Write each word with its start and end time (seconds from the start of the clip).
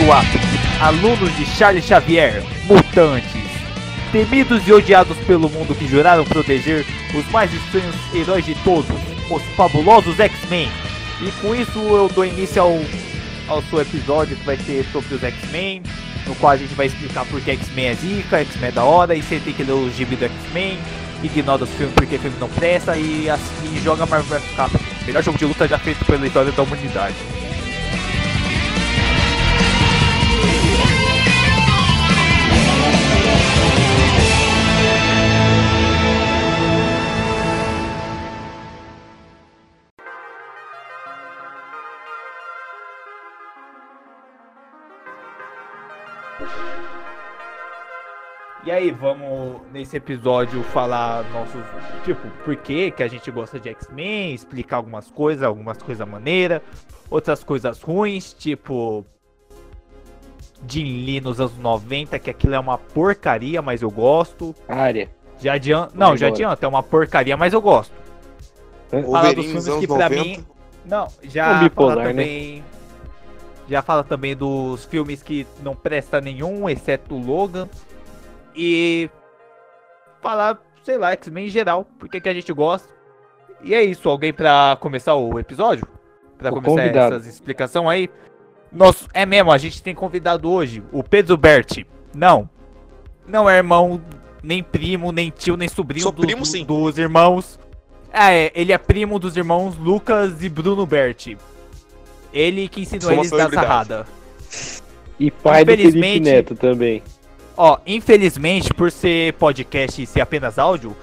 do 0.00 0.82
alunos 0.82 1.36
de 1.36 1.44
Charles 1.44 1.84
Xavier, 1.84 2.42
mutantes, 2.64 3.42
temidos 4.10 4.66
e 4.66 4.72
odiados 4.72 5.16
pelo 5.26 5.48
mundo 5.50 5.74
que 5.74 5.86
juraram 5.86 6.24
proteger 6.24 6.86
os 7.14 7.26
mais 7.30 7.52
estranhos 7.52 7.94
heróis 8.14 8.44
de 8.44 8.54
todos, 8.56 8.96
os 9.30 9.42
fabulosos 9.56 10.18
X-Men. 10.18 10.70
E 11.20 11.30
com 11.42 11.54
isso 11.54 11.78
eu 11.78 12.08
dou 12.14 12.24
início 12.24 12.62
ao, 12.62 12.80
ao 13.46 13.62
seu 13.64 13.82
episódio 13.82 14.36
que 14.36 14.44
vai 14.44 14.56
ser 14.56 14.86
sobre 14.90 15.16
os 15.16 15.22
X-Men, 15.22 15.82
no 16.26 16.34
qual 16.36 16.52
a 16.52 16.56
gente 16.56 16.74
vai 16.74 16.86
explicar 16.86 17.26
por 17.26 17.40
que 17.40 17.50
X-Men 17.50 17.86
é 17.88 17.94
zica, 17.94 18.38
X-Men 18.38 18.68
é 18.68 18.72
da 18.72 18.84
hora, 18.84 19.14
e 19.14 19.22
você 19.22 19.38
tem 19.38 19.52
que 19.52 19.62
ler 19.62 19.72
o 19.72 19.90
gibi 19.90 20.16
do 20.16 20.24
X-Men, 20.24 20.78
ignora 21.22 21.64
os 21.64 21.70
filmes 21.70 21.94
porque 21.94 22.16
filme 22.16 22.36
não 22.40 22.48
presta 22.48 22.96
e, 22.96 23.28
assim, 23.28 23.82
joga 23.84 24.06
Marvel 24.06 24.40
vs 24.40 24.56
Capcom. 24.56 24.78
Melhor 25.06 25.22
jogo 25.22 25.36
de 25.36 25.44
luta 25.44 25.68
já 25.68 25.78
feito 25.78 26.02
pela 26.06 26.26
história 26.26 26.50
da 26.52 26.62
humanidade. 26.62 27.14
E 48.70 48.72
aí, 48.72 48.90
vamos 48.92 49.62
nesse 49.72 49.96
episódio 49.96 50.62
falar 50.62 51.24
nossos. 51.32 51.60
Tipo, 52.04 52.28
por 52.44 52.54
que, 52.54 52.92
que 52.92 53.02
a 53.02 53.08
gente 53.08 53.28
gosta 53.28 53.58
de 53.58 53.68
X-Men, 53.68 54.32
explicar 54.32 54.76
algumas 54.76 55.10
coisas, 55.10 55.42
algumas 55.42 55.76
coisas 55.78 56.06
maneiras, 56.06 56.62
outras 57.10 57.42
coisas 57.42 57.82
ruins, 57.82 58.32
tipo. 58.32 59.04
Jin 60.68 61.04
Lee 61.04 61.20
nos 61.20 61.40
anos 61.40 61.58
90, 61.58 62.16
que 62.20 62.30
aquilo 62.30 62.54
é 62.54 62.60
uma 62.60 62.78
porcaria, 62.78 63.60
mas 63.60 63.82
eu 63.82 63.90
gosto. 63.90 64.54
Área. 64.68 65.10
Já 65.40 65.54
adianta. 65.54 65.90
Não, 65.92 66.16
já 66.16 66.28
adianta, 66.28 66.64
é 66.64 66.68
uma 66.68 66.84
porcaria, 66.84 67.36
mas 67.36 67.52
eu 67.52 67.60
gosto. 67.60 67.92
Fala 68.88 69.34
dos 69.34 69.46
filmes 69.46 69.68
que 69.80 69.86
pra 69.88 70.08
90. 70.08 70.22
mim. 70.22 70.44
Não, 70.84 71.08
já 71.24 71.56
um 71.56 71.64
bipolar, 71.64 71.96
fala 71.96 72.04
né? 72.04 72.10
também. 72.10 72.56
Né? 72.58 72.64
Já 73.68 73.82
fala 73.82 74.04
também 74.04 74.36
dos 74.36 74.84
filmes 74.84 75.24
que 75.24 75.44
não 75.60 75.74
presta 75.74 76.20
nenhum, 76.20 76.68
exceto 76.68 77.16
Logan 77.16 77.68
e 78.54 79.10
falar, 80.20 80.58
sei 80.82 80.98
lá, 80.98 81.12
X-Men 81.12 81.46
em 81.46 81.50
geral, 81.50 81.86
porque 81.98 82.20
que 82.20 82.28
a 82.28 82.34
gente 82.34 82.52
gosta. 82.52 82.88
E 83.62 83.74
é 83.74 83.82
isso, 83.82 84.08
alguém 84.08 84.32
para 84.32 84.76
começar 84.80 85.14
o 85.14 85.38
episódio? 85.38 85.86
Para 86.38 86.50
começar 86.50 86.68
convidado. 86.68 87.14
essas 87.16 87.26
explicações 87.26 87.88
aí? 87.88 88.10
Nossa, 88.72 89.06
é 89.12 89.26
mesmo, 89.26 89.52
a 89.52 89.58
gente 89.58 89.82
tem 89.82 89.94
convidado 89.94 90.50
hoje 90.50 90.82
o 90.92 91.02
Pedro 91.02 91.36
Berti. 91.36 91.86
Não. 92.14 92.48
Não 93.26 93.48
é 93.48 93.58
irmão, 93.58 94.00
nem 94.42 94.62
primo, 94.62 95.12
nem 95.12 95.30
tio, 95.30 95.56
nem 95.56 95.68
sobrinho 95.68 96.04
Sou 96.04 96.12
do, 96.12 96.22
primo, 96.22 96.46
sim. 96.46 96.64
dos 96.64 96.98
irmãos. 96.98 97.58
É, 98.12 98.50
ele 98.58 98.72
é 98.72 98.78
primo 98.78 99.18
dos 99.18 99.36
irmãos 99.36 99.76
Lucas 99.76 100.42
e 100.42 100.48
Bruno 100.48 100.86
Berti. 100.86 101.36
Ele 102.32 102.68
que 102.68 102.82
ensinou 102.82 103.02
Sou 103.02 103.12
eles 103.12 103.30
da 103.30 103.50
sarrada. 103.50 104.06
E 105.18 105.30
pai 105.30 105.64
do 105.64 105.72
Felipe 105.72 106.20
Neto 106.20 106.54
também. 106.54 107.02
Ó, 107.62 107.76
infelizmente, 107.86 108.72
por 108.72 108.90
ser 108.90 109.34
podcast 109.34 110.00
e 110.00 110.06
ser 110.06 110.22
apenas 110.22 110.58
áudio, 110.58 110.96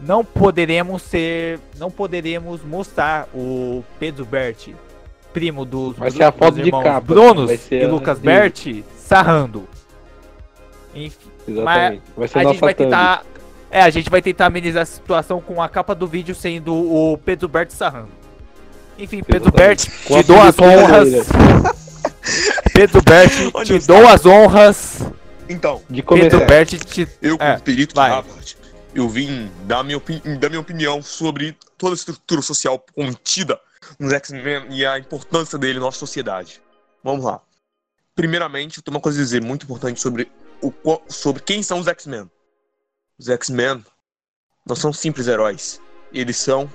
não 0.00 0.24
poderemos 0.24 1.02
ser. 1.02 1.60
Não 1.78 1.90
poderemos 1.90 2.62
mostrar 2.64 3.28
o 3.34 3.84
Pedro 3.98 4.24
Berti, 4.24 4.74
primo 5.34 5.66
dos, 5.66 5.98
vai 5.98 6.10
ser 6.10 6.22
a 6.22 6.32
foto 6.32 6.54
dos 6.54 6.66
irmãos 6.66 6.82
de 6.82 6.88
capa, 6.88 7.00
Brunos 7.02 7.70
e 7.70 7.84
Lucas 7.84 8.18
de... 8.18 8.24
Berti, 8.24 8.84
sarrando. 8.96 9.68
Enfim, 10.94 11.28
Exatamente. 11.46 12.02
Vai 12.16 12.28
ser 12.28 12.38
a 12.38 12.44
gente 12.44 12.60
vai 12.60 12.74
tentar. 12.74 13.24
É, 13.70 13.82
a 13.82 13.90
gente 13.90 14.08
vai 14.08 14.22
tentar 14.22 14.46
amenizar 14.46 14.82
a 14.82 14.86
situação 14.86 15.42
com 15.42 15.60
a 15.60 15.68
capa 15.68 15.94
do 15.94 16.06
vídeo 16.06 16.34
sendo 16.34 16.74
o 16.74 17.18
Pedro 17.18 17.48
Berti 17.48 17.74
sarrando. 17.74 18.08
Enfim, 18.98 19.22
Pedro 19.22 19.52
Berti, 19.52 19.90
te 19.90 20.22
dou 20.22 20.40
as 20.40 20.58
honras. 20.58 21.28
Pedro 22.72 23.02
Berti, 23.02 23.52
te 23.66 23.86
dou 23.86 24.08
as 24.08 24.24
honras 24.24 25.04
então, 25.50 25.82
de 25.90 26.02
Pedro 26.02 26.46
Berti, 26.46 26.78
te... 26.78 27.08
eu 27.20 27.36
como 27.36 27.50
é, 27.50 27.58
perito 27.58 27.94
vai. 27.94 28.08
de 28.08 28.14
Harvard, 28.14 28.56
eu 28.94 29.08
vim 29.08 29.50
dar 29.66 29.82
minha, 29.82 30.00
dar 30.38 30.48
minha 30.48 30.60
opinião 30.60 31.02
sobre 31.02 31.56
toda 31.76 31.94
a 31.94 31.96
estrutura 31.96 32.40
social 32.40 32.78
contida 32.94 33.60
nos 33.98 34.12
X-Men 34.12 34.66
e 34.70 34.86
a 34.86 34.96
importância 34.96 35.58
dele 35.58 35.80
na 35.80 35.86
nossa 35.86 35.98
sociedade. 35.98 36.62
Vamos 37.02 37.24
lá. 37.24 37.40
Primeiramente, 38.14 38.78
eu 38.78 38.82
tenho 38.82 38.96
uma 38.96 39.00
coisa 39.00 39.18
a 39.18 39.22
dizer 39.24 39.42
muito 39.42 39.64
importante 39.64 40.00
sobre, 40.00 40.30
o, 40.62 40.72
sobre 41.08 41.42
quem 41.42 41.62
são 41.62 41.80
os 41.80 41.88
X-Men. 41.88 42.30
Os 43.18 43.28
X-Men 43.28 43.84
não 44.64 44.76
são 44.76 44.92
simples 44.92 45.26
heróis. 45.26 45.80
Eles 46.12 46.36
são 46.36 46.70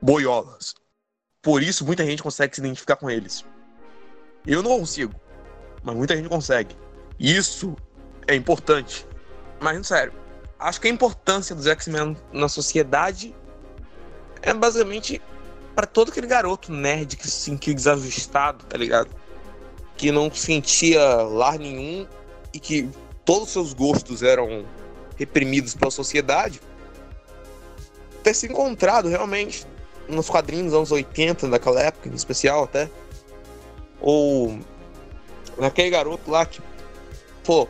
boiolas. 0.00 0.74
Por 1.40 1.62
isso, 1.62 1.84
muita 1.84 2.04
gente 2.04 2.22
consegue 2.22 2.54
se 2.54 2.60
identificar 2.60 2.96
com 2.96 3.10
eles. 3.10 3.44
Eu 4.46 4.62
não 4.62 4.78
consigo, 4.78 5.14
mas 5.82 5.96
muita 5.96 6.16
gente 6.16 6.28
consegue. 6.28 6.76
Isso 7.18 7.76
é 8.26 8.34
importante. 8.34 9.06
Mas, 9.60 9.86
sério, 9.86 10.12
acho 10.58 10.80
que 10.80 10.88
a 10.88 10.90
importância 10.90 11.54
dos 11.54 11.66
X-Men 11.66 12.16
na 12.32 12.48
sociedade 12.48 13.34
é 14.40 14.52
basicamente 14.52 15.20
para 15.74 15.86
todo 15.86 16.10
aquele 16.10 16.26
garoto 16.26 16.72
nerd 16.72 17.16
que 17.16 17.24
se 17.24 17.36
sentiu 17.36 17.74
desajustado, 17.74 18.64
tá 18.64 18.76
ligado? 18.76 19.10
Que 19.96 20.10
não 20.12 20.32
sentia 20.32 21.00
lar 21.22 21.58
nenhum 21.58 22.06
e 22.52 22.60
que 22.60 22.88
todos 23.24 23.48
os 23.48 23.52
seus 23.52 23.72
gostos 23.72 24.22
eram 24.22 24.64
reprimidos 25.16 25.74
pela 25.74 25.90
sociedade. 25.90 26.60
Ter 28.22 28.34
se 28.34 28.46
encontrado 28.46 29.08
realmente 29.08 29.66
nos 30.08 30.28
quadrinhos 30.28 30.66
dos 30.66 30.74
anos 30.74 30.92
80, 30.92 31.48
daquela 31.48 31.80
época 31.80 32.08
em 32.08 32.14
especial 32.14 32.64
até. 32.64 32.90
Ou 34.00 34.58
naquele 35.56 35.90
garoto 35.90 36.30
lá 36.30 36.44
que, 36.44 36.60
pô, 37.44 37.68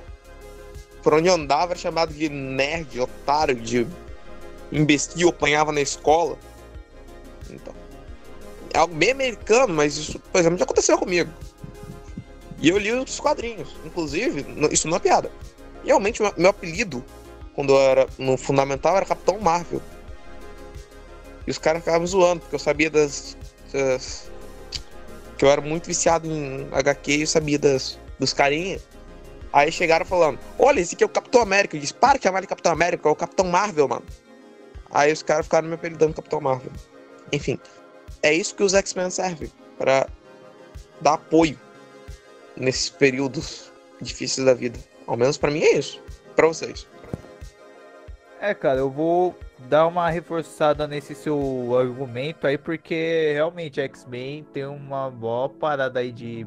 por 1.03 1.15
onde 1.15 1.29
andava 1.29 1.73
era 1.73 1.79
chamado 1.79 2.13
de 2.15 2.29
nerd, 2.29 3.01
otário, 3.01 3.57
de 3.57 3.87
imbecil, 4.71 5.29
apanhava 5.29 5.73
na 5.73 5.81
escola. 5.81 6.39
Então, 7.51 7.75
é 8.73 8.79
algo 8.79 8.95
bem 8.95 9.11
americano, 9.11 9.75
mas 9.75 9.97
isso, 9.97 10.19
por 10.19 10.39
exemplo, 10.41 10.59
já 10.59 10.65
aconteceu 10.65 10.97
comigo. 10.99 11.31
E 12.59 12.69
eu 12.69 12.79
li 12.79 12.93
os 12.93 13.19
quadrinhos, 13.19 13.75
inclusive, 13.85 14.47
isso 14.71 14.89
não 14.89 14.97
é 14.97 15.01
piada. 15.01 15.31
Realmente, 15.85 16.23
meu, 16.23 16.33
meu 16.37 16.51
apelido, 16.51 17.05
quando 17.55 17.73
eu 17.73 17.81
era 17.81 18.07
no 18.19 18.37
Fundamental, 18.37 18.97
era 18.97 19.05
Capitão 19.05 19.39
Marvel. 19.41 19.83
E 21.47 21.51
os 21.51 21.59
caras 21.59 21.83
ficavam 21.83 22.07
zoando, 22.07 22.41
porque 22.41 22.55
eu 22.55 22.61
sabia 22.61 22.89
das, 22.89 23.37
das, 23.73 24.31
que 25.37 25.45
eu 25.45 25.51
era 25.51 25.61
muito 25.61 25.87
viciado 25.87 26.29
em 26.29 26.69
HQ 26.71 27.13
e 27.13 27.21
eu 27.23 27.27
sabia 27.27 27.59
das, 27.59 27.99
dos 28.19 28.33
carinhas. 28.33 28.83
Aí 29.53 29.71
chegaram 29.71 30.07
falando: 30.07 30.39
Olha, 30.59 30.81
esse 30.81 30.95
aqui 30.95 31.05
é 31.05 31.07
o 31.07 31.11
Capitão 31.11 31.43
América. 31.43 31.77
Eu 31.77 31.81
disse: 31.81 31.95
Para 31.95 32.19
que 32.19 32.25
chamar 32.25 32.41
de 32.41 32.47
Capitão 32.47 32.73
América, 32.73 33.09
é 33.09 33.13
o 33.13 33.17
Capitão 33.17 33.47
Marvel, 33.47 33.89
mano. 33.89 34.05
Aí 34.91 35.13
os 35.13 35.23
caras 35.23 35.47
ficaram 35.47 35.69
me 35.69 35.75
apelidando 35.75 36.15
Capitão 36.15 36.41
Marvel. 36.41 36.73
Enfim, 37.33 37.59
é 38.23 38.33
isso 38.33 38.55
que 38.55 38.63
os 38.63 38.75
X-Men 38.75 39.11
servem 39.11 39.51
para 39.79 40.07
dar 41.01 41.15
apoio 41.15 41.59
nesses 42.57 42.91
períodos 42.91 43.73
difíceis 44.01 44.47
da 44.47 44.55
vida. 44.55 44.79
Ao 45.07 45.17
menos 45.17 45.37
para 45.39 45.51
mim 45.51 45.63
é 45.63 45.79
isso. 45.79 46.03
Para 46.37 46.47
vocês. 46.47 46.87
É, 48.41 48.55
cara, 48.55 48.81
eu 48.81 48.91
vou 48.91 49.39
dar 49.69 49.87
uma 49.87 50.11
reforçada 50.11 50.87
nesse 50.87 51.15
seu 51.15 51.77
argumento 51.79 52.47
aí, 52.47 52.59
porque 52.59 53.33
realmente 53.33 53.81
X-Men 53.81 54.45
tem 54.53 54.67
uma 54.67 55.11
boa 55.11 55.49
parada 55.49 56.01
aí 56.01 56.11
de 56.11 56.47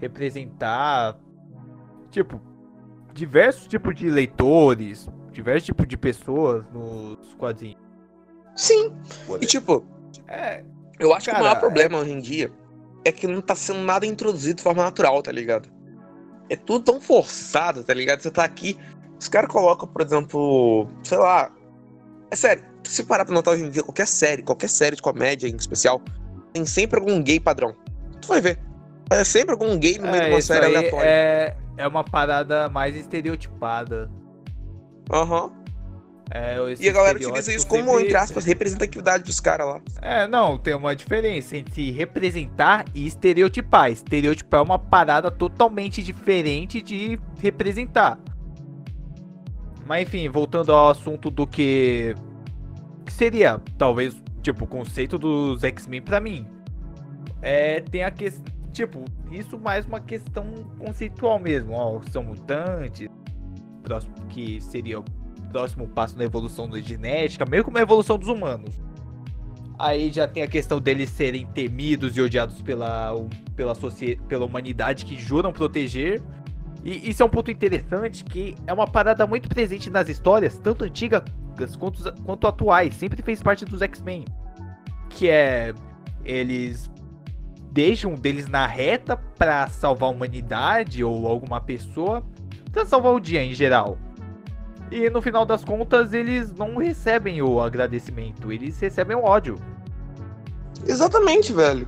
representar 0.00 1.16
tipo, 2.10 2.40
diversos 3.12 3.66
tipos 3.66 3.94
de 3.94 4.10
leitores, 4.10 5.08
diversos 5.32 5.66
tipos 5.66 5.86
de 5.86 5.96
pessoas 5.96 6.64
nos 6.72 7.34
quadrinhos. 7.34 7.80
Sim. 8.54 8.92
E 9.40 9.46
tipo, 9.46 9.84
é, 10.28 10.64
eu 10.98 11.14
acho 11.14 11.26
cara, 11.26 11.38
que 11.38 11.42
o 11.42 11.46
maior 11.46 11.60
problema 11.60 11.98
é... 11.98 12.00
hoje 12.00 12.12
em 12.12 12.20
dia 12.20 12.50
é 13.04 13.12
que 13.12 13.26
não 13.26 13.40
tá 13.40 13.54
sendo 13.54 13.80
nada 13.80 14.06
introduzido 14.06 14.56
de 14.56 14.62
forma 14.62 14.82
natural, 14.82 15.22
tá 15.22 15.30
ligado? 15.30 15.68
É 16.48 16.56
tudo 16.56 16.84
tão 16.84 17.00
forçado, 17.00 17.84
tá 17.84 17.94
ligado? 17.94 18.20
Você 18.20 18.30
tá 18.30 18.44
aqui, 18.44 18.76
os 19.18 19.28
caras 19.28 19.50
colocam, 19.50 19.88
por 19.88 20.02
exemplo, 20.02 20.88
sei 21.02 21.18
lá. 21.18 21.52
É 22.30 22.36
sério, 22.36 22.64
se 22.82 23.04
parar 23.04 23.24
pra 23.24 23.34
notar 23.34 23.54
hoje 23.54 23.64
em 23.64 23.70
dia, 23.70 23.82
qualquer 23.82 24.06
série, 24.06 24.42
qualquer 24.42 24.68
série 24.68 24.96
de 24.96 25.02
comédia 25.02 25.48
em 25.48 25.54
especial, 25.54 26.02
tem 26.52 26.64
sempre 26.64 26.98
algum 26.98 27.22
gay 27.22 27.38
padrão. 27.38 27.76
Tu 28.20 28.28
vai 28.28 28.40
ver. 28.40 28.58
É 29.10 29.22
sempre 29.22 29.52
algum 29.52 29.78
gay 29.78 29.98
no 29.98 30.10
meio 30.10 30.22
é, 30.22 30.24
de 30.24 30.34
uma 30.34 30.40
série 30.40 30.66
aleatória. 30.66 31.08
É, 31.08 31.56
é 31.76 31.86
uma 31.86 32.04
parada 32.04 32.68
mais 32.68 32.96
estereotipada. 32.96 34.10
Aham. 35.10 35.44
Uhum. 35.46 35.66
É, 36.28 36.56
e 36.80 36.88
a 36.88 36.92
galera 36.92 37.16
utiliza 37.16 37.54
isso 37.54 37.66
como, 37.68 37.90
sempre... 37.90 38.04
entre 38.04 38.16
aspas, 38.16 38.44
representatividade 38.44 39.22
dos 39.22 39.38
caras 39.38 39.68
lá. 39.68 39.80
É, 40.02 40.26
não, 40.26 40.58
tem 40.58 40.74
uma 40.74 40.94
diferença 40.96 41.56
entre 41.56 41.92
representar 41.92 42.84
e 42.92 43.06
estereotipar. 43.06 43.92
Estereotipar 43.92 44.58
é 44.58 44.62
uma 44.62 44.78
parada 44.78 45.30
totalmente 45.30 46.02
diferente 46.02 46.82
de 46.82 47.18
representar. 47.40 48.18
Mas 49.86 50.02
enfim, 50.02 50.28
voltando 50.28 50.72
ao 50.72 50.90
assunto 50.90 51.30
do 51.30 51.46
que, 51.46 52.16
que 53.04 53.12
seria, 53.12 53.62
talvez, 53.78 54.16
tipo, 54.42 54.64
o 54.64 54.66
conceito 54.66 55.16
dos 55.16 55.62
X-Men 55.62 56.02
para 56.02 56.20
mim. 56.20 56.44
É, 57.40 57.80
tem 57.82 58.02
a 58.02 58.10
questão, 58.10 58.52
tipo, 58.76 59.04
isso 59.30 59.58
mais 59.58 59.86
uma 59.86 60.00
questão 60.00 60.44
conceitual 60.78 61.38
mesmo, 61.38 61.72
ó, 61.72 62.00
são 62.10 62.22
mutantes, 62.22 63.08
próximo 63.82 64.14
que 64.28 64.60
seria 64.60 65.00
o 65.00 65.04
próximo 65.50 65.88
passo 65.88 66.16
na 66.18 66.24
evolução 66.24 66.68
da 66.68 66.78
genética, 66.78 67.46
meio 67.46 67.64
como 67.64 67.78
a 67.78 67.80
evolução 67.80 68.18
dos 68.18 68.28
humanos. 68.28 68.78
Aí 69.78 70.12
já 70.12 70.28
tem 70.28 70.42
a 70.42 70.46
questão 70.46 70.78
deles 70.78 71.08
serem 71.10 71.46
temidos 71.46 72.16
e 72.16 72.20
odiados 72.20 72.60
pela, 72.60 73.12
pela, 73.54 73.74
pela 74.28 74.44
humanidade 74.44 75.04
que 75.04 75.18
juram 75.18 75.52
proteger. 75.52 76.22
E 76.82 77.10
isso 77.10 77.22
é 77.22 77.26
um 77.26 77.28
ponto 77.28 77.50
interessante 77.50 78.24
que 78.24 78.56
é 78.66 78.72
uma 78.72 78.86
parada 78.86 79.26
muito 79.26 79.48
presente 79.48 79.90
nas 79.90 80.08
histórias, 80.08 80.58
tanto 80.58 80.84
antigas 80.84 81.22
quanto, 81.78 82.10
quanto 82.22 82.46
atuais. 82.46 82.94
Sempre 82.94 83.22
fez 83.22 83.42
parte 83.42 83.66
dos 83.66 83.82
X-Men. 83.82 84.24
Que 85.10 85.28
é. 85.28 85.74
Eles 86.24 86.90
deixam 87.76 88.14
deles 88.14 88.48
na 88.48 88.66
reta 88.66 89.18
para 89.38 89.68
salvar 89.68 90.08
a 90.08 90.12
humanidade 90.12 91.04
ou 91.04 91.26
alguma 91.26 91.60
pessoa, 91.60 92.24
para 92.72 92.86
salvar 92.86 93.12
o 93.12 93.20
dia 93.20 93.44
em 93.44 93.52
geral. 93.52 93.98
E 94.90 95.10
no 95.10 95.20
final 95.20 95.44
das 95.44 95.62
contas, 95.62 96.14
eles 96.14 96.50
não 96.54 96.78
recebem 96.78 97.42
o 97.42 97.60
agradecimento, 97.60 98.50
eles 98.50 98.80
recebem 98.80 99.14
o 99.14 99.22
ódio. 99.22 99.56
Exatamente, 100.86 101.52
velho. 101.52 101.86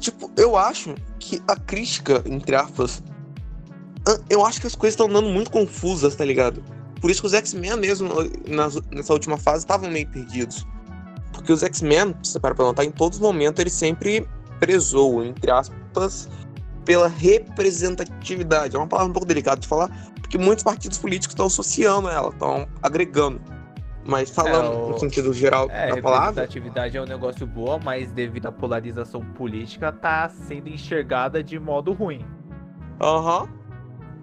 Tipo, 0.00 0.32
eu 0.36 0.56
acho 0.56 0.96
que 1.20 1.40
a 1.46 1.54
crítica, 1.54 2.24
entre 2.26 2.56
aspas, 2.56 3.00
eu 4.28 4.44
acho 4.44 4.60
que 4.60 4.66
as 4.66 4.74
coisas 4.74 4.94
estão 4.94 5.06
andando 5.06 5.28
muito 5.28 5.48
confusas, 5.48 6.16
tá 6.16 6.24
ligado? 6.24 6.60
Por 7.00 7.08
isso 7.08 7.20
que 7.20 7.28
os 7.28 7.34
X-Men 7.34 7.76
mesmo, 7.76 8.08
nessa 8.90 9.12
última 9.12 9.38
fase, 9.38 9.58
estavam 9.58 9.88
meio 9.88 10.08
perdidos. 10.08 10.66
Porque 11.32 11.52
os 11.52 11.62
X-Men, 11.62 12.16
se 12.24 12.32
você 12.32 12.40
para 12.40 12.54
pra 12.54 12.64
notar, 12.64 12.84
em 12.84 12.90
todos 12.90 13.18
os 13.18 13.22
momentos, 13.22 13.60
eles 13.60 13.74
sempre 13.74 14.26
prezou, 14.58 15.24
entre 15.24 15.50
aspas, 15.50 16.28
pela 16.84 17.08
representatividade. 17.08 18.76
É 18.76 18.78
uma 18.78 18.86
palavra 18.86 19.10
um 19.10 19.12
pouco 19.12 19.26
delicada 19.26 19.60
de 19.60 19.66
falar, 19.66 19.90
porque 20.20 20.38
muitos 20.38 20.64
partidos 20.64 20.98
políticos 20.98 21.32
estão 21.32 21.46
associando 21.46 22.08
ela, 22.08 22.30
estão 22.30 22.66
agregando. 22.82 23.40
Mas 24.08 24.30
falando 24.30 24.72
é, 24.72 24.76
o... 24.76 24.88
no 24.90 24.98
sentido 24.98 25.32
geral 25.32 25.66
é, 25.68 25.88
da 25.88 26.00
palavra. 26.00 26.42
Representatividade 26.42 26.96
é 26.96 27.02
um 27.02 27.06
negócio 27.06 27.44
bom, 27.44 27.80
mas 27.82 28.12
devido 28.12 28.46
à 28.46 28.52
polarização 28.52 29.20
política, 29.20 29.90
tá 29.90 30.28
sendo 30.28 30.68
enxergada 30.68 31.42
de 31.42 31.58
modo 31.58 31.92
ruim. 31.92 32.24
Aham. 33.00 33.42
Uhum. 33.42 33.48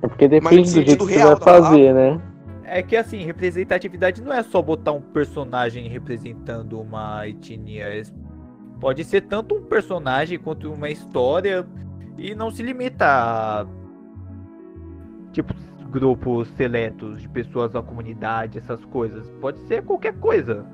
É 0.01 0.07
porque 0.07 0.27
depende 0.27 0.63
do 0.63 0.69
jeito 0.69 1.07
que 1.07 1.13
você 1.13 1.23
vai 1.23 1.35
fazer, 1.37 1.93
né? 1.93 2.21
É 2.65 2.81
que 2.81 2.95
assim, 2.95 3.23
representatividade 3.23 4.21
não 4.21 4.33
é 4.33 4.41
só 4.43 4.61
botar 4.61 4.91
um 4.91 5.01
personagem 5.01 5.87
representando 5.87 6.79
uma 6.79 7.27
etnia. 7.27 7.87
Pode 8.83 9.05
ser 9.05 9.21
tanto 9.21 9.55
um 9.55 9.63
personagem 9.63 10.37
quanto 10.37 10.69
uma 10.69 10.89
história 10.89 11.65
e 12.17 12.35
não 12.35 12.51
se 12.51 12.61
limita 12.61 13.05
a 13.05 13.65
tipo 15.31 15.53
grupos 15.89 16.49
seletos 16.57 17.21
de 17.21 17.29
pessoas 17.29 17.71
da 17.71 17.81
comunidade, 17.81 18.57
essas 18.57 18.83
coisas. 18.83 19.25
Pode 19.39 19.57
ser 19.69 19.85
qualquer 19.85 20.19
coisa. 20.19 20.65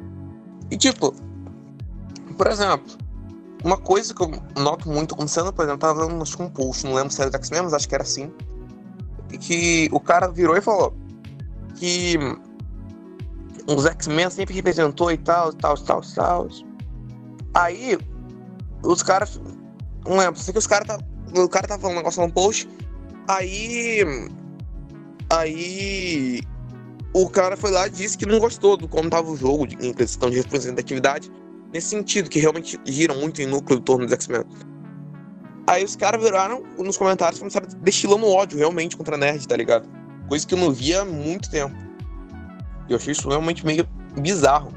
E 0.71 0.75
tipo, 0.75 1.13
por 2.35 2.47
exemplo, 2.47 2.97
uma 3.63 3.77
coisa 3.77 4.11
que 4.11 4.23
eu 4.23 4.31
noto 4.59 4.89
muito 4.89 5.13
acontecendo, 5.13 5.53
por 5.53 5.65
exemplo, 5.65 5.81
tava 5.81 6.07
com 6.07 6.44
um 6.45 6.50
post, 6.50 6.88
não 6.88 6.95
lembro 6.95 7.11
se 7.11 7.21
era 7.21 7.29
do 7.29 7.38
X-Men, 7.38 7.61
mas 7.61 7.75
acho 7.75 7.88
que 7.88 7.94
era 7.94 8.03
assim. 8.03 8.33
Que 9.39 9.88
o 9.91 10.00
cara 10.00 10.27
virou 10.29 10.57
e 10.57 10.61
falou 10.61 10.97
que 11.75 12.17
os 13.67 13.85
X-Men 13.85 14.31
sempre 14.31 14.56
representou 14.56 15.11
e 15.11 15.17
tal, 15.19 15.53
tal, 15.53 15.75
tal, 15.75 16.01
tal. 16.01 16.47
Aí, 17.54 17.98
os 18.84 19.04
caras. 19.04 19.40
Não 20.07 20.18
lembro, 20.18 20.40
sei 20.40 20.54
que 20.54 20.60
os 20.60 20.68
caras 20.68 20.88
tá, 20.88 21.00
o 21.36 21.50
cara 21.50 21.68
tava 21.68 21.81
falando 21.81 21.98
um 21.98 22.00
negócio 22.00 22.25
no 22.25 22.31
post. 22.31 22.68
Aí 23.28 24.04
Aí 25.31 26.42
o 27.13 27.30
cara 27.30 27.56
foi 27.56 27.69
lá 27.69 27.86
e 27.86 27.90
disse 27.92 28.18
que 28.18 28.25
não 28.25 28.40
gostou 28.40 28.75
do 28.75 28.88
como 28.88 29.10
tava 29.10 29.30
o 29.30 29.38
jogo 29.38 29.68
em 29.80 29.94
questão 29.94 30.30
de 30.30 30.38
representatividade, 30.38 31.31
nesse 31.72 31.90
sentido, 31.90 32.30
que 32.30 32.40
realmente 32.40 32.80
gira 32.86 33.13
muito 33.13 33.40
em 33.42 33.46
núcleo 33.46 33.80
do 33.80 33.86
torno 33.86 34.06
dos 34.06 34.13
X-Men. 34.13 34.44
Aí 35.68 35.84
os 35.84 35.95
caras 35.95 36.24
viraram 36.24 36.63
nos 36.80 36.98
comentários 36.98 37.38
e 37.38 37.42
começaram 37.42 37.68
destilando 37.81 38.25
ódio 38.25 38.57
realmente 38.57 38.98
contra 38.98 39.16
nerd, 39.18 39.48
tá 39.48 39.56
ligado? 39.56 39.88
Coisa 40.28 40.48
que 40.48 40.56
eu 40.56 40.57
não 40.57 40.72
via 40.72 41.02
há 41.02 41.06
muito 41.06 41.50
tempo. 41.52 41.75
E 42.88 42.92
eu 42.92 42.98
achei 42.98 43.12
isso 43.12 43.30
realmente 43.30 43.63
meio 43.63 43.88
bizarro. 44.19 44.74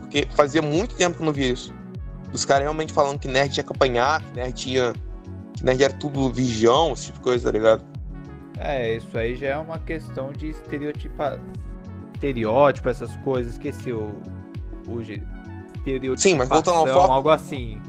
Porque 0.00 0.26
fazia 0.34 0.62
muito 0.62 0.94
tempo 0.94 1.16
que 1.16 1.22
eu 1.22 1.26
não 1.26 1.32
via 1.32 1.52
isso. 1.52 1.74
Os 2.34 2.44
caras 2.44 2.64
realmente 2.64 2.92
falando 2.92 3.18
que 3.20 3.28
nerd 3.28 3.54
tinha 3.54 3.62
que 3.62 3.72
apanhar, 3.72 4.20
que 4.20 4.34
nerd 4.34 4.52
tinha. 4.52 4.92
que 5.54 5.64
nerd 5.64 5.84
era 5.84 5.94
tudo 5.94 6.28
vigião, 6.28 6.92
esse 6.92 7.06
tipo 7.06 7.18
de 7.18 7.24
coisa, 7.24 7.44
tá 7.44 7.52
ligado? 7.52 7.84
É, 8.58 8.96
isso 8.96 9.16
aí 9.16 9.36
já 9.36 9.46
é 9.48 9.56
uma 9.56 9.78
questão 9.78 10.32
de 10.32 10.50
estereotipa... 10.50 11.40
estereótipo, 12.14 12.88
essas 12.88 13.14
coisas. 13.18 13.52
Esqueci 13.52 13.92
o, 13.92 14.12
o 14.88 15.00
estereotipo. 15.00 16.20
Sim, 16.20 16.34
mas 16.34 16.48
voltando 16.48 16.78
ao 16.78 16.86
foco. 16.88 17.12
Algo 17.12 17.28
assim. 17.28 17.80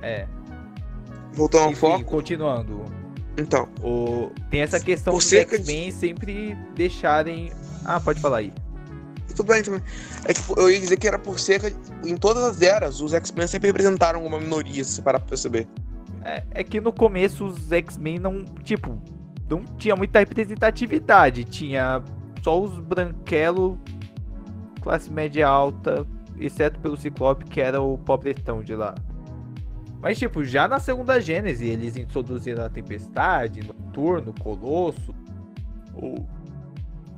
É. 0.00 0.26
Voltando 1.34 1.64
ao 1.64 1.70
Enfim, 1.70 1.80
foco. 1.80 2.04
Continuando. 2.04 2.84
Então. 3.36 3.68
O... 3.82 4.30
Tem 4.50 4.62
essa 4.62 4.80
questão 4.80 5.12
dos 5.12 5.30
X-Men 5.30 5.90
de... 5.90 5.92
sempre 5.92 6.54
deixarem. 6.74 7.52
Ah, 7.84 8.00
pode 8.00 8.20
falar 8.20 8.38
aí. 8.38 8.52
Tudo 9.36 9.52
bem, 9.52 9.62
também. 9.62 9.82
É 10.24 10.32
que 10.32 10.40
eu 10.58 10.70
ia 10.70 10.80
dizer 10.80 10.96
que 10.96 11.06
era 11.06 11.18
por 11.18 11.38
cerca. 11.38 11.70
Em 12.04 12.16
todas 12.16 12.42
as 12.42 12.62
eras, 12.62 13.00
os 13.00 13.12
X-Men 13.12 13.46
sempre 13.46 13.68
representaram 13.68 14.24
uma 14.24 14.40
minoria, 14.40 14.82
se 14.82 15.02
parar 15.02 15.20
pra 15.20 15.28
perceber. 15.28 15.68
É, 16.24 16.42
é 16.50 16.64
que 16.64 16.80
no 16.80 16.92
começo 16.92 17.44
os 17.44 17.70
X-Men 17.70 18.18
não. 18.18 18.44
Tipo, 18.64 19.00
não 19.48 19.62
tinha 19.76 19.94
muita 19.94 20.18
representatividade. 20.18 21.44
Tinha 21.44 22.02
só 22.42 22.60
os 22.60 22.80
branquelos, 22.80 23.76
classe 24.80 25.12
média 25.12 25.46
alta, 25.46 26.06
exceto 26.38 26.80
pelo 26.80 26.96
Ciclope, 26.96 27.44
que 27.44 27.60
era 27.60 27.80
o 27.80 27.98
pobretão 27.98 28.62
de 28.62 28.74
lá. 28.74 28.94
Mas, 30.00 30.18
tipo, 30.18 30.44
já 30.44 30.68
na 30.68 30.78
segunda 30.78 31.20
Gênese, 31.20 31.66
eles 31.66 31.96
introduziram 31.96 32.64
a 32.64 32.68
Tempestade, 32.68 33.66
Noturno, 33.66 34.32
Colosso. 34.40 35.14
O... 35.94 36.24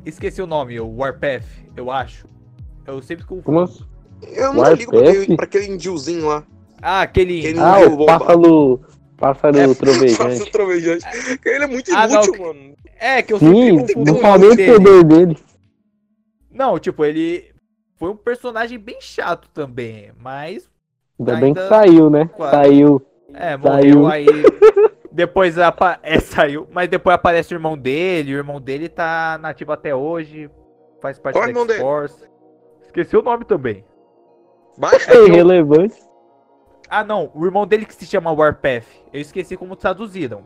Esqueci 0.08 0.40
o 0.40 0.46
nome, 0.46 0.80
o 0.80 0.96
Warpath, 0.96 1.44
eu 1.76 1.90
acho. 1.90 2.26
Eu 2.86 3.02
sempre 3.02 3.26
confundo. 3.26 3.60
Assim? 3.60 3.84
Eu 4.22 4.54
não 4.54 4.72
ligo 4.72 4.90
pra 4.90 5.10
aquele, 5.10 5.36
pra 5.36 5.44
aquele 5.44 5.66
indiozinho 5.66 6.26
lá. 6.26 6.44
Ah, 6.80 7.02
aquele. 7.02 7.40
aquele 7.40 7.60
ah, 7.60 7.80
o 7.80 8.06
pássaro 8.06 8.80
Pássaro 9.18 9.58
é, 9.58 9.66
trovejante. 9.74 10.16
Pássaro 10.16 10.50
trovejante. 10.50 11.04
Ele 11.44 11.64
é 11.64 11.66
muito 11.66 11.94
ah, 11.94 12.06
inútil, 12.06 12.32
não, 12.32 12.46
mano. 12.46 12.74
É, 12.98 13.20
que 13.20 13.34
eu 13.34 13.38
Sim, 13.38 13.84
não 13.96 14.16
falei 14.16 14.50
o 14.50 14.56
poder 14.72 15.04
dele. 15.04 15.36
Não, 16.50 16.78
tipo, 16.78 17.04
ele 17.04 17.52
foi 17.96 18.08
um 18.08 18.16
personagem 18.16 18.78
bem 18.78 18.98
chato 19.02 19.46
também, 19.52 20.10
mas. 20.18 20.70
Ainda, 21.20 21.34
ainda... 21.34 21.40
bem 21.44 21.54
que 21.54 21.68
saiu, 21.68 22.08
né? 22.08 22.30
Quase... 22.32 22.56
Saiu. 22.56 23.02
É, 23.34 23.56
morreu 23.58 24.04
saiu. 24.04 24.06
aí. 24.06 24.26
depois 25.10 25.58
apa... 25.58 25.98
é, 26.02 26.18
saiu, 26.20 26.68
mas 26.70 26.88
depois 26.88 27.14
aparece 27.14 27.54
o 27.54 27.56
irmão 27.56 27.76
dele, 27.76 28.34
o 28.34 28.38
irmão 28.38 28.60
dele 28.60 28.88
tá 28.88 29.38
nativo 29.40 29.72
até 29.72 29.94
hoje, 29.94 30.50
faz 31.00 31.18
parte 31.18 31.38
Qual 31.38 31.66
da 31.66 31.74
X-Force. 31.74 32.28
Esqueci 32.82 33.16
o 33.16 33.22
nome 33.22 33.44
também. 33.44 33.84
Mas 34.76 35.08
é 35.08 35.26
irrelevante. 35.26 35.96
Ah, 36.88 37.04
não, 37.04 37.30
o 37.34 37.44
irmão 37.44 37.66
dele 37.66 37.84
que 37.84 37.94
se 37.94 38.06
chama 38.06 38.32
Warpath. 38.32 38.86
Eu 39.12 39.20
esqueci 39.20 39.56
como 39.56 39.76
traduziram. 39.76 40.44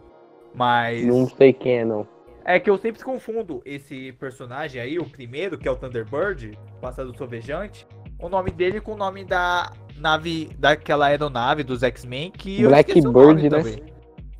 Mas. 0.54 1.04
Não 1.04 1.28
sei 1.28 1.52
quem 1.52 1.78
é, 1.78 1.84
não. 1.84 2.06
É 2.44 2.58
que 2.58 2.68
eu 2.68 2.76
sempre 2.76 3.02
confundo 3.04 3.62
esse 3.64 4.12
personagem 4.12 4.80
aí, 4.80 4.98
o 4.98 5.04
primeiro, 5.04 5.56
que 5.56 5.68
é 5.68 5.70
o 5.70 5.76
Thunderbird, 5.76 6.58
pássaro 6.80 7.16
sovejante, 7.16 7.86
o 8.18 8.28
nome 8.28 8.50
dele 8.50 8.80
com 8.80 8.94
o 8.94 8.96
nome 8.96 9.24
da 9.24 9.70
nave, 9.96 10.50
daquela 10.58 11.06
aeronave 11.06 11.62
dos 11.62 11.84
X-Men 11.84 12.32
que 12.32 12.66
Blackbird, 12.66 13.48
né? 13.48 13.48
Também. 13.48 13.82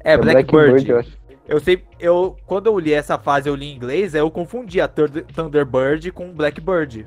É, 0.05 0.13
é 0.13 0.19
Blackbird. 0.19 0.71
Black 0.73 0.89
eu 0.91 0.99
acho. 0.99 1.23
Eu 1.49 1.61
sei, 1.61 1.83
eu 1.99 2.37
quando 2.47 2.67
eu 2.69 2.79
li 2.79 2.93
essa 2.93 3.19
fase 3.19 3.49
eu 3.49 3.55
li 3.55 3.67
em 3.67 3.75
inglês, 3.77 4.15
eu 4.15 4.31
confundi 4.31 4.81
a 4.81 4.89
Thunderbird 4.89 6.11
com 6.13 6.33
Blackbird. 6.33 7.07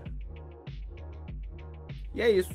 E 2.13 2.21
é 2.21 2.29
isso. 2.29 2.53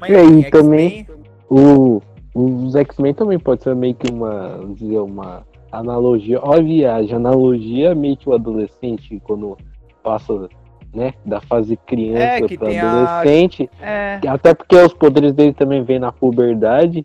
Mas, 0.00 0.10
e 0.10 0.14
aí 0.14 0.50
também 0.50 1.06
o, 1.48 2.00
os 2.34 2.74
X-Men 2.74 3.14
também 3.14 3.38
pode 3.38 3.62
ser 3.62 3.74
meio 3.74 3.94
que 3.94 4.10
uma, 4.12 4.60
dizer, 4.76 4.98
uma 4.98 5.46
analogia, 5.70 6.40
ó 6.42 6.54
a 6.54 6.60
viagem, 6.60 7.14
analogia 7.14 7.94
meio 7.94 8.16
que 8.16 8.28
o 8.28 8.34
adolescente 8.34 9.20
quando 9.24 9.56
passa 10.02 10.48
né? 10.94 11.12
Da 11.24 11.40
fase 11.40 11.76
criança 11.76 12.22
É, 12.22 12.38
pra 12.38 12.48
tem 12.68 12.78
a- 12.78 12.92
adolescente. 12.92 13.68
É, 13.80 14.20
Até 14.28 14.54
porque 14.54 14.76
os 14.76 14.94
poderes 14.94 15.32
dele 15.32 15.52
também 15.52 15.82
vêm 15.82 15.98
na 15.98 16.12
puberdade. 16.12 17.04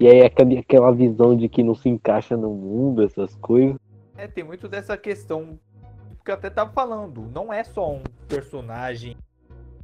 E 0.00 0.08
aí 0.08 0.22
aquela 0.22 0.92
visão 0.92 1.36
de 1.36 1.46
que 1.46 1.62
não 1.62 1.74
se 1.74 1.90
encaixa 1.90 2.34
no 2.34 2.54
mundo, 2.54 3.04
essas 3.04 3.36
coisas. 3.36 3.76
é, 4.16 4.26
tem 4.26 4.42
muito 4.42 4.66
dessa 4.66 4.96
questão 4.96 5.58
que 6.24 6.30
eu 6.30 6.34
até 6.34 6.48
tava 6.48 6.72
falando. 6.72 7.30
Não 7.30 7.52
é 7.52 7.62
só 7.62 7.92
um 7.92 8.02
personagem 8.26 9.14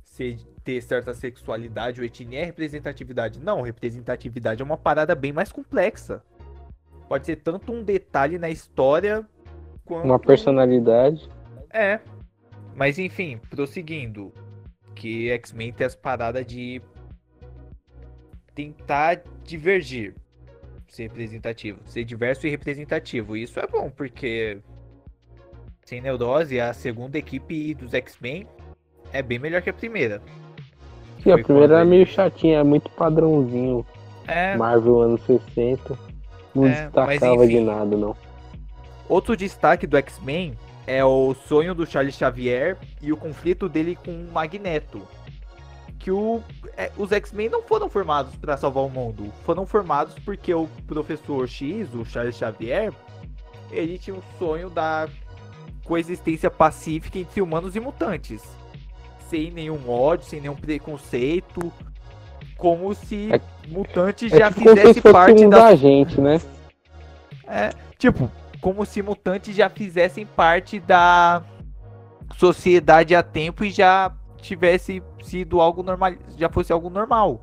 ser, 0.03 0.39
ter 0.65 0.81
certa 0.81 1.13
sexualidade 1.13 2.01
ou 2.01 2.07
etnia 2.07 2.41
é 2.41 2.45
representatividade. 2.45 3.39
Não, 3.39 3.61
representatividade 3.61 4.63
é 4.63 4.65
uma 4.65 4.79
parada 4.79 5.15
bem 5.15 5.35
mais 5.35 5.53
complexa. 5.53 6.23
Pode 7.09 7.27
ser 7.27 7.37
tanto 7.37 7.71
um 7.71 7.85
detalhe 7.85 8.39
na 8.39 8.49
história 8.49 9.23
quanto. 9.85 10.07
Uma 10.07 10.19
personalidade. 10.19 11.29
É. 11.71 12.01
Mas 12.75 12.99
enfim, 12.99 13.39
prosseguindo. 13.51 14.33
Que 14.95 15.31
X-Men 15.31 15.75
tem 15.75 15.87
as 15.87 15.95
paradas 15.95 16.47
de 16.47 16.81
tentar 18.57 19.21
divergir. 19.45 20.15
Ser 20.89 21.05
representativo. 21.05 21.79
Ser 21.85 22.05
diverso 22.05 22.47
e 22.47 22.51
representativo. 22.51 23.37
E 23.37 23.43
isso 23.43 23.61
é 23.61 23.67
bom, 23.67 23.91
porque 23.91 24.59
sem 25.85 26.01
neurose, 26.01 26.59
a 26.59 26.73
segunda 26.73 27.19
equipe 27.19 27.75
dos 27.75 27.93
X-Men 27.95 28.47
é 29.13 29.23
bem 29.23 29.39
melhor 29.39 29.63
que 29.63 29.71
a 29.71 29.75
primeira. 29.75 30.21
Sim, 31.23 31.33
a 31.33 31.39
primeira 31.39 31.75
era 31.75 31.83
ele- 31.83 31.91
meio 31.91 32.07
chatinha, 32.07 32.59
é 32.59 32.63
muito 32.65 32.91
padrãozinho. 32.91 33.87
É. 34.27 34.57
Marvel 34.57 35.03
anos 35.03 35.21
60. 35.23 35.97
Não 36.55 36.67
É, 36.67 36.69
mas 36.69 36.81
destacava 37.19 37.47
de 37.47 37.55
enfim. 37.57 37.65
nada, 37.65 37.97
não. 37.97 38.17
Outro 39.09 39.37
destaque 39.37 39.87
do 39.87 39.97
X-Men 39.99 40.55
é 40.87 41.05
o 41.05 41.35
sonho 41.35 41.75
do 41.75 41.87
Charles 41.87 42.17
Xavier 42.17 42.77
e 43.03 43.13
o 43.13 43.17
conflito 43.17 43.69
dele 43.69 43.97
com 43.97 44.11
o 44.11 44.33
Magneto. 44.33 45.07
Que 45.99 46.11
o, 46.11 46.43
é, 46.77 46.91
os 46.97 47.11
X-Men 47.11 47.49
não 47.49 47.63
foram 47.63 47.89
formados 47.89 48.35
para 48.37 48.57
salvar 48.57 48.85
o 48.85 48.89
mundo, 48.91 49.33
foram 49.45 49.67
formados 49.67 50.15
porque 50.25 50.53
o 50.55 50.69
professor 50.87 51.49
X, 51.49 51.93
o 51.95 52.05
Charles 52.05 52.37
Xavier, 52.37 52.93
ele 53.71 53.99
tinha 53.99 54.15
um 54.17 54.23
sonho 54.39 54.71
da 54.71 55.09
coexistência 55.85 56.51
pacífica 56.51 57.19
entre 57.19 57.41
humanos 57.41 57.75
e 57.75 57.81
mutantes, 57.81 58.43
sem 59.29 59.51
nenhum 59.51 59.89
ódio, 59.89 60.27
sem 60.27 60.41
nenhum 60.41 60.55
preconceito, 60.55 61.73
como 62.57 62.95
se 62.95 63.33
É- 63.33 63.41
mutantes 63.69 64.33
É 64.33 64.39
já 64.39 64.49
tipo 64.53 64.61
fizesse 64.69 65.01
parte 65.01 65.45
um 65.45 65.51
da 65.51 65.59
da 65.71 65.75
gente, 65.77 66.21
né? 66.21 66.41
Tipo, 67.99 68.31
como 68.61 68.85
se 68.85 69.03
mutantes 69.03 69.55
já 69.55 69.69
fizessem 69.71 70.27
parte 70.27 70.79
da 70.79 71.43
sociedade 72.37 73.15
há 73.15 73.23
tempo 73.23 73.65
e 73.65 73.71
já 73.71 74.13
tivesse 74.47 75.03
sido 75.23 75.61
algo 75.61 75.83
normal, 75.83 76.13
já 76.37 76.49
fosse 76.49 76.73
algo 76.73 76.89
normal. 76.91 77.41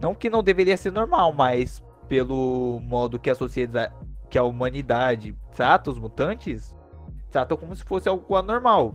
Não 0.00 0.14
que 0.14 0.28
não 0.28 0.42
deveria 0.42 0.76
ser 0.76 0.92
normal, 0.92 1.32
mas 1.32 1.82
pelo 2.08 2.80
modo 2.80 3.18
que 3.18 3.30
a 3.30 3.34
sociedade, 3.34 3.94
que 4.28 4.38
a 4.38 4.42
humanidade 4.42 5.36
trata 5.54 5.90
os 5.90 5.98
mutantes, 5.98 6.74
trata 7.30 7.56
como 7.56 7.74
se 7.74 7.84
fosse 7.84 8.08
algo 8.08 8.36
anormal. 8.36 8.94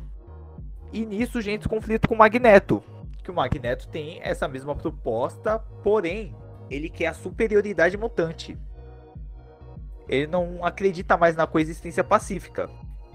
E 0.93 1.05
nisso, 1.05 1.41
gente, 1.41 1.67
conflito 1.67 2.07
com 2.07 2.15
o 2.15 2.17
Magneto, 2.17 2.83
que 3.23 3.31
o 3.31 3.33
Magneto 3.33 3.87
tem 3.87 4.19
essa 4.21 4.47
mesma 4.47 4.75
proposta, 4.75 5.59
porém, 5.83 6.35
ele 6.69 6.89
quer 6.89 7.07
a 7.07 7.13
superioridade 7.13 7.97
mutante 7.97 8.57
ele 10.11 10.27
não 10.27 10.63
acredita 10.63 11.15
mais 11.15 11.37
na 11.37 11.47
coexistência 11.47 12.03
pacífica. 12.03 12.69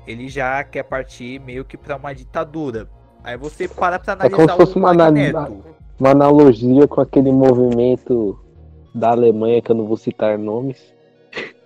Ele 0.07 0.29
já 0.29 0.65
quer 0.65 0.83
partir 0.83 1.39
meio 1.39 1.65
que 1.65 1.77
pra 1.77 1.97
uma 1.97 2.15
ditadura. 2.15 2.89
Aí 3.27 3.37
você 3.37 3.67
para 3.67 3.99
pra 3.99 4.13
É 4.13 4.17
como 4.17 4.35
analisar 4.35 4.53
se 4.53 4.57
fosse 4.57 4.79
uma 4.79 4.95
Magneto. 4.95 5.65
Uma 5.99 6.11
analogia 6.11 6.87
com 6.87 7.01
aquele 7.01 7.33
movimento 7.33 8.39
da 8.95 9.11
Alemanha, 9.11 9.61
que 9.61 9.73
eu 9.73 9.75
não 9.75 9.85
vou 9.85 9.97
citar 9.97 10.39
nomes. 10.39 10.95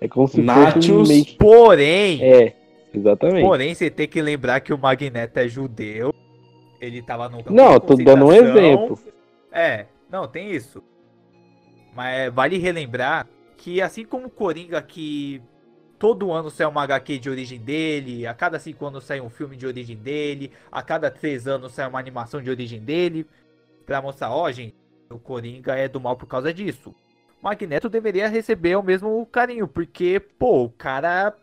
É 0.00 0.08
como 0.08 0.28
se 0.28 0.44
fosse 0.44 0.92
um 0.92 1.02
meio. 1.06 1.24
Porém, 1.38 2.22
É, 2.22 2.52
exatamente. 2.92 3.42
porém, 3.42 3.74
você 3.74 3.88
tem 3.88 4.06
que 4.06 4.20
lembrar 4.20 4.60
que 4.60 4.70
o 4.70 4.76
Magneto 4.76 5.38
é 5.38 5.48
judeu. 5.48 6.12
Ele 6.78 7.00
tava 7.00 7.26
no 7.30 7.42
Não, 7.48 7.80
tô 7.80 7.94
dando 7.94 8.26
um 8.26 8.32
exemplo. 8.32 8.98
É, 9.50 9.86
não, 10.10 10.28
tem 10.28 10.50
isso. 10.50 10.82
Mas 11.94 12.30
vale 12.34 12.58
relembrar 12.58 13.26
que 13.56 13.80
assim 13.80 14.04
como 14.04 14.26
o 14.26 14.30
Coringa 14.30 14.82
que 14.82 15.40
todo 16.04 16.32
ano 16.32 16.50
sai 16.50 16.66
uma 16.66 16.82
HQ 16.82 17.18
de 17.18 17.30
origem 17.30 17.58
dele, 17.58 18.26
a 18.26 18.34
cada 18.34 18.58
cinco 18.58 18.84
anos 18.84 19.04
sai 19.04 19.22
um 19.22 19.30
filme 19.30 19.56
de 19.56 19.66
origem 19.66 19.96
dele, 19.96 20.52
a 20.70 20.82
cada 20.82 21.10
três 21.10 21.48
anos 21.48 21.72
sai 21.72 21.88
uma 21.88 21.98
animação 21.98 22.42
de 22.42 22.50
origem 22.50 22.78
dele, 22.78 23.26
pra 23.86 24.02
mostrar, 24.02 24.30
ó, 24.30 24.52
gente, 24.52 24.74
o 25.08 25.18
Coringa 25.18 25.74
é 25.74 25.88
do 25.88 25.98
mal 25.98 26.14
por 26.14 26.26
causa 26.26 26.52
disso. 26.52 26.94
Magneto 27.40 27.88
deveria 27.88 28.28
receber 28.28 28.76
o 28.76 28.82
mesmo 28.82 29.24
carinho, 29.32 29.66
porque, 29.66 30.20
pô, 30.20 30.64
o 30.64 30.68
cara 30.68 31.34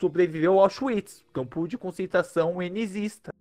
sobreviveu 0.00 0.54
ao 0.54 0.60
Auschwitz, 0.60 1.22
campo 1.34 1.68
de 1.68 1.76
concentração 1.76 2.62
enizista. 2.62 3.34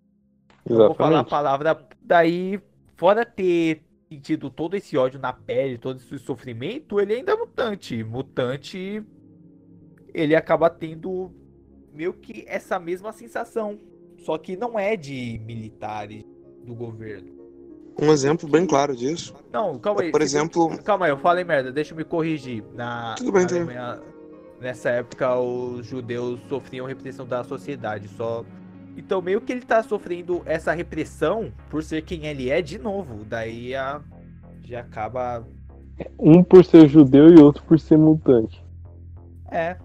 Eu 0.70 0.76
vou 0.76 0.94
falar 0.94 1.08
a 1.08 1.12
Exatamente. 1.12 1.30
palavra. 1.30 1.88
Daí, 2.02 2.60
fora 2.98 3.26
ter 3.26 3.82
sentido 4.10 4.50
todo 4.50 4.76
esse 4.76 4.98
ódio 4.98 5.22
na 5.22 5.32
pele, 5.32 5.78
todo 5.78 6.00
esse 6.02 6.20
sofrimento, 6.20 7.00
ele 7.00 7.14
ainda 7.14 7.32
é 7.32 7.36
mutante. 7.38 8.04
Mutante, 8.04 9.02
ele 10.18 10.36
acaba 10.36 10.68
tendo 10.68 11.32
meio 11.94 12.12
que 12.12 12.44
essa 12.48 12.80
mesma 12.80 13.14
sensação. 13.14 13.78
Só 14.18 14.36
que 14.38 14.58
não 14.58 14.78
é 14.80 14.98
de 14.98 15.40
militares 15.46 16.24
do 16.66 16.74
governo. 16.74 17.38
Um 18.02 18.12
exemplo 18.12 18.50
bem 18.50 18.66
claro 18.66 18.96
disso. 18.96 19.36
Não, 19.54 19.78
calma 19.78 20.02
aí. 20.02 20.12
Por 20.12 20.22
exemplo, 20.22 20.76
Calma 20.84 21.06
aí, 21.06 21.12
eu 21.12 21.18
falei 21.18 21.44
merda, 21.44 21.72
deixa 21.72 21.94
eu 21.94 21.98
me 21.98 22.04
corrigir. 22.04 22.64
Na, 22.74 23.14
Tudo 23.16 23.32
bem, 23.32 23.46
Alemanha, 23.46 24.02
nessa 24.60 24.90
época, 24.90 25.40
os 25.40 25.86
judeus 25.86 26.40
sofriam 26.50 26.88
repressão 26.88 27.26
da 27.26 27.44
sociedade. 27.44 28.08
Só. 28.08 28.44
Então, 28.96 29.22
meio 29.22 29.40
que 29.40 29.52
ele 29.52 29.62
tá 29.62 29.84
sofrendo 29.84 30.42
essa 30.46 30.74
repressão 30.74 31.52
por 31.70 31.84
ser 31.84 32.02
quem 32.02 32.26
ele 32.26 32.50
é 32.50 32.60
de 32.60 32.80
novo. 32.80 33.24
Daí 33.24 33.76
a, 33.76 34.02
já 34.64 34.80
acaba. 34.80 35.48
Um 36.20 36.44
por 36.44 36.66
ser 36.66 36.88
judeu 36.88 37.30
e 37.30 37.40
outro 37.40 37.64
por 37.64 37.80
ser 37.80 37.98
mutante. 37.98 38.64
É. 39.52 39.78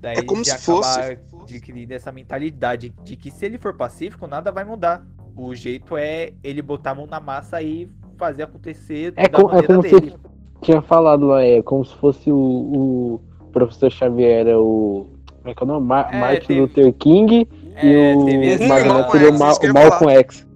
Daí 0.00 0.18
É 0.18 0.22
como 0.22 0.44
se 0.44 0.56
fosse- 0.58 1.00
acaba 1.00 1.20
adquirindo 1.42 1.92
essa 1.94 2.12
mentalidade 2.12 2.92
de 3.02 3.16
que 3.16 3.30
se 3.30 3.46
ele 3.46 3.58
for 3.58 3.74
pacífico, 3.74 4.26
nada 4.26 4.50
vai 4.52 4.64
mudar. 4.64 5.04
O 5.36 5.54
jeito 5.54 5.96
é 5.96 6.32
ele 6.42 6.62
botar 6.62 6.90
a 6.92 6.94
mão 6.94 7.06
na 7.06 7.20
massa 7.20 7.60
e 7.62 7.90
fazer 8.16 8.44
acontecer 8.44 9.12
É, 9.16 9.28
da 9.28 9.38
co- 9.38 9.50
é 9.50 9.54
maneira 9.54 9.66
como 9.68 9.82
dele. 9.82 10.10
se 10.10 10.16
tinha 10.62 10.80
falado 10.82 11.26
lá, 11.26 11.42
é 11.42 11.62
como 11.62 11.84
se 11.84 11.94
fosse 11.96 12.30
o, 12.32 12.36
o 12.36 13.20
professor 13.52 13.90
Xavier, 13.90 14.46
o. 14.58 15.06
Como 15.38 15.50
é 15.50 15.54
que 15.54 15.62
é 15.62 15.64
o 15.64 15.66
nome? 15.68 15.86
Ma- 15.86 16.08
É, 16.10 16.16
Martin 16.18 16.46
teve- 16.46 16.60
Luther 16.60 16.92
King 16.94 17.48
É, 17.76 17.86
e 17.86 18.16
o 18.16 18.24
teve 18.24 18.66
Magneto 18.66 18.88
Malcolm 18.94 19.10
seria 19.12 19.30
o, 19.30 19.38
Ma- 19.38 19.58
que 19.58 19.72
Malcolm 19.72 20.12
X. 20.14 20.46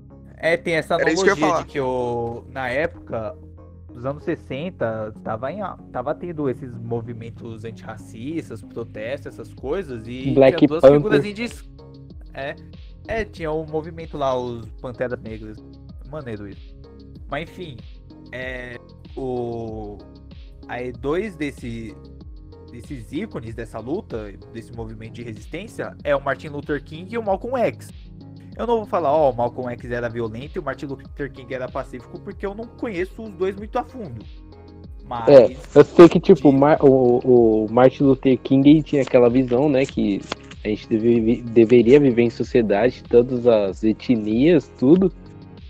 É, 0.42 0.56
tem 0.56 0.74
essa 0.74 0.96
que 0.96 1.02
analogia 1.02 1.36
falar. 1.36 1.58
de 1.60 1.64
que 1.66 1.80
o, 1.80 2.44
na 2.50 2.68
época, 2.70 3.36
nos 3.94 4.04
anos 4.06 4.24
60, 4.24 5.14
tava, 5.22 5.52
em, 5.52 5.60
tava 5.92 6.14
tendo 6.14 6.48
esses 6.48 6.72
movimentos 6.74 7.64
antirracistas, 7.64 8.62
protestos, 8.62 9.26
essas 9.26 9.52
coisas, 9.54 10.06
e 10.06 10.32
Black 10.32 10.66
duas 10.66 10.80
Panther. 10.80 10.96
figuras 10.98 11.24
indis... 11.24 11.70
É, 12.32 12.54
é, 13.08 13.24
tinha 13.24 13.50
o 13.50 13.66
movimento 13.66 14.16
lá, 14.16 14.38
os 14.38 14.66
Panteras 14.80 15.20
Negras. 15.20 15.56
Maneiro 16.10 16.48
isso. 16.48 16.76
Mas 17.28 17.50
enfim, 17.50 17.76
é, 18.32 18.76
o... 19.16 19.98
Aí 20.68 20.92
dois 20.92 21.34
desse, 21.34 21.96
desses 22.70 23.12
ícones 23.12 23.54
dessa 23.54 23.78
luta, 23.78 24.32
desse 24.52 24.72
movimento 24.72 25.14
de 25.14 25.22
resistência, 25.22 25.96
é 26.04 26.14
o 26.14 26.22
Martin 26.22 26.48
Luther 26.48 26.82
King 26.82 27.12
e 27.12 27.18
o 27.18 27.22
Malcolm 27.22 27.58
X. 27.58 27.88
Eu 28.60 28.66
não 28.66 28.76
vou 28.76 28.86
falar, 28.86 29.10
ó, 29.10 29.30
o 29.30 29.34
Malcolm 29.34 29.72
X 29.72 29.90
era 29.90 30.06
violento 30.06 30.56
e 30.56 30.58
o 30.58 30.62
Martin 30.62 30.84
Luther 30.84 31.32
King 31.32 31.54
era 31.54 31.66
pacífico, 31.66 32.20
porque 32.20 32.44
eu 32.44 32.54
não 32.54 32.66
conheço 32.66 33.22
os 33.22 33.30
dois 33.30 33.56
muito 33.56 33.78
a 33.78 33.82
fundo. 33.82 34.22
Mas. 35.08 35.28
É, 35.30 35.56
eu 35.74 35.82
sei 35.82 36.10
que, 36.10 36.20
tipo, 36.20 36.52
Mar- 36.52 36.84
o, 36.84 37.64
o 37.64 37.66
Martin 37.70 38.02
Luther 38.02 38.38
King 38.38 38.82
tinha 38.82 39.00
aquela 39.00 39.30
visão, 39.30 39.70
né, 39.70 39.86
que 39.86 40.20
a 40.62 40.68
gente 40.68 40.86
deve- 40.90 41.40
deveria 41.40 41.98
viver 41.98 42.20
em 42.24 42.28
sociedade, 42.28 43.02
todas 43.08 43.46
as 43.46 43.82
etnias, 43.82 44.70
tudo. 44.78 45.10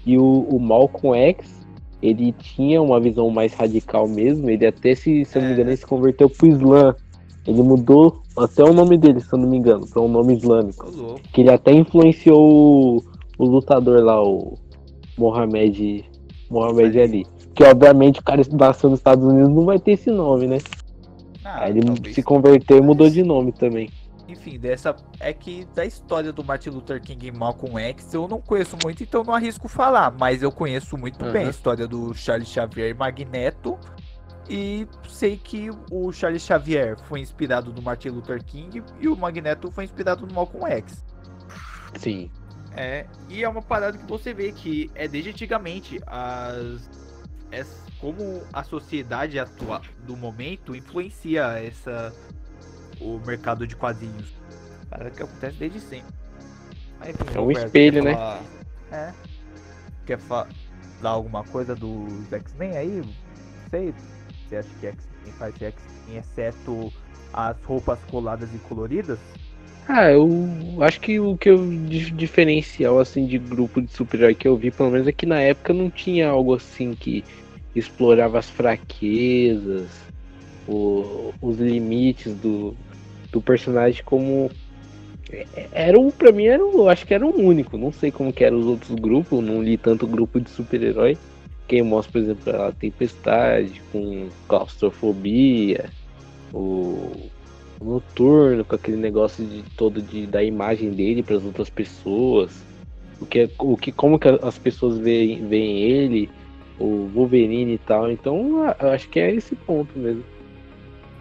E 0.05 0.19
o, 0.19 0.41
o 0.51 0.59
Malcolm 0.59 1.17
X, 1.17 1.65
ele 2.03 2.33
tinha 2.33 2.83
uma 2.83 2.99
visão 2.99 3.31
mais 3.31 3.55
radical 3.55 4.09
mesmo. 4.09 4.51
Ele 4.51 4.67
até, 4.67 4.97
se, 4.97 5.25
se 5.25 5.39
não 5.39 5.45
me 5.45 5.51
É. 5.51 5.55
engano, 5.55 5.71
ele 5.71 5.77
se 5.77 5.87
converteu 5.87 6.29
pro 6.29 6.49
Islã. 6.49 6.97
Ele 7.47 7.63
mudou 7.63 8.20
até 8.37 8.63
o 8.65 8.73
nome 8.73 8.97
dele, 8.97 9.21
se 9.21 9.33
eu 9.33 9.39
não 9.39 9.49
me 9.49 9.57
engano, 9.57 9.87
para 9.87 10.01
um 10.03 10.09
nome 10.09 10.35
islâmico. 10.37 10.87
Que 11.33 11.43
ele 11.43 11.51
até 11.51 11.73
influenciou 11.73 12.97
o, 12.99 13.05
o 13.39 13.45
lutador 13.45 14.03
lá, 14.03 14.23
o 14.23 14.57
Mohamed, 15.19 16.05
Mohamed 16.51 17.01
Ali. 17.01 17.27
Que 17.55 17.65
obviamente 17.65 18.21
o 18.21 18.23
cara 18.23 18.43
nasceu 18.53 18.89
nos 18.91 19.01
Estados 19.01 19.25
Unidos 19.25 19.51
não 19.51 19.65
vai 19.65 19.79
ter 19.79 19.93
esse 19.93 20.11
nome, 20.11 20.47
né? 20.47 20.59
Ah, 21.45 21.65
Aí 21.65 21.77
ele 21.79 22.13
se 22.15 22.23
converteu 22.23 22.79
e 22.79 22.81
mudou 22.81 23.09
de 23.11 23.23
nome 23.23 23.53
também. 23.53 23.91
enfim, 24.29 24.59
dessa 24.59 24.95
é 25.19 25.33
que 25.33 25.67
da 25.75 25.85
história 25.85 26.33
do 26.33 26.45
Martin 26.45 26.71
Luther 26.71 27.03
King 27.03 27.27
e 27.27 27.33
Malcolm 27.33 27.77
X 27.81 28.15
eu 28.15 28.29
não 28.29 28.41
conheço 28.41 28.77
muito, 28.83 29.03
então 29.03 29.25
não 29.25 29.35
arrisco 29.35 29.67
falar, 29.69 30.15
mas 30.19 30.43
eu 30.43 30.53
conheço 30.53 30.97
muito 30.97 31.19
bem 31.33 31.43
a 31.43 31.45
Uhum. 31.47 31.51
história 31.51 31.89
do 31.89 32.15
Charles 32.15 32.49
Xavier 32.49 32.91
e 32.91 32.95
Magneto 32.95 33.77
e 34.51 34.87
sei 35.09 35.37
que 35.37 35.71
o 35.91 36.11
Charles 36.13 36.43
Xavier 36.43 36.99
foi 37.09 37.21
inspirado 37.21 37.73
no 37.73 37.81
Martin 37.81 38.09
Luther 38.09 38.43
King 38.45 38.83
e 39.01 39.09
o 39.09 39.17
Magneto 39.17 39.71
foi 39.71 39.85
inspirado 39.85 40.27
no 40.27 40.35
Malcolm 40.35 40.67
X. 40.73 41.05
Sim. 41.97 42.31
É, 42.73 43.07
e 43.29 43.43
é 43.45 43.49
uma 43.49 43.63
parada 43.63 43.97
que 43.97 44.07
você 44.07 44.35
vê 44.35 44.53
que 44.53 44.91
é 44.95 45.07
desde 45.09 45.31
antigamente 45.31 46.01
as, 46.07 46.89
es- 47.53 47.81
como 48.01 48.43
a 48.53 48.63
sociedade 48.65 49.39
atual 49.39 49.83
do 50.07 50.17
momento 50.17 50.75
influencia 50.75 51.45
essa 51.59 52.13
o 53.01 53.19
mercado 53.27 53.67
de 53.67 53.75
quadrinhos. 53.77 54.33
Parada 54.89 55.11
que 55.11 55.23
acontece 55.23 55.57
desde 55.59 55.81
sempre. 55.81 56.13
Mas, 56.99 57.09
enfim, 57.11 57.25
É 57.35 57.39
um 57.39 57.43
Roberto, 57.45 57.67
espelho, 57.67 58.05
né? 58.05 58.15
falar- 58.15 58.43
É. 58.93 59.15
Quer 60.07 60.19
falar 60.19 60.49
alguma 61.03 61.45
coisa 61.45 61.75
dos 61.75 62.33
X-Men 62.33 62.77
aí? 62.77 62.97
Não 63.05 63.15
sei. 63.71 63.95
Você 64.51 64.57
acha 64.57 64.77
que 64.77 64.87
X-Men 64.87 65.33
faz 65.35 65.61
X-Men 65.61 66.17
exceto 66.19 66.93
as 67.33 67.63
roupas 67.63 68.05
coladas 68.05 68.53
e 68.53 68.61
coloridas? 68.61 69.21
Ah, 69.87 70.11
eu 70.13 70.81
acho 70.83 71.01
que 71.01 71.19
o 71.19 71.37
que 71.37 71.49
eu 71.51 71.69
di- 71.71 72.13
diferencial 72.13 72.99
assim 72.99 73.27
de 73.27 73.39
grupo 73.39 73.81
de 73.83 73.91
super-herói 73.93 74.35
que 74.35 74.47
eu 74.47 74.57
vi, 74.57 74.71
pelo 74.71 74.91
menos 74.91 75.07
é 75.09 75.13
que 75.13 75.27
na 75.27 75.41
época 75.41 75.73
não 75.75 75.91
tinha 75.91 76.29
algo 76.29 76.55
assim 76.55 76.93
que 76.93 77.27
explorava 77.75 78.39
as 78.39 78.49
fraquezas, 78.49 80.09
o- 80.67 81.35
os 81.41 81.59
limites 81.59 82.35
do, 82.37 82.79
do 83.33 83.43
personagem 83.43 84.03
como 84.05 84.49
é- 85.33 85.69
era 85.73 85.99
um, 85.99 86.11
pra 86.11 86.33
mim 86.33 86.47
era 86.47 86.65
um, 86.65 86.79
eu 86.81 86.89
acho 86.89 87.07
que 87.07 87.15
era 87.15 87.25
um 87.27 87.33
único, 87.47 87.77
não 87.79 87.93
sei 87.93 88.11
como 88.13 88.33
que 88.33 88.45
eram 88.45 88.59
os 88.59 88.67
outros 88.67 88.95
grupos, 88.97 89.45
não 89.45 89.63
li 89.63 89.79
tanto 89.79 90.07
grupo 90.09 90.41
de 90.41 90.51
super-herói. 90.51 91.21
Quem 91.71 91.83
mostra, 91.85 92.11
por 92.11 92.19
exemplo, 92.19 92.63
a 92.63 92.73
Tempestade 92.73 93.81
com 93.93 94.29
claustrofobia, 94.49 95.89
o 96.53 97.13
noturno 97.81 98.65
com 98.65 98.75
aquele 98.75 98.97
negócio 98.97 99.47
de 99.47 99.63
todo 99.77 100.03
de 100.03 100.27
da 100.27 100.43
imagem 100.43 100.91
dele 100.91 101.23
para 101.23 101.37
as 101.37 101.45
outras 101.45 101.71
pessoas. 101.71 102.61
O 103.21 103.25
que 103.25 103.39
é- 103.39 103.51
o 103.57 103.77
que 103.77 103.93
como 103.93 104.19
que 104.19 104.27
as 104.29 104.59
pessoas 104.59 104.99
veem, 104.99 105.47
veem 105.47 105.79
ele 105.79 106.29
o 106.77 107.09
Wolverine 107.15 107.75
e 107.75 107.79
tal. 107.79 108.11
Então 108.11 108.65
acho 108.93 109.09
que 109.09 109.21
é 109.21 109.33
esse 109.33 109.55
ponto 109.55 109.97
mesmo. 109.97 110.25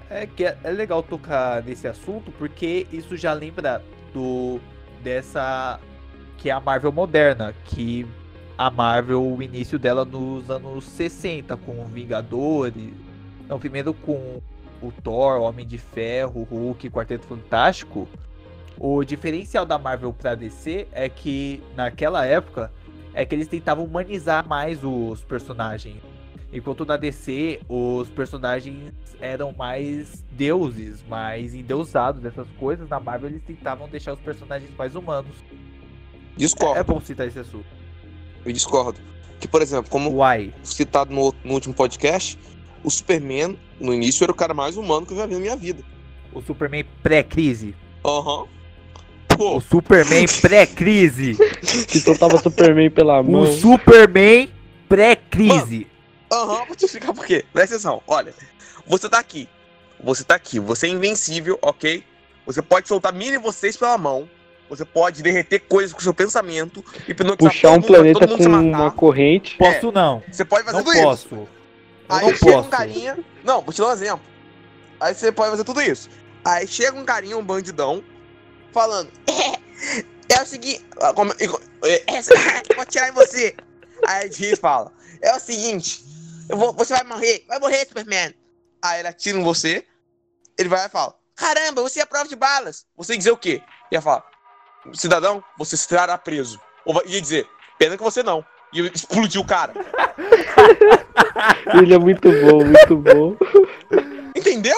É 0.09 0.25
que 0.25 0.45
é, 0.45 0.57
é 0.63 0.71
legal 0.71 1.03
tocar 1.03 1.63
nesse 1.63 1.87
assunto 1.87 2.31
porque 2.39 2.87
isso 2.91 3.15
já 3.15 3.33
lembra 3.33 3.83
do 4.11 4.59
dessa 5.03 5.79
que 6.39 6.49
é 6.49 6.53
a 6.53 6.59
Marvel 6.59 6.91
moderna, 6.91 7.53
que 7.65 8.03
a 8.59 8.69
Marvel 8.69 9.25
o 9.25 9.41
início 9.41 9.79
dela 9.79 10.03
nos 10.03 10.49
anos 10.49 10.83
60 10.83 11.55
com 11.55 11.85
Vingadores, 11.85 12.91
não 13.47 13.57
primeiro 13.57 13.93
com 13.93 14.41
o 14.81 14.91
Thor, 15.01 15.39
Homem 15.39 15.65
de 15.65 15.77
Ferro, 15.77 16.43
Hulk, 16.43 16.89
Quarteto 16.89 17.25
Fantástico. 17.25 18.05
O 18.77 19.01
diferencial 19.05 19.65
da 19.65 19.79
Marvel 19.79 20.11
pra 20.11 20.35
DC 20.35 20.89
é 20.91 21.07
que 21.07 21.63
naquela 21.73 22.25
época 22.25 22.69
é 23.13 23.23
que 23.25 23.33
eles 23.33 23.47
tentavam 23.47 23.85
humanizar 23.85 24.45
mais 24.45 24.83
os 24.83 25.23
personagens. 25.23 26.01
Enquanto 26.51 26.85
na 26.85 26.97
DC 26.97 27.61
os 27.69 28.09
personagens 28.09 28.93
eram 29.21 29.53
mais 29.53 30.21
deuses, 30.31 31.01
mais 31.07 31.55
endeusados 31.55 32.21
dessas 32.21 32.47
coisas, 32.59 32.89
na 32.89 32.99
Marvel 32.99 33.29
eles 33.29 33.43
tentavam 33.43 33.87
deixar 33.87 34.11
os 34.11 34.19
personagens 34.19 34.69
mais 34.77 34.95
humanos. 34.95 35.37
Discordo, 36.35 36.77
É 36.77 36.83
bom 36.83 36.99
citar 36.99 37.25
esse 37.25 37.39
assunto. 37.39 37.78
Eu 38.49 38.55
discordo. 38.55 38.99
Que, 39.39 39.47
por 39.47 39.61
exemplo, 39.61 39.89
como 39.89 40.11
Uai, 40.15 40.53
citado 40.63 41.13
no, 41.13 41.33
no 41.43 41.53
último 41.53 41.73
podcast, 41.73 42.37
o 42.83 42.89
Superman, 42.89 43.57
no 43.79 43.93
início, 43.93 44.23
era 44.23 44.31
o 44.31 44.35
cara 44.35 44.53
mais 44.53 44.75
humano 44.77 45.05
que 45.05 45.13
eu 45.13 45.17
já 45.17 45.25
vi 45.25 45.33
na 45.35 45.39
minha 45.39 45.55
vida. 45.55 45.83
o 46.33 46.41
Superman 46.41 46.85
pré-crise. 47.01 47.75
Aham. 48.05 48.43
O 48.43 49.37
Pô, 49.37 49.61
Superman 49.61 50.25
pré-crise. 50.41 51.37
que 51.87 51.99
soltava 51.99 52.37
Superman 52.39 52.89
pela 52.89 53.23
mão 53.23 53.43
O 53.43 53.53
Superman 53.53 54.49
pré-crise. 54.89 55.87
aham, 56.31 56.65
vou 56.65 56.75
te 56.75 56.85
explicar 56.85 57.13
por 57.13 57.25
quê. 57.25 57.45
Presta 57.53 57.75
atenção, 57.75 58.01
olha. 58.05 58.33
Você 58.85 59.07
tá 59.07 59.19
aqui. 59.19 59.47
Você 60.03 60.23
tá 60.25 60.35
aqui. 60.35 60.59
Você 60.59 60.87
é 60.87 60.89
invencível, 60.89 61.57
ok? 61.61 62.03
Você 62.45 62.61
pode 62.61 62.87
soltar 62.87 63.13
mini 63.13 63.37
vocês 63.37 63.77
pela 63.77 63.97
mão. 63.97 64.27
Você 64.69 64.85
pode 64.85 65.23
derreter 65.23 65.59
coisas 65.61 65.91
com 65.93 65.99
seu 65.99 66.13
pensamento. 66.13 66.83
Hipnotizar 67.07 67.51
puxar 67.51 67.67
todo 67.69 67.71
um 67.71 67.75
mundo, 67.81 67.87
planeta 67.87 68.19
todo 68.19 68.29
mundo 68.29 68.37
com 68.37 68.43
se 68.43 68.49
uma 68.49 68.91
corrente 68.91 69.57
Posso 69.57 69.91
não. 69.91 70.23
Você 70.31 70.45
pode 70.45 70.63
fazer 70.63 70.77
Não 70.77 70.83
tudo 70.83 70.93
isso. 70.95 71.03
posso. 71.03 71.35
Eu 71.35 71.47
Aí 72.07 72.21
não 72.25 72.35
chega 72.37 72.51
um 72.51 72.53
posso. 72.55 72.69
carinha. 72.69 73.19
Não, 73.43 73.61
vou 73.61 73.73
te 73.73 73.81
dar 73.81 73.87
um 73.87 73.91
exemplo. 73.91 74.21
Aí 74.99 75.13
você 75.15 75.31
pode 75.31 75.51
fazer 75.51 75.63
tudo 75.63 75.81
isso. 75.81 76.09
Aí 76.45 76.67
chega 76.67 76.97
um 76.97 77.03
carinha, 77.05 77.37
um 77.37 77.43
bandidão, 77.43 78.03
falando: 78.71 79.11
É, 79.27 80.35
é 80.35 80.41
o 80.41 80.45
seguinte. 80.45 80.85
ah, 81.01 81.13
como- 81.13 81.31
é, 81.33 81.45
é, 81.45 82.75
vou 82.75 82.85
tirar 82.85 83.09
em 83.09 83.13
você. 83.13 83.55
Aí 84.07 84.21
ele 84.21 84.29
diz 84.29 84.51
e 84.53 84.55
fala: 84.55 84.91
É 85.21 85.35
o 85.35 85.39
seguinte. 85.39 86.03
Eu 86.47 86.57
vou, 86.57 86.73
você 86.73 86.93
vai 86.93 87.03
morrer. 87.03 87.43
Vai 87.47 87.59
morrer, 87.59 87.85
Superman. 87.87 88.33
Aí 88.81 88.99
ele 88.99 89.07
atira 89.07 89.37
em 89.37 89.43
você. 89.43 89.85
Ele 90.57 90.69
vai 90.69 90.85
e 90.85 90.89
fala: 90.89 91.15
Caramba, 91.35 91.81
você 91.81 92.01
é 92.01 92.05
prova 92.05 92.27
de 92.27 92.35
balas. 92.35 92.85
Você 92.97 93.13
ia 93.13 93.17
dizer 93.17 93.31
o 93.31 93.37
quê? 93.37 93.61
Ia 93.91 94.01
falar: 94.01 94.23
Cidadão, 94.93 95.43
você 95.57 95.77
será 95.77 96.17
preso. 96.17 96.59
Ou 96.85 96.93
vai- 96.93 97.03
ia 97.05 97.21
dizer: 97.21 97.47
Pena 97.77 97.97
que 97.97 98.03
você 98.03 98.23
não. 98.23 98.43
E 98.71 98.81
explodir 98.93 99.41
o 99.41 99.45
cara. 99.45 99.73
ele 101.81 101.93
é 101.93 101.97
muito 101.97 102.29
bom 102.29 102.63
muito 102.63 102.95
bom 102.97 103.35
Entendeu? 104.35 104.77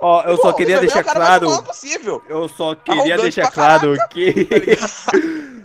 Ó, 0.00 0.22
eu 0.22 0.36
só 0.36 0.50
Pô, 0.50 0.54
queria 0.54 0.76
você 0.76 0.84
é 0.84 0.86
deixar 0.86 1.04
claro. 1.04 1.62
possível. 1.62 2.22
Eu 2.26 2.48
só 2.48 2.74
queria 2.74 3.14
Arrogante 3.14 3.22
deixar 3.22 3.50
claro 3.50 3.94
que. 4.10 4.48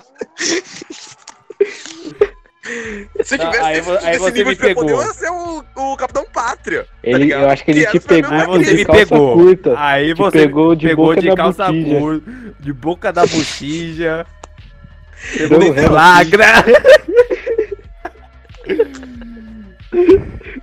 Se 3.24 3.36
eu 3.36 3.40
Tá, 3.40 3.46
tivesse 3.50 3.66
aí 3.66 3.78
esse, 3.80 3.90
vo- 3.90 3.98
aí 3.98 4.10
esse 4.12 4.20
você 4.20 4.32
nível 4.32 4.46
me 4.48 4.56
de 4.56 4.62
poder, 4.62 4.76
pegou. 4.76 4.90
eu 4.90 5.02
ia 5.08 5.14
ser 5.14 5.30
o, 5.32 5.64
o 5.76 5.98
Capitão 5.98 6.26
Pátria. 6.32 6.86
ele 7.04 7.18
ligado? 7.20 7.44
eu 7.44 7.50
acho 7.50 7.66
que 7.66 7.72
ele 7.72 7.86
Que 7.86 8.00
te 8.00 8.08
pegou 8.08 8.32
Aí 8.38 8.46
você 8.48 8.64
de 8.66 8.74
me 8.76 8.86
calça 8.86 9.06
pegou. 9.08 9.34
curta 9.34 9.74
Aí 9.78 10.14
te 10.14 10.18
você 10.18 10.32
pegou 10.40 10.76
de 10.76 10.88
pegou 10.88 11.06
boca 11.08 11.22
de 11.22 11.36
calça 11.36 11.66
botija. 11.68 12.00
cur, 12.00 12.22
de 12.60 12.74
boca 12.74 13.14
da 13.14 13.22
bochija. 13.26 14.26
Pegou 15.38 15.72
ré. 15.74 15.88
flagra. 15.88 16.46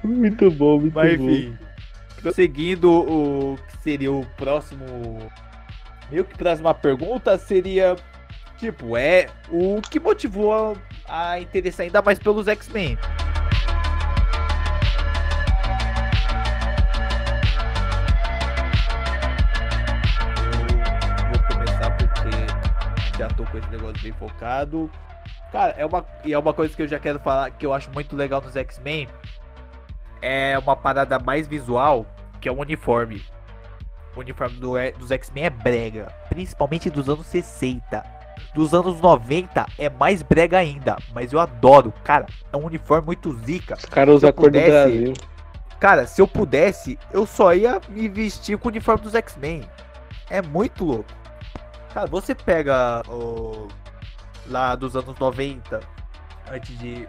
muito 0.03 0.51
bom 0.51 0.79
muito 0.81 0.95
Mas 0.95 1.19
bom 1.19 1.25
enfim. 1.29 1.59
Seguindo 2.35 2.91
o 2.93 3.59
que 3.69 3.83
seria 3.83 4.13
o 4.13 4.27
próximo. 4.37 5.31
Meio 6.11 6.25
que 6.25 6.37
próxima 6.37 6.75
pergunta 6.75 7.39
seria. 7.39 7.97
Tipo, 8.59 8.97
é 8.97 9.27
o 9.51 9.81
que 9.83 10.01
motivou 10.01 10.77
a, 11.09 11.41
interessar 11.41 11.85
ainda 11.85 12.03
mais 12.03 12.19
pelos 12.19 12.49
X-Men. 12.49 12.99
Eu 21.19 21.33
vou 21.33 21.49
começar 21.49 21.91
porque 21.97 23.19
já 23.19 23.29
tô 23.29 23.45
com 23.45 23.59
esse 23.59 23.69
negócio 23.69 24.03
bem 24.03 24.13
focado. 24.13 24.91
Cara, 25.53 25.75
é 25.77 25.87
uma, 25.87 26.05
e 26.25 26.33
é 26.33 26.39
uma 26.39 26.53
coisa 26.53 26.75
que 26.75 26.83
eu 26.83 26.89
já 26.89 26.99
quero 26.99 27.19
falar 27.21 27.51
que 27.51 27.65
eu 27.65 27.73
acho 27.73 27.91
muito 27.93 28.17
legal 28.17 28.41
nos 28.41 28.57
X-Men. 28.57 29.09
É 30.21 30.59
uma 30.59 30.75
parada 30.75 31.19
mais 31.19 31.47
visual, 31.47 32.07
que 32.41 32.49
é 32.49 32.53
o 32.53 32.61
uniforme. 32.61 33.23
O 34.17 34.21
uniforme 34.21 34.57
do, 34.57 34.73
dos 34.99 35.11
X-Men 35.11 35.45
é 35.45 35.51
brega, 35.51 36.07
principalmente 36.29 36.91
dos 36.91 37.09
anos 37.09 37.27
60. 37.27 38.16
Dos 38.57 38.73
anos 38.73 39.03
90 39.03 39.67
é 39.77 39.91
mais 39.91 40.23
brega 40.23 40.57
ainda, 40.57 40.97
mas 41.13 41.31
eu 41.31 41.39
adoro. 41.39 41.93
Cara, 42.03 42.25
é 42.51 42.57
um 42.57 42.65
uniforme 42.65 43.05
muito 43.05 43.31
zica. 43.45 43.75
os 43.75 43.85
caras 43.85 44.15
usam 44.15 44.31
a 44.31 44.33
cor 44.33 44.51
do 44.51 44.59
Brasil 44.59 45.13
Cara, 45.79 46.07
se 46.07 46.23
eu 46.23 46.27
pudesse, 46.27 46.99
eu 47.13 47.27
só 47.27 47.53
ia 47.55 47.79
me 47.87 48.09
vestir 48.09 48.57
com 48.57 48.69
o 48.69 48.71
uniforme 48.71 49.03
dos 49.03 49.15
X-Men. 49.15 49.63
É 50.31 50.41
muito 50.41 50.87
louco. 50.87 51.11
Cara, 51.93 52.07
você 52.07 52.35
pega 52.35 53.03
o 53.11 53.69
lá 54.47 54.75
dos 54.75 54.97
anos 54.97 55.19
90, 55.19 55.81
antes 56.51 56.79
de 56.79 57.07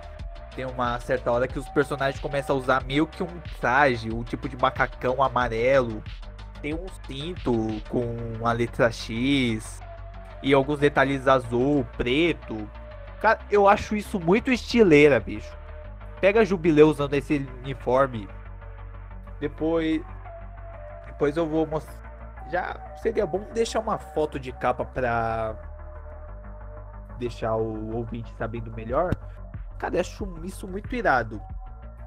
ter 0.54 0.66
uma 0.66 1.00
certa 1.00 1.32
hora 1.32 1.48
que 1.48 1.58
os 1.58 1.70
personagens 1.70 2.20
começam 2.20 2.58
a 2.58 2.60
usar 2.60 2.84
meio 2.84 3.08
que 3.08 3.24
um 3.24 3.40
traje, 3.62 4.14
um 4.14 4.22
tipo 4.22 4.50
de 4.50 4.58
macacão 4.58 5.24
amarelo. 5.24 6.04
Tem 6.62 6.74
um 6.74 6.88
cinto 7.08 7.82
com 7.88 8.18
a 8.46 8.52
letra 8.52 8.92
X 8.92 9.87
e 10.42 10.54
alguns 10.54 10.80
detalhes 10.80 11.28
azul, 11.28 11.86
preto. 11.98 12.70
Cara, 13.22 13.40
eu 13.50 13.68
acho 13.68 13.96
isso 13.96 14.20
muito 14.20 14.52
estileira, 14.52 15.20
bicho. 15.20 15.56
Pega 16.22 16.46
Jubileu 16.46 16.88
usando 16.90 17.14
esse 17.14 17.48
uniforme. 17.64 18.28
Depois. 19.40 20.02
Depois 21.08 21.36
eu 21.38 21.48
vou 21.48 21.66
mostrar. 21.66 21.96
já 22.52 22.96
seria 23.02 23.26
bom 23.26 23.46
deixar 23.54 23.80
uma 23.80 23.98
foto 23.98 24.40
de 24.40 24.52
capa 24.52 24.86
pra 24.86 25.56
deixar 27.18 27.56
o 27.56 27.96
ouvinte 27.96 28.34
sabendo 28.38 28.72
melhor. 28.74 29.14
Cara, 29.78 29.96
eu 29.96 30.02
acho 30.02 30.40
isso 30.44 30.68
muito 30.68 30.96
irado. 30.96 31.42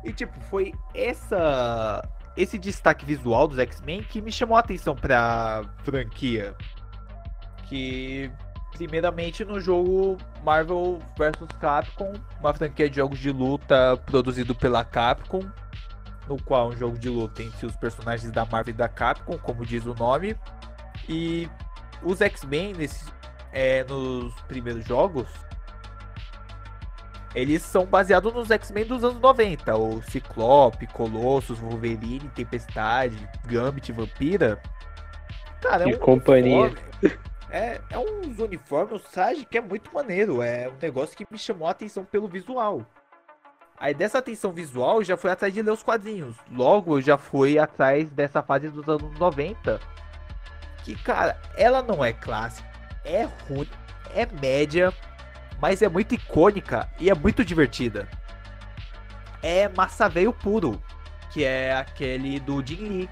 E 0.05 0.13
tipo, 0.13 0.39
foi 0.43 0.73
essa 0.95 2.03
esse 2.37 2.59
destaque 2.59 3.05
visual 3.05 3.47
dos 3.49 3.59
X-Men 3.59 4.03
que 4.03 4.23
me 4.23 4.33
chamou 4.33 4.57
a 4.57 4.61
atenção 4.61 4.95
pra 4.95 5.63
franquia. 5.85 6.55
Que 7.71 8.31
primeiramente 8.73 9.45
no 9.45 9.59
jogo 9.61 10.19
Marvel 10.45 10.99
vs 11.17 11.49
Capcom, 11.59 12.13
uma 12.39 12.53
franquia 12.53 12.91
de 12.91 12.97
jogos 12.97 13.19
de 13.19 13.33
luta 13.33 13.97
produzido 14.05 14.55
pela 14.55 14.85
Capcom, 14.85 15.41
no 16.29 16.41
qual 16.43 16.71
é 16.71 16.75
um 16.75 16.77
jogo 16.77 16.99
de 16.99 17.09
luta 17.09 17.43
entre 17.43 17.67
os 17.67 17.77
personagens 17.77 18.31
da 18.31 18.45
Marvel 18.45 18.75
e 18.75 18.77
da 18.77 18.89
Capcom, 18.89 19.39
como 19.39 19.65
diz 19.65 19.87
o 19.87 19.95
nome. 19.95 20.37
E 21.09 21.49
os 22.03 22.21
X-Men 22.21 22.75
é, 23.53 23.85
nos 23.85 24.35
primeiros 24.43 24.85
jogos 24.85 25.27
eles 27.35 27.63
são 27.63 27.87
baseados 27.87 28.33
nos 28.35 28.51
X-Men 28.51 28.87
dos 28.87 29.05
anos 29.05 29.21
90, 29.21 29.77
o 29.77 30.03
Ciclope, 30.03 30.87
Colossus, 30.89 31.61
Wolverine, 31.61 32.29
Tempestade, 32.35 33.17
Gambit, 33.47 33.93
Vampira. 33.93 34.61
Cara, 35.61 35.89
é 35.89 35.95
um 35.95 35.99
companhia. 35.99 36.63
Uniforme, 36.63 36.81
é, 37.51 37.81
é 37.91 37.99
uns 37.99 38.39
uniformes, 38.39 38.93
um 38.95 39.11
traje 39.11 39.45
que 39.45 39.59
é 39.59 39.61
muito 39.61 39.93
maneiro. 39.93 40.43
É 40.43 40.69
um 40.69 40.77
negócio 40.81 41.17
que 41.17 41.27
me 41.31 41.39
chamou 41.39 41.69
a 41.69 41.73
atenção 41.73 42.05
pelo 42.05 42.29
visual. 42.29 42.87
Aí 43.79 43.95
dessa 43.95 44.19
atenção 44.19 44.53
visual, 44.53 45.03
já 45.03 45.17
fui 45.17 45.31
atrás 45.31 45.53
de 45.55 45.63
ler 45.63 45.71
os 45.71 45.83
quadrinhos. 45.83 46.37
Logo, 46.53 46.99
eu 46.99 47.03
já 47.03 47.17
fui 47.17 47.59
atrás 47.59 48.11
dessa 48.11 48.43
fase 48.43 48.69
dos 48.69 48.87
anos 48.87 49.19
90. 49.19 49.81
Que, 50.85 50.95
cara, 51.03 51.41
ela 51.57 51.83
não 51.83 52.05
é 52.05 52.13
clássica, 52.13 52.69
é 53.05 53.25
ruim, 53.49 53.69
é 54.15 54.27
média, 54.27 54.93
mas 55.61 55.83
é 55.83 55.89
muito 55.89 56.15
icônica 56.15 56.89
e 56.99 57.11
é 57.11 57.15
muito 57.15 57.45
divertida. 57.45 58.09
É 59.43 59.69
massa 59.69 60.09
veio 60.09 60.33
puro, 60.33 60.83
que 61.31 61.45
é 61.45 61.73
aquele 61.75 62.39
do 62.39 62.65
Jin 62.65 62.89
Lee. 62.89 63.11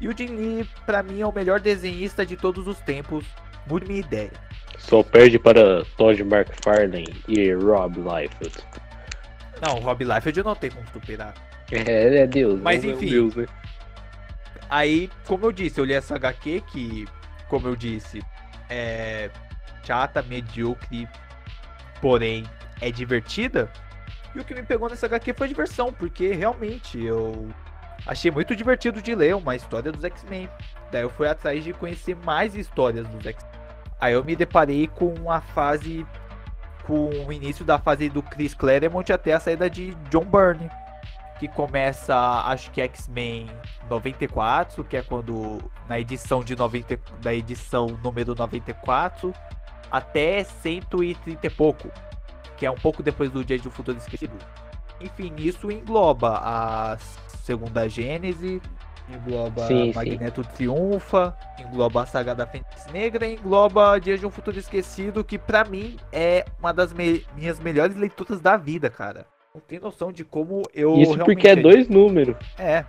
E 0.00 0.08
o 0.08 0.16
Jin 0.16 0.28
Lee, 0.28 0.68
pra 0.86 1.02
mim, 1.02 1.20
é 1.20 1.26
o 1.26 1.32
melhor 1.32 1.60
desenhista 1.60 2.24
de 2.24 2.36
todos 2.36 2.66
os 2.66 2.78
tempos, 2.80 3.24
mude 3.66 3.86
minha 3.86 4.00
ideia. 4.00 4.32
Só 4.78 5.02
perde 5.02 5.38
para 5.38 5.84
Todd 5.96 6.22
McFarlane 6.22 7.22
e 7.28 7.52
Rob 7.52 7.98
Liefeld. 7.98 8.58
Não, 9.60 9.74
Rob 9.80 10.02
Liefeld 10.02 10.42
não 10.42 10.54
tem 10.54 10.70
como 10.70 10.86
superar. 10.88 11.34
É, 11.70 12.06
ele 12.06 12.18
é 12.18 12.26
Deus. 12.26 12.60
Mas 12.60 12.82
é 12.82 12.88
enfim. 12.88 13.10
Deus, 13.10 13.34
né? 13.34 13.46
Aí, 14.70 15.10
como 15.26 15.46
eu 15.46 15.52
disse, 15.52 15.80
eu 15.80 15.84
li 15.84 15.92
essa 15.92 16.14
HQ 16.14 16.62
que, 16.72 17.06
como 17.48 17.68
eu 17.68 17.76
disse, 17.76 18.22
é 18.70 19.28
chata, 19.84 20.22
medíocre, 20.22 21.08
porém 22.00 22.44
é 22.80 22.90
divertida. 22.90 23.70
E 24.34 24.38
o 24.38 24.44
que 24.44 24.54
me 24.54 24.62
pegou 24.62 24.88
nessa 24.88 25.06
HQ 25.06 25.34
foi 25.34 25.46
a 25.46 25.48
diversão, 25.48 25.92
porque 25.92 26.32
realmente 26.32 27.02
eu 27.02 27.48
achei 28.10 28.28
muito 28.28 28.56
divertido 28.56 29.00
de 29.00 29.14
ler 29.14 29.36
uma 29.36 29.54
história 29.54 29.92
dos 29.92 30.02
X-Men. 30.02 30.48
Daí 30.90 31.02
eu 31.02 31.10
fui 31.10 31.28
atrás 31.28 31.62
de 31.62 31.72
conhecer 31.72 32.16
mais 32.16 32.56
histórias 32.56 33.06
dos 33.06 33.24
X-Men. 33.24 33.52
Aí 34.00 34.14
eu 34.14 34.24
me 34.24 34.34
deparei 34.34 34.88
com 34.88 35.30
a 35.30 35.40
fase. 35.40 36.04
com 36.84 37.08
o 37.26 37.32
início 37.32 37.64
da 37.64 37.78
fase 37.78 38.08
do 38.08 38.20
Chris 38.20 38.52
Claremont 38.52 39.12
até 39.12 39.32
a 39.32 39.38
saída 39.38 39.70
de 39.70 39.94
John 40.10 40.24
Byrne. 40.24 40.68
Que 41.38 41.46
começa, 41.46 42.16
acho 42.46 42.70
que 42.72 42.80
X-Men 42.80 43.48
94, 43.88 44.82
que 44.82 44.96
é 44.96 45.02
quando. 45.02 45.58
Na 45.88 45.98
edição 46.00 46.42
de 46.42 46.56
90. 46.56 46.98
Da 47.22 47.32
edição 47.32 47.86
número 48.02 48.34
94 48.34 49.32
até 49.90 50.44
130 50.44 51.46
e 51.46 51.50
pouco, 51.50 51.90
que 52.56 52.64
é 52.64 52.70
um 52.70 52.76
pouco 52.76 53.02
depois 53.02 53.30
do 53.30 53.44
Dia 53.44 53.58
do 53.58 53.70
Futuro 53.70 53.98
Esquecido. 53.98 54.36
Enfim, 55.00 55.32
isso 55.38 55.70
engloba 55.70 56.96
a 57.40 57.44
segunda 57.46 57.88
Gênese, 57.88 58.60
engloba 59.08 59.66
Sim, 59.66 59.92
Magneto 59.94 60.44
Triunfa, 60.44 61.34
engloba 61.58 62.02
a 62.02 62.06
saga 62.06 62.34
da 62.34 62.46
Fênix 62.46 62.86
Negra, 62.92 63.26
engloba 63.26 63.98
Dia 63.98 64.18
de 64.18 64.26
um 64.26 64.30
Futuro 64.30 64.58
Esquecido, 64.58 65.24
que 65.24 65.38
pra 65.38 65.64
mim 65.64 65.96
é 66.12 66.44
uma 66.60 66.72
das 66.72 66.92
me- 66.92 67.24
minhas 67.34 67.58
melhores 67.58 67.96
leituras 67.96 68.40
da 68.40 68.56
vida, 68.56 68.90
cara. 68.90 69.26
Não 69.54 69.60
tem 69.60 69.80
noção 69.80 70.12
de 70.12 70.24
como 70.24 70.62
eu. 70.72 70.96
Isso 70.98 71.18
porque 71.18 71.48
é 71.48 71.56
dois 71.56 71.88
números. 71.88 72.36
É. 72.56 72.84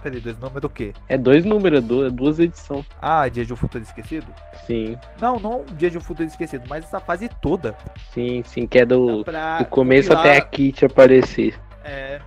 Peraí, 0.00 0.20
dois 0.20 0.38
números 0.38 0.62
do 0.62 0.70
quê? 0.70 0.92
É 1.08 1.18
dois 1.18 1.44
números, 1.44 1.82
é 1.82 2.06
é 2.06 2.10
duas 2.10 2.38
edições. 2.38 2.86
Ah, 3.00 3.28
Dia 3.28 3.44
de 3.44 3.52
um 3.52 3.56
Futuro 3.56 3.82
Esquecido? 3.82 4.26
Sim, 4.64 4.96
Não, 5.20 5.40
não 5.40 5.64
Dia 5.76 5.90
de 5.90 5.98
um 5.98 6.00
Futuro 6.00 6.26
Esquecido, 6.28 6.64
mas 6.68 6.84
essa 6.84 7.00
fase 7.00 7.28
toda. 7.42 7.76
sim, 8.14 8.42
sim, 8.46 8.64
que 8.66 8.78
é 8.78 8.86
do, 8.86 9.24
pra 9.24 9.58
do 9.58 9.64
começo 9.66 10.12
até 10.12 10.36
a 10.36 10.40
Kit 10.40 10.84
aparecer. 10.84 11.58
É. 11.84 12.20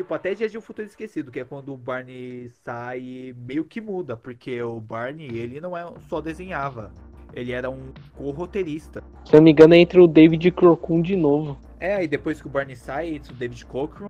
Tipo, 0.00 0.14
até 0.14 0.34
Dia 0.34 0.48
de 0.48 0.56
um 0.56 0.62
Futuro 0.62 0.88
Esquecido, 0.88 1.30
que 1.30 1.40
é 1.40 1.44
quando 1.44 1.74
o 1.74 1.76
Barney 1.76 2.50
sai 2.64 3.00
e 3.00 3.34
meio 3.36 3.66
que 3.66 3.82
muda, 3.82 4.16
porque 4.16 4.62
o 4.62 4.80
Barney, 4.80 5.28
ele 5.28 5.60
não 5.60 5.76
é 5.76 5.86
só 6.08 6.22
desenhava. 6.22 6.90
Ele 7.34 7.52
era 7.52 7.68
um 7.68 7.92
co-roteirista. 8.16 9.04
Se 9.26 9.36
eu 9.36 9.40
não 9.40 9.44
me 9.44 9.50
engano, 9.50 9.74
é 9.74 9.76
entre 9.76 10.00
o 10.00 10.06
David 10.06 10.50
Crocum 10.52 11.02
de 11.02 11.14
novo. 11.14 11.58
É, 11.78 11.96
aí 11.96 12.08
depois 12.08 12.40
que 12.40 12.46
o 12.46 12.50
Barney 12.50 12.76
sai, 12.76 13.14
entra 13.16 13.30
o 13.34 13.36
David 13.36 13.66
Cochran. 13.66 14.08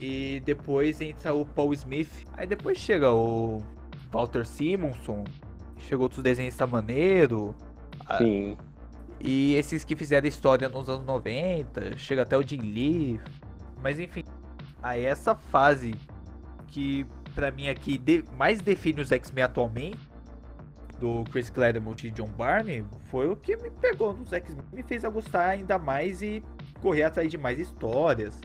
E 0.00 0.42
depois 0.44 1.00
entra 1.00 1.32
o 1.32 1.46
Paul 1.46 1.72
Smith. 1.74 2.26
Aí 2.32 2.48
depois 2.48 2.76
chega 2.78 3.12
o 3.12 3.62
Walter 4.10 4.44
Simonson. 4.44 5.22
Chegou 5.78 6.06
outros 6.06 6.24
desenhistas 6.24 6.68
maneiro. 6.68 7.54
Ah. 8.04 8.18
Sim. 8.18 8.56
E 9.20 9.54
esses 9.54 9.84
que 9.84 9.94
fizeram 9.94 10.26
história 10.26 10.68
nos 10.68 10.88
anos 10.88 11.06
90, 11.06 11.96
chega 11.98 12.22
até 12.22 12.36
o 12.36 12.42
Jim 12.42 12.62
Lee. 12.62 13.20
Mas 13.80 14.00
enfim, 14.00 14.24
aí 14.82 15.04
essa 15.04 15.34
fase 15.34 15.94
que 16.68 17.06
pra 17.34 17.50
mim 17.50 17.68
aqui 17.68 17.96
de- 17.98 18.24
mais 18.36 18.60
define 18.60 19.00
os 19.00 19.10
X-Men 19.12 19.44
atualmente, 19.44 19.98
do 20.98 21.24
Chris 21.30 21.48
Claremont 21.48 22.06
e 22.06 22.10
John 22.10 22.28
Barney, 22.28 22.84
foi 23.10 23.28
o 23.28 23.34
que 23.36 23.56
me 23.56 23.70
pegou 23.70 24.12
nos 24.12 24.32
X-Men, 24.32 24.62
me 24.72 24.82
fez 24.82 25.04
a 25.04 25.08
gostar 25.08 25.46
ainda 25.48 25.78
mais 25.78 26.20
e 26.20 26.42
correr 26.82 27.04
atrás 27.04 27.30
de 27.30 27.38
mais 27.38 27.58
histórias, 27.58 28.38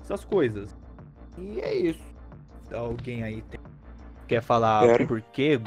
essas 0.00 0.24
coisas. 0.24 0.76
E 1.36 1.60
é 1.60 1.74
isso. 1.74 2.02
Alguém 2.72 3.22
aí 3.24 3.42
tem- 3.42 3.60
quer 4.28 4.40
falar 4.42 4.86
Quero. 4.86 5.06
por 5.06 5.20
quê, 5.20 5.58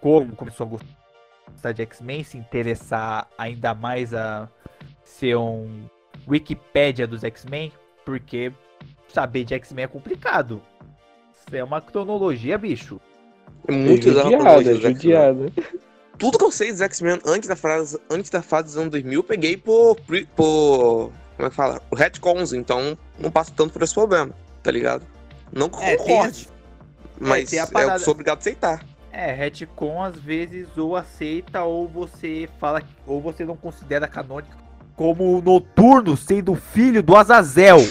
como 0.00 0.36
começou 0.36 0.66
a 0.66 0.70
gostar 0.70 1.72
de 1.72 1.82
X-Men, 1.82 2.22
se 2.22 2.36
interessar 2.38 3.26
ainda 3.38 3.74
mais 3.74 4.12
a 4.14 4.48
ser 5.02 5.36
um 5.36 5.88
Wikipédia 6.26 7.06
dos 7.06 7.24
X-Men, 7.24 7.72
porque 8.04 8.52
saber 9.12 9.44
de 9.44 9.54
X-Men 9.54 9.84
é 9.84 9.88
complicado. 9.88 10.60
Isso 11.46 11.56
é 11.56 11.62
uma 11.64 11.80
cronologia, 11.80 12.56
bicho. 12.58 13.00
É 13.66 13.74
É 13.74 13.96
judiada, 13.96 14.28
depois 14.58 14.66
é 14.68 14.74
judiada. 14.74 15.52
Tudo 16.18 16.38
que 16.38 16.44
eu 16.44 16.50
sei 16.50 16.72
dos 16.72 16.80
X-Men 16.80 17.20
antes 17.24 17.48
da 17.48 17.54
fase, 17.56 17.98
antes 18.10 18.30
da 18.30 18.42
fase 18.42 18.64
dos 18.66 18.76
anos 18.76 18.90
2000, 18.90 19.20
eu 19.20 19.24
peguei 19.24 19.56
por, 19.56 19.96
por. 20.34 21.12
Como 21.36 21.46
é 21.46 21.50
que 21.50 21.54
fala? 21.54 21.80
Por 21.80 21.96
retcons, 21.98 22.52
então 22.52 22.98
não 23.18 23.30
passo 23.30 23.52
tanto 23.52 23.72
por 23.72 23.82
esse 23.82 23.94
problema, 23.94 24.32
tá 24.62 24.70
ligado? 24.70 25.06
Não 25.52 25.68
que 25.68 25.76
eu 25.76 25.82
É, 25.82 25.96
tem 25.96 25.98
concorde, 25.98 26.48
mas 27.20 27.52
é, 27.52 27.62
eu 27.62 27.66
parada- 27.68 27.98
sou 28.00 28.12
obrigado 28.12 28.38
a 28.38 28.40
aceitar. 28.40 28.84
É, 29.12 29.32
retcon 29.32 30.02
às 30.02 30.16
vezes 30.16 30.66
ou 30.76 30.96
aceita 30.96 31.62
ou 31.62 31.88
você 31.88 32.48
fala 32.60 32.82
ou 33.06 33.20
você 33.20 33.44
não 33.44 33.56
considera 33.56 34.06
canônico 34.06 34.54
como 34.94 35.38
o 35.38 35.40
Noturno 35.42 36.16
sendo 36.16 36.54
filho 36.56 37.02
do 37.02 37.16
Azazel. 37.16 37.78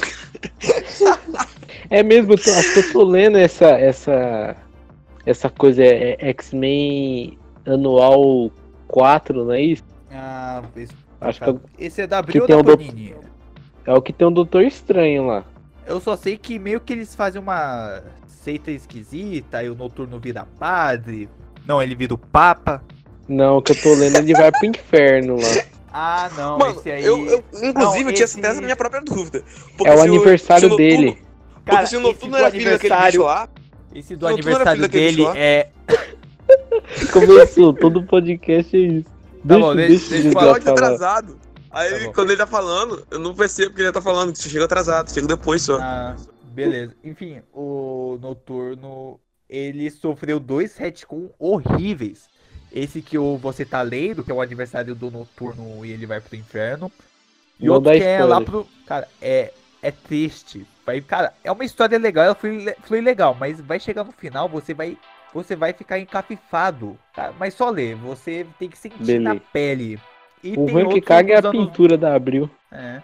É 1.89 2.03
mesmo, 2.03 2.33
eu 2.33 2.38
tô, 2.38 2.51
acho 2.51 2.73
que 2.73 2.79
eu 2.79 2.91
tô 2.93 3.03
lendo 3.03 3.38
essa, 3.38 3.65
essa, 3.67 4.55
essa 5.25 5.49
coisa, 5.49 5.83
é, 5.83 6.17
é 6.19 6.29
X-Men 6.29 7.38
anual 7.65 8.51
4, 8.88 9.45
não 9.45 9.53
é 9.53 9.62
isso? 9.62 9.83
Ah, 10.12 10.63
esse, 10.75 10.93
Acho 11.19 11.41
que, 11.41 11.49
é- 11.49 11.55
esse 11.79 12.01
é 12.01 12.07
da 12.07 12.19
Abril 12.19 12.45
tem 12.45 12.55
ou 12.55 12.62
um 12.62 12.65
Panini? 12.65 13.15
é 13.86 13.93
o 13.93 14.01
que 14.01 14.13
tem 14.13 14.27
um 14.27 14.31
Doutor 14.31 14.63
Estranho 14.63 15.25
lá. 15.27 15.43
Eu 15.86 15.99
só 16.01 16.15
sei 16.15 16.38
que 16.38 16.60
meio 16.60 16.79
que 16.81 16.93
eles 16.93 17.15
fazem 17.15 17.41
uma 17.41 18.01
seita 18.27 18.71
esquisita, 18.71 19.57
aí 19.60 19.69
o 19.69 19.75
Noturno 19.75 20.19
vira 20.19 20.45
padre. 20.60 21.29
Não, 21.65 21.81
ele 21.81 21.95
vira 21.95 22.13
o 22.13 22.17
Papa. 22.17 22.83
Não, 23.27 23.57
o 23.57 23.62
que 23.62 23.71
eu 23.73 23.81
tô 23.81 23.93
lendo, 23.93 24.17
ele 24.17 24.33
vai 24.33 24.51
pro 24.51 24.65
inferno 24.65 25.36
lá. 25.36 25.63
Ah, 25.99 26.29
não, 26.38 26.60
Mano, 26.60 26.79
esse 26.79 26.91
aí. 26.91 27.03
eu, 27.03 27.17
eu, 27.25 27.43
inclusive, 27.63 27.73
Não, 28.03 28.10
eu 28.10 28.13
tinha 28.13 28.25
esse- 28.25 28.39
da 28.39 28.53
minha 28.53 28.75
própria 28.75 29.01
dúvida. 29.01 29.43
É 29.83 29.95
o 29.95 30.01
aniversário 30.03 30.71
o 30.71 30.77
dele. 30.77 31.05
Noturno- 31.07 31.27
Cara, 31.65 31.77
porque 31.79 31.88
se 31.88 31.95
o 31.95 31.97
esse 31.99 32.07
Noturno 32.07 32.31
do 32.36 32.38
era 32.38 32.51
filho 32.51 32.69
daquele 32.69 32.93
aniversário- 32.93 33.19
bicho 33.19 33.23
lá, 33.23 33.49
Esse 33.95 34.15
do 34.15 34.27
aniversário 34.27 34.88
dele 34.88 35.25
é. 35.36 35.69
Começou, 37.12 37.73
todo 37.73 38.03
podcast 38.03 38.75
é 38.75 38.79
isso. 38.79 39.05
Tá 39.47 39.57
bom, 39.60 39.75
deixa- 39.75 39.89
deixa, 39.89 40.10
deixa 40.10 40.27
eu 40.27 40.31
o 40.31 40.33
Fala 40.33 40.47
José 40.47 40.60
que 40.60 40.65
falar. 40.65 40.77
atrasado. 40.77 41.39
Aí 41.71 42.05
Tá 42.05 42.13
quando 42.13 42.29
ele 42.29 42.38
tá 42.38 42.47
falando, 42.47 43.05
eu 43.12 43.19
não 43.19 43.33
percebo 43.36 43.73
que 43.75 43.81
ele 43.81 43.91
tá 43.91 44.01
falando, 44.01 44.31
que 44.31 44.39
você 44.39 44.49
chega 44.49 44.65
atrasado, 44.65 45.12
chega 45.12 45.27
depois 45.27 45.62
só. 45.62 45.79
Ah, 45.81 46.15
beleza. 46.45 46.95
Enfim, 47.03 47.41
o 47.53 48.17
Noturno. 48.21 49.19
ele 49.49 49.89
sofreu 49.89 50.39
dois 50.39 50.75
retcon 50.77 51.29
horríveis. 51.39 52.27
Esse 52.71 53.01
que 53.01 53.17
o, 53.17 53.38
você 53.38 53.65
tá 53.65 53.82
lendo, 53.82 54.23
que 54.23 54.32
é 54.32 54.34
o 54.34 54.41
aniversário 54.41 54.93
do 54.93 55.10
Noturno 55.10 55.86
e 55.86 55.91
ele 55.91 56.06
vai 56.06 56.19
pro 56.19 56.36
inferno. 56.36 56.91
E 57.60 57.65
Não 57.65 57.75
outro 57.75 57.91
que 57.91 58.03
é 58.03 58.23
lá 58.23 58.39
pro. 58.41 58.67
Cara, 58.86 59.08
é, 59.21 59.51
é 59.82 59.91
triste. 59.91 60.65
Vai, 60.86 61.01
cara, 61.01 61.34
é 61.43 61.51
uma 61.51 61.65
história 61.65 61.97
legal, 61.97 62.23
ela 62.25 62.36
foi, 62.36 62.73
foi 62.84 63.01
legal, 63.01 63.36
mas 63.39 63.60
vai 63.60 63.80
chegar 63.80 64.03
no 64.03 64.12
final, 64.12 64.47
você 64.47 64.73
vai. 64.73 64.97
Você 65.34 65.56
vai 65.56 65.73
ficar 65.73 65.99
encafifado. 65.99 66.97
Cara, 67.13 67.34
mas 67.38 67.53
só 67.53 67.69
ler, 67.69 67.95
você 67.95 68.45
tem 68.58 68.69
que 68.69 68.77
sentir 68.77 69.19
na 69.19 69.32
Beleza. 69.32 69.45
pele. 69.51 69.99
E 70.43 70.53
O 70.58 70.62
outro 70.77 71.01
caga 71.01 71.34
é 71.34 71.36
a 71.36 71.39
anos- 71.39 71.51
pintura 71.51 71.97
da 71.97 72.15
Abril. 72.15 72.49
é. 72.71 73.01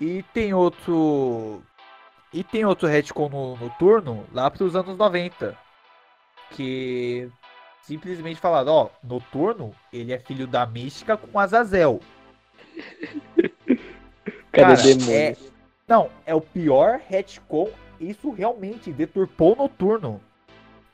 E 0.00 0.24
tem 0.34 0.52
outro. 0.52 1.62
E 2.32 2.42
tem 2.42 2.64
outro 2.64 2.88
retcon 2.88 3.28
no, 3.28 3.56
no 3.56 3.70
turno 3.78 4.24
lá 4.32 4.50
pros 4.50 4.74
anos 4.74 4.96
90. 4.98 5.56
Que 6.50 7.28
simplesmente 7.86 8.40
falaram, 8.40 8.72
ó, 8.72 8.88
Noturno, 9.02 9.74
ele 9.92 10.12
é 10.12 10.18
filho 10.18 10.46
da 10.46 10.64
mística 10.66 11.16
com 11.16 11.38
Azazel. 11.38 12.00
Cara, 14.52 14.74
é- 15.10 15.36
Não, 15.86 16.08
é 16.24 16.34
o 16.34 16.40
pior 16.40 17.00
retcon. 17.08 17.68
Isso 18.00 18.30
realmente 18.30 18.90
deturpou 18.92 19.52
o 19.52 19.56
Noturno. 19.56 20.20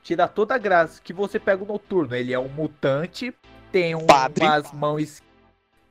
Tira 0.03 0.27
toda 0.27 0.55
a 0.55 0.57
graça 0.57 1.01
que 1.01 1.13
você 1.13 1.39
pega 1.39 1.63
o 1.63 1.67
Noturno. 1.67 2.15
Ele 2.15 2.33
é 2.33 2.39
um 2.39 2.49
mutante, 2.49 3.33
tem 3.71 3.95
um- 3.95 4.05
umas 4.45 4.71
mãos 4.73 5.21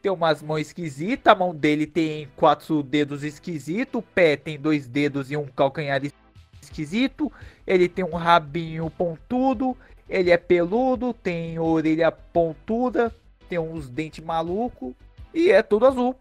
tem 0.03 0.11
umas 0.11 0.43
mãos 0.43 0.61
esquisitas, 0.63 1.31
a 1.31 1.37
mão 1.37 1.55
dele 1.55 1.87
tem 1.87 2.27
quatro 2.35 2.83
dedos 2.83 3.23
esquisitos, 3.23 3.99
o 3.99 4.03
pé 4.03 4.35
tem 4.35 4.59
dois 4.59 4.89
dedos 4.89 5.31
e 5.31 5.37
um 5.37 5.45
calcanhar 5.45 6.03
es- 6.03 6.15
esquisito, 6.63 7.31
ele 7.67 7.87
tem 7.87 8.03
um 8.03 8.15
rabinho 8.17 8.89
pontudo, 8.89 9.77
ele 10.11 10.31
é 10.31 10.37
peludo, 10.37 11.15
tem 11.15 11.59
orelha 11.59 12.11
pontuda, 12.11 13.15
tem 13.49 13.59
uns 13.59 13.89
dentes 13.89 14.23
malucos 14.25 14.93
e 15.33 15.51
é 15.51 15.63
tudo 15.63 15.87
azul. 15.87 16.15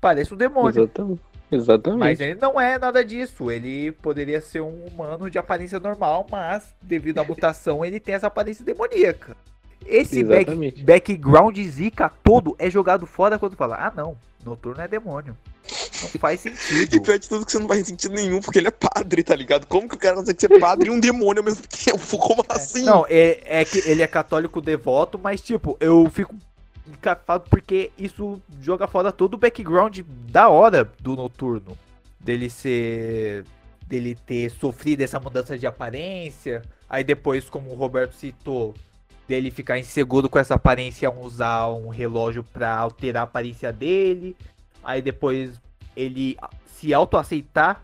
Parece 0.00 0.34
um 0.34 0.36
demônio. 0.36 0.82
Exatamente. 0.82 1.20
Exatamente. 1.52 1.98
Mas 2.00 2.20
ele 2.20 2.34
não 2.40 2.60
é 2.60 2.78
nada 2.78 3.04
disso. 3.04 3.50
Ele 3.50 3.92
poderia 3.92 4.40
ser 4.40 4.60
um 4.62 4.86
humano 4.86 5.30
de 5.30 5.38
aparência 5.38 5.78
normal, 5.78 6.26
mas 6.30 6.64
devido 6.82 7.18
à 7.18 7.24
mutação 7.24 7.84
ele 7.84 8.00
tem 8.00 8.14
essa 8.14 8.26
aparência 8.26 8.64
demoníaca. 8.64 9.36
Esse 9.86 10.24
back- 10.24 10.42
Exatamente. 10.50 10.82
background 10.82 11.58
zica 11.58 12.10
todo 12.24 12.56
é 12.58 12.70
jogado 12.70 13.06
fora 13.06 13.38
quando 13.38 13.54
fala: 13.56 13.76
Ah, 13.76 13.92
não, 13.94 14.16
Noturno 14.44 14.80
é 14.80 14.88
demônio. 14.88 15.36
Não 16.12 16.20
faz 16.20 16.44
E 16.44 16.50
sentido. 16.50 17.02
pior 17.02 17.18
de 17.18 17.28
tudo 17.28 17.44
que 17.46 17.52
você 17.52 17.58
não 17.58 17.68
faz 17.68 17.86
sentido 17.86 18.14
nenhum, 18.14 18.40
porque 18.40 18.58
ele 18.58 18.68
é 18.68 18.70
padre, 18.70 19.22
tá 19.22 19.34
ligado? 19.34 19.66
Como 19.66 19.88
que 19.88 19.94
o 19.94 19.98
cara 19.98 20.16
consegue 20.16 20.40
ser 20.40 20.58
padre 20.60 20.88
e 20.88 20.90
um 20.90 21.00
demônio 21.00 21.40
ao 21.40 21.44
mesmo 21.44 21.62
tempo? 21.66 21.98
Como 22.18 22.44
assim? 22.48 22.84
Não, 22.84 23.04
é, 23.08 23.60
é 23.60 23.64
que 23.64 23.78
ele 23.88 24.02
é 24.02 24.06
católico 24.06 24.60
devoto, 24.60 25.18
mas 25.18 25.40
tipo, 25.40 25.76
eu 25.80 26.08
fico 26.10 26.34
encafado 26.88 27.44
porque 27.48 27.90
isso 27.98 28.40
joga 28.60 28.86
fora 28.86 29.10
todo 29.10 29.34
o 29.34 29.38
background 29.38 30.00
da 30.30 30.48
hora 30.48 30.90
do 31.00 31.16
Noturno. 31.16 31.76
Dele 32.20 32.48
ser. 32.48 33.44
dele 33.86 34.14
ter 34.26 34.50
sofrido 34.50 35.02
essa 35.02 35.20
mudança 35.20 35.58
de 35.58 35.66
aparência. 35.66 36.62
Aí 36.88 37.04
depois, 37.04 37.48
como 37.50 37.70
o 37.70 37.74
Roberto 37.74 38.14
citou, 38.14 38.74
dele 39.28 39.50
ficar 39.50 39.78
inseguro 39.78 40.28
com 40.28 40.38
essa 40.38 40.54
aparência, 40.54 41.10
usar 41.10 41.68
um 41.68 41.88
relógio 41.88 42.42
pra 42.44 42.74
alterar 42.76 43.22
a 43.22 43.24
aparência 43.24 43.72
dele. 43.72 44.36
Aí 44.82 45.00
depois 45.02 45.50
ele 45.96 46.36
se 46.66 46.92
autoaceitar, 46.92 47.82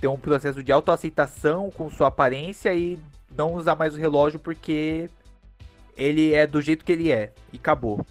ter 0.00 0.08
um 0.08 0.18
processo 0.18 0.62
de 0.62 0.72
autoaceitação 0.72 1.70
com 1.70 1.90
sua 1.90 2.08
aparência 2.08 2.74
e 2.74 2.98
não 3.36 3.54
usar 3.54 3.74
mais 3.74 3.94
o 3.94 3.98
relógio 3.98 4.38
porque 4.38 5.10
ele 5.96 6.34
é 6.34 6.46
do 6.46 6.60
jeito 6.60 6.84
que 6.84 6.92
ele 6.92 7.10
é. 7.10 7.32
E 7.52 7.56
acabou. 7.56 8.06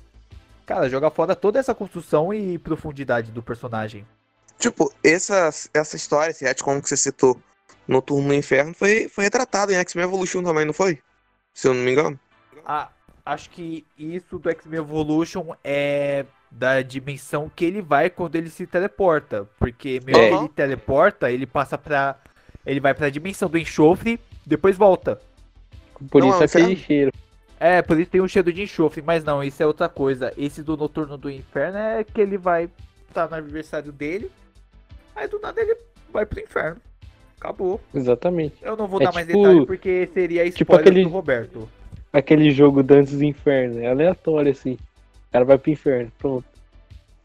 Cara, 0.66 0.90
joga 0.90 1.12
fora 1.12 1.36
toda 1.36 1.60
essa 1.60 1.76
construção 1.76 2.34
e 2.34 2.58
profundidade 2.58 3.32
do 3.32 3.44
personagem. 3.44 4.06
Tipo, 4.58 4.92
essa, 5.04 5.50
essa 5.74 5.96
história, 5.96 6.32
esse 6.32 6.44
retcon 6.44 6.82
que 6.82 6.90
você 6.90 6.98
citou, 6.98 7.40
Noturno 7.88 8.30
no 8.30 8.34
Inferno, 8.34 8.74
foi, 8.74 9.08
foi 9.08 9.26
retratado 9.26 9.72
em 9.72 9.76
X-Men 9.76 10.06
Evolution 10.06 10.44
também, 10.44 10.66
não 10.66 10.74
foi? 10.74 11.00
Se 11.54 11.68
eu 11.68 11.74
não 11.74 11.84
me 11.84 11.92
engano. 11.92 12.20
Ah, 12.66 12.90
acho 13.24 13.50
que 13.52 13.86
isso 13.98 14.40
do 14.40 14.50
X-Men 14.50 14.80
Evolution 14.80 15.54
é 15.64 16.26
da 16.58 16.82
dimensão 16.82 17.52
que 17.54 17.66
ele 17.66 17.82
vai 17.82 18.10
quando 18.10 18.36
ele 18.36 18.50
se 18.50 18.66
teleporta. 18.66 19.48
Porque 19.60 20.00
meio 20.06 20.18
É. 20.18 20.30
que 20.30 20.36
ele 20.36 20.50
teleporta, 20.50 21.32
ele 21.32 21.46
passa 21.46 21.78
pra. 21.78 22.16
Ele 22.66 22.80
vai 22.80 22.94
pra 22.94 23.10
dimensão 23.10 23.50
do 23.50 23.58
enxofre, 23.58 24.20
depois 24.46 24.76
volta. 24.78 25.20
Por 26.10 26.22
Não, 26.22 26.30
isso 26.30 26.42
é 26.42 26.46
aquele 26.46 26.76
cheiro. 26.76 27.12
É, 27.60 27.82
por 27.82 28.00
isso 28.00 28.10
tem 28.10 28.22
um 28.22 28.28
cheiro 28.28 28.52
de 28.52 28.64
enxofre, 28.64 29.02
mas 29.02 29.24
não, 29.24 29.44
isso 29.44 29.62
é 29.62 29.66
outra 29.68 29.88
coisa. 29.88 30.34
Esse 30.38 30.62
do 30.64 30.76
Noturno 30.76 31.18
do 31.18 31.30
Inferno 31.30 31.78
é 31.78 32.04
que 32.04 32.20
ele 32.20 32.38
vai 32.38 32.70
estar 33.08 33.30
no 33.30 33.36
aniversário 33.36 33.92
dele, 33.92 34.30
aí 35.16 35.28
do 35.28 35.40
nada 35.40 35.62
ele 35.62 35.78
vai 36.12 36.26
pro 36.26 36.40
inferno. 36.42 36.82
Acabou. 37.40 37.80
Exatamente. 37.94 38.56
Eu 38.62 38.76
não 38.76 38.88
vou 38.88 39.00
É 39.02 39.06
dar 39.06 39.14
mais 39.14 39.28
tipo- 39.28 39.40
detalhe 39.42 39.66
porque 39.66 40.10
seria 40.14 40.44
spoiler 40.46 40.54
tipo 40.58 40.76
aquele- 40.76 41.04
do 41.04 41.10
Roberto. 41.10 41.70
Aquele 42.12 42.50
jogo 42.52 42.82
Dantes 42.82 43.18
do 43.18 43.24
Inferno. 43.24 43.80
É 43.80 43.88
aleatório, 43.88 44.52
assim. 44.52 44.78
O 45.36 45.38
cara 45.38 45.46
vai 45.46 45.58
pro 45.58 45.72
inferno. 45.72 46.12
Pronto. 46.18 46.46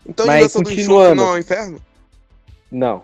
Então 0.04 0.26
Mas 0.26 0.34
a 0.34 0.38
dimensão 0.38 0.62
do 0.62 0.70
enxofre 0.72 0.86
continuando. 0.86 1.14
não 1.22 1.28
é 1.28 1.34
o 1.34 1.38
inferno? 1.38 1.82
Não. 2.72 3.02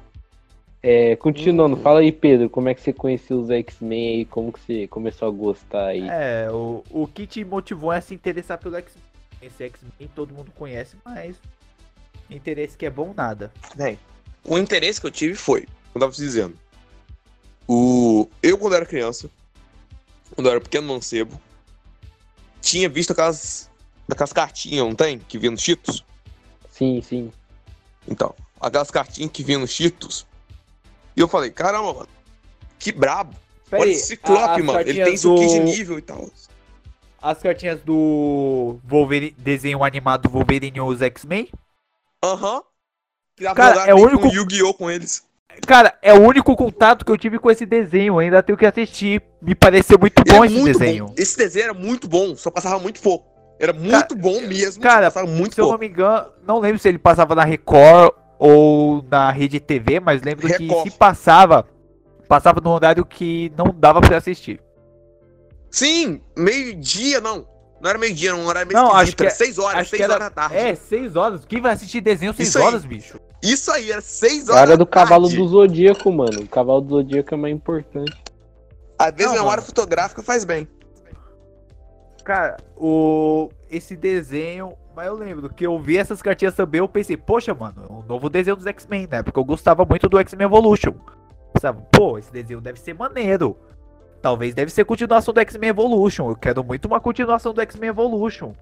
É, 0.83 1.15
continuando, 1.17 1.77
Hum. 1.77 1.81
fala 1.81 2.01
aí, 2.01 2.11
Pedro, 2.11 2.51
como 2.51 2.69
é 2.69 2.75
que 2.75 2.81
você 2.81 2.93
conheceu 2.93 3.41
os 3.41 3.49
X-Men 3.51 4.09
aí? 4.19 4.25
Como 4.25 4.53
que 4.53 4.59
você 4.61 4.87
começou 4.89 5.29
a 5.29 5.31
gostar 5.31 5.87
aí? 5.87 6.09
É, 6.09 6.49
o, 6.51 6.83
o 6.91 7.07
que 7.07 7.25
te 7.27 7.45
motivou 7.45 7.91
a 7.93 8.01
se 8.01 8.15
interessar 8.15 8.59
pelo 8.59 8.75
X-Men. 8.77 9.03
Esse 9.43 9.65
X-Men 9.65 10.11
todo 10.15 10.35
mundo 10.35 10.51
conhece, 10.57 10.97
mas 11.05 11.37
interesse 12.29 12.77
que 12.77 12.87
é 12.87 12.91
bom 12.91 13.13
nada. 13.17 13.53
Bem, 13.77 13.97
o 14.45 14.59
interesse 14.59 15.01
que 15.01 15.07
eu 15.07 15.11
tive 15.13 15.35
foi, 15.37 15.67
eu 15.95 16.01
tava 16.01 16.11
te 16.13 16.19
dizendo, 16.19 16.57
o... 17.69 18.29
eu 18.43 18.59
quando 18.59 18.75
era 18.75 18.85
criança, 18.87 19.31
quando 20.35 20.47
eu 20.49 20.53
era 20.53 20.61
pequeno 20.61 20.89
mancebo, 20.89 21.41
tinha 22.61 22.89
visto 22.89 23.13
aquelas, 23.13 23.71
aquelas 24.11 24.33
cartinhas, 24.33 24.85
não 24.87 24.95
tem? 24.95 25.19
Que 25.19 25.39
vinha 25.39 25.51
nos 25.51 25.61
Cheetos? 25.63 26.05
Sim, 26.71 27.01
sim. 27.03 27.33
Então, 28.09 28.35
aquelas 28.61 28.91
cartinhas 28.91 29.31
que 29.33 29.43
vinham 29.43 29.61
nos 29.61 29.71
Cheetos. 29.71 30.27
E 31.17 31.21
eu 31.21 31.29
falei, 31.29 31.51
caramba, 31.51 31.93
mano, 31.95 32.09
que 32.79 32.93
brabo. 32.93 33.35
Pera 33.69 33.83
Olha 33.83 33.91
aí, 33.91 33.97
esse 33.97 34.07
Ciclope, 34.09 34.63
mano. 34.63 34.81
Ele 34.81 35.05
tem 35.05 35.15
isso 35.15 35.35
aqui 35.35 35.47
de 35.47 35.59
do- 35.59 35.65
nível 35.65 35.99
e 35.99 36.03
tal. 36.03 36.31
As 37.21 37.39
cartinhas 37.43 37.81
do 37.81 38.79
Wolverine, 38.85 39.35
desenho 39.39 39.83
animado 39.83 40.29
Wolverine 40.29 40.77
e 40.79 40.81
os 40.81 41.03
X-Men? 41.03 41.49
Aham. 42.23 42.63
Dava 43.41 43.55
Cara, 43.57 43.85
é 43.91 43.95
o 43.95 43.99
único- 43.99 44.29
Yu-Gi-Oh! 44.29 44.73
com 44.75 44.91
eles. 44.91 45.25
Cara, 45.67 45.99
é 46.03 46.13
o 46.13 46.21
único 46.21 46.55
contato 46.55 47.05
que 47.05 47.11
eu 47.11 47.17
tive 47.19 47.39
com 47.39 47.51
esse 47.51 47.67
desenho. 47.67 48.19
Ainda 48.19 48.43
tenho 48.43 48.57
que 48.59 48.67
assistir. 48.67 49.23
Me 49.43 49.55
pareceu 49.55 49.99
muito 49.99 50.23
bom 50.23 50.45
é 50.45 50.47
esse 50.47 50.55
muito 50.57 50.79
desenho. 50.79 51.07
bom. 51.07 51.15
Esse 51.17 51.37
desenho 51.37 51.65
era 51.65 51.75
muito 51.75 52.07
bom, 52.07 52.37
só 52.37 52.51
passava 52.51 52.79
muito 52.79 53.01
pouco. 53.01 53.27
Era 53.59 53.73
muito 53.73 54.15
bom 54.15 54.41
mesmo, 54.43 54.83
cara, 54.83 55.07
passava 55.07 55.27
muito 55.27 55.55
Se 55.55 55.61
eu 55.61 55.65
não 55.65 55.71
pouco. 55.71 55.81
me 55.85 55.89
engano, 55.91 56.27
não 56.47 56.59
lembro 56.61 56.79
se 56.79 56.89
ele 56.89 56.99
passava 56.99 57.35
na 57.35 57.45
Record 57.45 58.13
ou 58.39 59.03
na 59.11 59.31
Rede 59.31 59.59
TV, 59.61 59.99
mas 59.99 60.21
lembro 60.23 60.47
Record. 60.47 60.85
que 60.85 60.91
se 60.91 60.97
passava, 60.99 61.67
passava 62.29 62.61
no 62.61 62.71
horário 62.71 63.05
que 63.05 63.51
não 63.57 63.75
dava 63.75 64.01
pra 64.01 64.19
assistir. 64.19 64.61
Sim, 65.71 66.21
meio-dia 66.37 67.21
não. 67.21 67.47
Não 67.81 67.91
era 67.91 67.99
meio-dia, 67.99 68.33
não 68.35 68.51
era 68.51 68.65
meio 68.65 68.79
Não, 68.79 68.93
acho 68.95 69.15
que 69.15 69.23
era 69.23 69.31
é- 69.31 69.35
6 69.35 69.59
horas, 69.59 69.89
6 69.89 70.03
era- 70.03 70.15
horas 70.15 70.27
da 70.29 70.31
tarde. 70.31 70.57
É, 70.57 70.75
seis 70.75 71.15
horas. 71.15 71.45
Quem 71.45 71.61
vai 71.61 71.73
assistir 71.75 72.01
desenho 72.01 72.33
seis 72.33 72.49
Isso 72.49 72.59
aí. 72.59 72.65
horas, 72.65 72.85
bicho? 72.87 73.21
Isso 73.43 73.71
aí, 73.71 73.93
era 73.93 74.01
6 74.01 74.49
horas 74.49 74.71
da 74.71 74.77
do 74.77 74.87
cavalo 74.87 75.25
tarde. 75.29 75.37
do 75.37 75.49
Zodíaco, 75.49 76.11
mano. 76.11 76.41
O 76.41 76.49
cavalo 76.49 76.81
do 76.81 76.97
Zodíaco 76.97 77.35
é 77.35 77.37
mais 77.37 77.55
importante. 77.55 78.17
Às 78.99 79.13
vezes 79.13 79.27
Não, 79.27 79.33
a 79.33 79.35
memória 79.41 79.61
mano. 79.61 79.67
fotográfica 79.67 80.23
faz 80.23 80.45
bem. 80.45 80.67
Cara, 82.27 82.57
o 82.77 83.49
esse 83.71 83.95
desenho, 83.95 84.73
mas 84.97 85.07
eu 85.07 85.15
lembro 85.15 85.49
que 85.49 85.65
eu 85.65 85.79
vi 85.79 85.97
essas 85.97 86.21
cartinhas 86.21 86.57
também, 86.57 86.81
eu 86.81 86.89
pensei, 86.89 87.17
poxa, 87.17 87.55
mano, 87.55 87.85
é 87.89 87.93
um 87.93 88.03
novo 88.03 88.29
desenho 88.29 88.57
dos 88.57 88.67
X-Men, 88.67 89.07
né? 89.09 89.23
Porque 89.23 89.39
eu 89.39 89.45
gostava 89.45 89.85
muito 89.85 90.09
do 90.09 90.19
X-Men 90.19 90.45
Evolution. 90.47 90.93
Pensava, 91.53 91.81
pô, 91.93 92.19
esse 92.19 92.33
desenho 92.33 92.61
deve 92.61 92.81
ser 92.81 92.95
maneiro. 92.95 93.57
Talvez 94.21 94.55
deve 94.55 94.73
ser 94.73 94.85
continuação 94.85 95.33
do 95.33 95.39
X-Men 95.39 95.71
Evolution. 95.71 96.29
Eu 96.29 96.35
quero 96.35 96.65
muito 96.65 96.87
uma 96.87 96.99
continuação 97.01 97.55
do 97.55 97.61
X-Men 97.61 97.91
Evolution. 97.91 98.53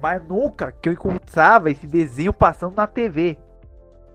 Mas 0.00 0.22
nunca 0.22 0.70
que 0.70 0.88
eu 0.88 0.92
encontrava 0.92 1.72
esse 1.72 1.88
desenho 1.88 2.32
passando 2.32 2.76
na 2.76 2.86
TV. 2.86 3.36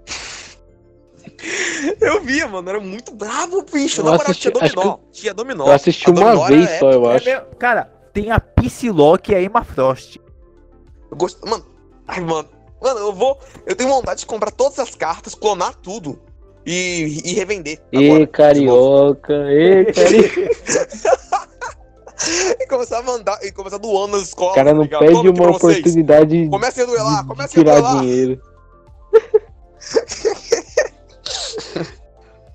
Eu 1.99 2.21
via, 2.21 2.47
mano, 2.47 2.69
era 2.69 2.79
muito 2.79 3.13
bravo, 3.13 3.63
bicho. 3.63 3.99
Eu 4.01 4.05
Na 4.05 4.11
moral, 4.11 4.27
assisti- 4.31 4.49
tinha 4.51 4.69
dominó. 4.69 4.97
Tinha 5.11 5.33
dominó. 5.33 5.65
Eu 5.67 5.71
assisti 5.73 6.09
uma 6.09 6.21
dominó 6.21 6.47
vez 6.47 6.69
só, 6.79 6.89
eu 6.91 7.11
É 7.11 7.15
acho. 7.15 7.45
cara, 7.59 7.91
tem 8.13 8.31
a 8.31 8.39
Psylocke 8.39 9.31
e 9.31 9.35
a 9.35 9.41
Emma 9.41 9.63
Frost. 9.63 10.19
Eu 11.09 11.17
gosto... 11.17 11.47
Mano, 11.47 11.65
ai, 12.07 12.21
mano. 12.21 12.49
Mano, 12.81 12.99
eu 12.99 13.13
vou... 13.13 13.39
Eu 13.65 13.75
tenho 13.75 13.89
vontade 13.89 14.21
de 14.21 14.25
comprar 14.25 14.51
todas 14.51 14.77
as 14.79 14.95
cartas, 14.95 15.33
clonar 15.33 15.75
tudo 15.75 16.19
e, 16.65 17.21
e 17.25 17.33
revender. 17.33 17.79
Agora, 17.93 18.03
de 18.03 18.09
novo. 18.09 18.27
carioca, 18.27 19.33
ê, 19.51 19.85
carioca. 19.93 20.49
e 22.59 22.67
começava 22.67 23.11
a 23.11 23.15
andar, 23.15 23.39
e 23.43 23.51
começava 23.51 23.81
doando 23.81 24.17
nas 24.17 24.27
escolas. 24.27 24.53
O 24.53 24.55
cara 24.55 24.69
tá 24.69 24.75
não 24.75 24.83
ligado? 24.83 24.99
perde 24.99 25.29
uma 25.29 25.51
oportunidade 25.51 26.43
de, 26.43 26.49
Comecem 26.49 26.83
a 26.83 26.87
duelar, 26.87 27.25
de 27.25 27.41
a 27.41 27.47
tirar 27.47 27.81
duelar. 27.81 28.01
dinheiro. 28.01 28.41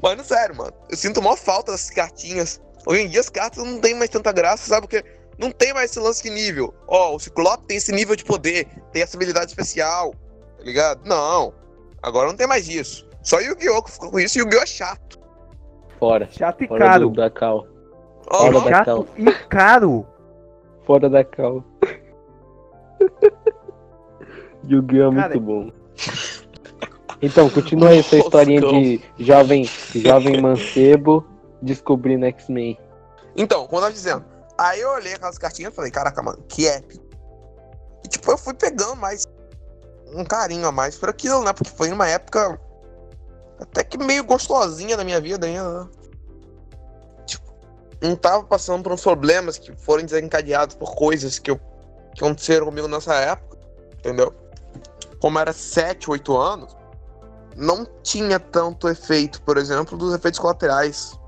Mano, 0.00 0.22
sério, 0.22 0.56
mano. 0.56 0.72
Eu 0.88 0.96
sinto 0.96 1.20
maior 1.20 1.36
falta 1.36 1.72
dessas 1.72 1.90
cartinhas. 1.90 2.60
Hoje 2.86 3.02
em 3.02 3.08
dia 3.08 3.20
as 3.20 3.28
cartas 3.28 3.64
não 3.64 3.80
tem 3.80 3.94
mais 3.94 4.08
tanta 4.08 4.30
graça, 4.30 4.68
sabe? 4.68 4.86
Porque 4.86 5.04
não 5.38 5.50
tem 5.50 5.72
mais 5.72 5.90
esse 5.90 6.00
lance 6.00 6.22
de 6.22 6.30
nível. 6.30 6.74
Ó, 6.86 7.14
o 7.14 7.18
Ciclope 7.20 7.66
tem 7.66 7.76
esse 7.76 7.92
nível 7.92 8.16
de 8.16 8.24
poder, 8.24 8.66
tem 8.92 9.02
essa 9.02 9.16
habilidade 9.16 9.46
especial, 9.50 10.12
tá 10.56 10.64
ligado? 10.64 11.00
Não. 11.06 11.54
Agora 12.02 12.28
não 12.28 12.36
tem 12.36 12.46
mais 12.46 12.68
isso. 12.68 13.06
Só 13.22 13.40
Yu-Gi-Oh! 13.40 13.82
que 13.82 13.92
ficou 13.92 14.10
com 14.10 14.18
isso 14.20 14.38
e 14.38 14.40
Yu-Gi-Oh! 14.42 14.62
é 14.62 14.66
chato. 14.66 15.18
Fora. 15.98 16.28
Chato 16.30 16.64
e 16.64 16.68
Fora 16.68 16.84
caro. 16.84 17.08
do, 17.10 17.16
da 17.16 17.30
cal. 17.30 17.66
Ó, 18.30 18.38
Fora 18.38 18.60
da 18.60 18.70
Chato 18.70 18.84
cal. 18.84 19.06
e 19.16 19.32
caro. 19.48 20.06
Fora 20.86 21.10
da 21.10 21.24
cal. 21.24 21.64
Yu-Gi-Oh! 24.68 25.12
é 25.12 25.14
Cara, 25.14 25.34
muito 25.34 25.40
bom. 25.40 25.70
Então, 27.20 27.50
continua 27.50 27.94
essa 27.94 28.16
historinha 28.16 28.60
de 28.60 29.00
jovem, 29.18 29.64
jovem 29.94 30.40
mancebo 30.40 31.26
descobrindo 31.60 32.24
X-Men. 32.26 32.78
Então, 33.36 33.66
como 33.66 33.78
eu 33.78 33.80
tava 33.82 33.92
dizendo, 33.92 34.24
aí 34.58 34.80
eu 34.80 34.90
olhei 34.90 35.14
aquelas 35.14 35.38
cartinhas 35.38 35.72
e 35.72 35.76
falei, 35.76 35.90
caraca, 35.90 36.20
mano, 36.20 36.42
que 36.48 36.66
épico. 36.66 37.06
E 38.04 38.08
tipo, 38.08 38.30
eu 38.30 38.36
fui 38.36 38.54
pegando 38.54 38.96
mais 38.96 39.24
um 40.12 40.24
carinho 40.24 40.66
a 40.66 40.72
mais 40.72 40.96
por 40.96 41.08
aquilo, 41.08 41.44
né? 41.44 41.52
Porque 41.52 41.70
foi 41.70 41.88
numa 41.88 42.08
época 42.08 42.60
até 43.60 43.84
que 43.84 43.98
meio 43.98 44.24
gostosinha 44.24 44.96
da 44.96 45.04
minha 45.04 45.20
vida 45.20 45.46
ainda, 45.46 45.84
né? 45.84 45.90
Tipo, 47.26 47.52
não 48.00 48.16
tava 48.16 48.44
passando 48.44 48.82
por 48.82 48.92
uns 48.92 49.02
problemas 49.02 49.58
que 49.58 49.74
foram 49.76 50.04
desencadeados 50.04 50.74
por 50.74 50.94
coisas 50.94 51.38
que, 51.38 51.50
eu, 51.50 51.58
que 52.14 52.24
aconteceram 52.24 52.66
comigo 52.66 52.88
nessa 52.88 53.14
época, 53.14 53.58
entendeu? 53.98 54.34
Como 55.20 55.38
era 55.38 55.52
7, 55.52 56.10
8 56.10 56.36
anos, 56.36 56.76
não 57.56 57.84
tinha 58.02 58.38
tanto 58.38 58.88
efeito, 58.88 59.42
por 59.42 59.58
exemplo, 59.58 59.98
dos 59.98 60.14
efeitos 60.14 60.38
colaterais 60.38 61.18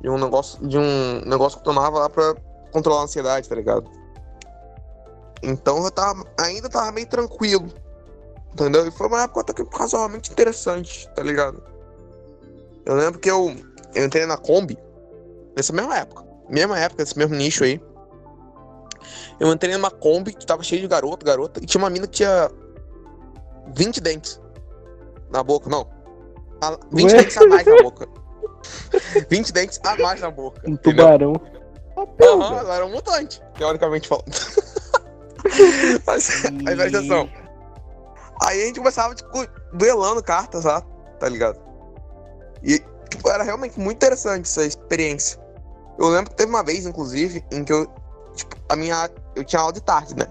de 0.00 0.08
um 0.08 0.18
negócio, 0.18 0.66
de 0.66 0.78
um 0.78 1.20
negócio 1.26 1.58
que 1.58 1.68
eu 1.68 1.74
tomava 1.74 1.98
lá 1.98 2.08
pra 2.08 2.34
controlar 2.72 3.02
a 3.02 3.04
ansiedade, 3.04 3.48
tá 3.48 3.54
ligado? 3.54 3.88
Então 5.42 5.84
eu 5.84 5.90
tava, 5.90 6.24
ainda 6.38 6.68
tava 6.68 6.90
meio 6.92 7.06
tranquilo, 7.06 7.68
entendeu? 8.52 8.86
E 8.86 8.90
foi 8.90 9.06
uma 9.08 9.22
época 9.22 9.40
até 9.40 9.52
que 9.52 9.64
razoavelmente 9.76 10.32
interessante, 10.32 11.08
tá 11.14 11.22
ligado? 11.22 11.62
Eu 12.84 12.94
lembro 12.94 13.18
que 13.18 13.30
eu, 13.30 13.54
eu 13.94 14.04
entrei 14.04 14.26
na 14.26 14.36
Kombi 14.36 14.78
nessa 15.56 15.72
mesma 15.72 15.96
época, 15.98 16.24
mesma 16.48 16.78
época, 16.78 17.02
esse 17.02 17.16
mesmo 17.18 17.34
nicho 17.34 17.64
aí. 17.64 17.80
Eu 19.40 19.52
entrei 19.52 19.72
numa 19.74 19.90
Kombi 19.90 20.32
que 20.32 20.46
tava 20.46 20.62
cheio 20.62 20.80
de 20.80 20.88
garoto, 20.88 21.26
garota, 21.26 21.60
e 21.62 21.66
tinha 21.66 21.82
uma 21.82 21.90
mina 21.90 22.06
que 22.06 22.14
tinha 22.14 22.50
20 23.74 24.00
dentes 24.00 24.40
na 25.30 25.42
boca, 25.42 25.68
não. 25.68 25.88
A- 26.60 26.78
20 26.92 27.10
Ué? 27.10 27.18
dentes 27.18 27.36
a 27.36 27.46
mais 27.46 27.66
na 27.66 27.82
boca. 27.82 28.08
20 29.28 29.52
dentes 29.52 29.80
a 29.84 29.96
mais 29.96 30.20
na 30.20 30.30
boca. 30.30 30.62
Um 30.64 30.74
entendeu? 30.74 31.04
tubarão. 31.04 31.32
Aham, 32.20 32.58
ela 32.58 32.74
era 32.76 32.86
um 32.86 32.90
mutante, 32.90 33.42
teoricamente 33.56 34.08
falando. 34.08 34.26
Mas, 36.06 36.44
aí 36.44 36.76
presta 36.76 36.98
atenção. 36.98 37.28
Aí 38.44 38.62
a 38.62 38.66
gente 38.66 38.78
começava, 38.78 39.14
tipo, 39.14 39.46
duelando 39.72 40.22
cartas 40.22 40.64
lá, 40.64 40.80
tá 41.18 41.28
ligado? 41.28 41.60
E, 42.62 42.78
tipo, 43.08 43.28
era 43.28 43.42
realmente 43.42 43.78
muito 43.78 43.96
interessante 43.96 44.46
essa 44.46 44.64
experiência. 44.64 45.40
Eu 45.98 46.08
lembro 46.08 46.30
que 46.30 46.36
teve 46.36 46.50
uma 46.50 46.62
vez, 46.62 46.86
inclusive, 46.86 47.44
em 47.50 47.64
que 47.64 47.72
eu, 47.72 47.86
tipo, 48.34 48.56
a 48.68 48.76
minha. 48.76 49.10
Eu 49.34 49.44
tinha 49.44 49.60
aula 49.60 49.72
de 49.72 49.80
tarde, 49.80 50.16
né? 50.16 50.26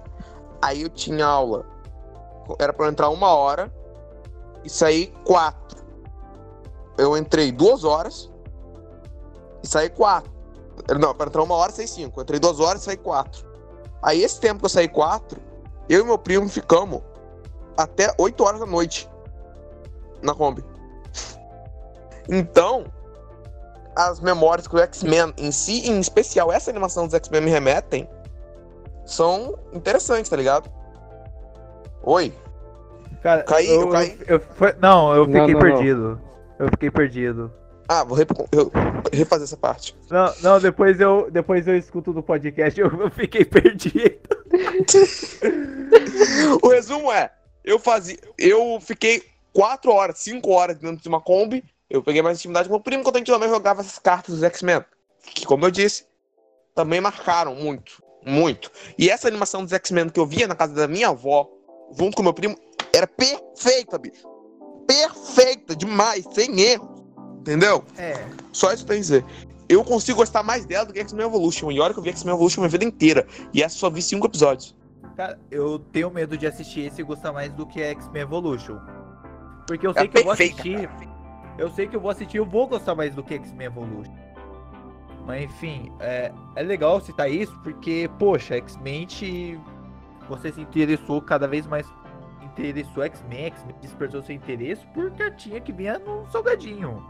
Aí 0.61 0.81
eu 0.81 0.89
tinha 0.89 1.25
aula. 1.25 1.65
Era 2.59 2.73
pra 2.73 2.85
eu 2.85 2.91
entrar 2.91 3.09
uma 3.09 3.33
hora 3.33 3.71
e 4.63 4.69
sair 4.69 5.13
quatro. 5.25 5.79
Eu 6.97 7.15
entrei 7.17 7.51
duas 7.51 7.83
horas 7.83 8.31
e 9.63 9.67
saí 9.67 9.89
quatro. 9.89 10.30
Não, 10.99 11.13
para 11.15 11.27
entrar 11.27 11.43
uma 11.43 11.55
hora, 11.55 11.71
saí 11.71 11.87
cinco. 11.87 12.19
Eu 12.19 12.23
entrei 12.23 12.39
duas 12.39 12.59
horas 12.59 12.81
e 12.81 12.85
saí 12.85 12.97
quatro. 12.97 13.45
Aí 14.01 14.23
esse 14.23 14.39
tempo 14.39 14.59
que 14.59 14.65
eu 14.65 14.69
saí 14.69 14.87
quatro, 14.87 15.39
eu 15.87 16.01
e 16.01 16.03
meu 16.03 16.17
primo 16.17 16.47
ficamos 16.49 17.01
até 17.77 18.13
8 18.17 18.43
horas 18.43 18.59
da 18.59 18.65
noite 18.65 19.09
na 20.21 20.33
Kombi. 20.35 20.63
Então, 22.29 22.85
as 23.95 24.19
memórias 24.19 24.67
que 24.67 24.75
o 24.75 24.79
X-Men 24.79 25.33
em 25.37 25.51
si, 25.51 25.87
em 25.89 25.99
especial 25.99 26.51
essa 26.51 26.69
animação 26.71 27.05
dos 27.05 27.13
X-Men 27.13 27.41
me 27.41 27.51
remetem, 27.51 28.07
são 29.05 29.57
interessantes, 29.73 30.29
tá 30.29 30.35
ligado? 30.37 30.69
Oi. 32.03 32.33
Cara, 33.21 33.43
Caí, 33.43 33.69
eu 33.69 33.89
caí? 33.89 34.17
eu- 34.27 34.39
foi- 34.39 34.75
não, 34.79 35.13
eu 35.13 35.27
Não, 35.27 35.41
fiquei 35.41 35.41
não, 35.41 35.47
não. 35.47 35.59
perdido. 35.59 36.21
Eu 36.57 36.67
fiquei 36.69 36.89
perdido. 36.91 37.51
Ah, 37.93 38.05
vou 38.05 38.17
rep- 38.17 38.31
eu- 38.53 38.71
refazer 39.11 39.43
essa 39.43 39.57
parte. 39.57 39.93
Não, 40.09 40.33
não, 40.41 40.59
depois 40.61 40.97
eu, 41.01 41.29
depois 41.29 41.67
eu 41.67 41.75
escuto 41.77 42.13
no 42.13 42.23
podcast, 42.23 42.79
eu, 42.79 42.87
eu 43.01 43.11
fiquei 43.11 43.43
perdido. 43.43 44.17
O 46.63 46.69
resumo 46.69 47.11
é, 47.11 47.29
eu 47.65 47.77
fazia, 47.77 48.17
eu 48.37 48.79
fiquei 48.79 49.21
4 49.53 49.91
horas, 49.91 50.19
5 50.19 50.49
horas 50.49 50.77
dentro 50.77 51.01
de 51.01 51.07
uma 51.09 51.19
Kombi, 51.19 51.63
eu 51.89 52.01
peguei 52.01 52.21
mais 52.21 52.37
intimidade 52.39 52.69
com 52.69 52.75
meu 52.75 52.81
primo 52.83 53.03
quando 53.03 53.17
a 53.17 53.19
gente 53.19 53.31
também 53.31 53.49
jogava 53.49 53.81
essas 53.81 53.99
cartas 53.99 54.35
dos 54.35 54.43
X-Men, 54.43 54.83
que 55.35 55.45
como 55.45 55.65
eu 55.65 55.71
disse, 55.71 56.05
também 56.73 57.01
marcaram 57.01 57.53
muito, 57.55 58.01
muito. 58.25 58.71
E 58.97 59.09
essa 59.09 59.27
animação 59.27 59.63
dos 59.63 59.73
X-Men 59.73 60.07
que 60.09 60.19
eu 60.19 60.25
via 60.25 60.47
na 60.47 60.55
casa 60.55 60.73
da 60.73 60.87
minha 60.87 61.09
avó, 61.09 61.49
junto 61.97 62.15
com 62.15 62.23
meu 62.23 62.33
primo, 62.33 62.57
era 62.93 63.07
perfeita, 63.07 63.97
bicho. 63.97 64.25
Perfeita, 64.87 65.75
demais, 65.75 66.25
sem 66.33 66.59
erro. 66.61 67.00
Entendeu? 67.41 67.83
É. 67.97 68.25
Só 68.51 68.71
isso 68.71 68.85
que 68.85 68.91
eu 68.91 68.95
tenho 68.95 68.99
a 68.99 69.01
dizer. 69.01 69.25
Eu 69.67 69.83
consigo 69.83 70.17
gostar 70.17 70.43
mais 70.43 70.65
dela 70.65 70.85
do 70.85 70.93
que 70.93 70.99
X-Men 70.99 71.25
Evolution. 71.25 71.71
E 71.71 71.79
olha 71.79 71.93
que 71.93 71.99
eu 71.99 72.03
vi 72.03 72.09
X-Men 72.09 72.35
Evolution 72.35 72.61
minha 72.61 72.69
vida 72.69 72.85
inteira. 72.85 73.25
E 73.53 73.63
essa 73.63 73.75
só 73.75 73.89
vi 73.89 74.01
cinco 74.01 74.27
episódios. 74.27 74.75
Cara, 75.15 75.39
eu 75.49 75.79
tenho 75.79 76.11
medo 76.11 76.37
de 76.37 76.45
assistir 76.45 76.81
esse 76.81 77.01
e 77.01 77.03
gostar 77.03 77.31
mais 77.33 77.51
do 77.53 77.65
que 77.65 77.81
X-Men 77.81 78.21
Evolution. 78.23 78.77
Porque 79.65 79.87
eu 79.87 79.91
É 79.91 79.99
sei 79.99 80.07
que 80.07 80.17
eu 80.19 80.23
vou 80.23 80.35
perfeita, 80.35 80.61
assistir. 80.61 80.89
Eu 81.57 81.69
sei 81.71 81.87
que 81.87 81.95
eu 81.95 81.99
vou 81.99 82.11
assistir 82.11 82.37
e 82.37 82.39
eu 82.39 82.45
vou 82.45 82.67
gostar 82.67 82.95
mais 82.95 83.13
do 83.15 83.23
que 83.23 83.33
X-Men 83.33 83.67
Evolution. 83.67 84.13
Mas 85.25 85.43
enfim, 85.43 85.91
é, 85.99 86.31
é 86.55 86.63
legal 86.63 86.99
citar 86.99 87.29
isso 87.29 87.57
porque, 87.63 88.09
poxa, 88.19 88.55
X-Men 88.55 89.07
você 90.27 90.51
se 90.51 90.61
interessou 90.61 91.21
cada 91.21 91.47
vez 91.47 91.65
mais. 91.67 91.87
Interessou 92.41 93.03
X-Men, 93.03 93.45
X-Men 93.45 93.75
despertou 93.81 94.21
seu 94.21 94.35
interesse 94.35 94.85
por 94.93 95.11
cartinha 95.11 95.61
que 95.61 95.71
vinha 95.71 95.99
no 95.99 96.29
salgadinho. 96.31 97.01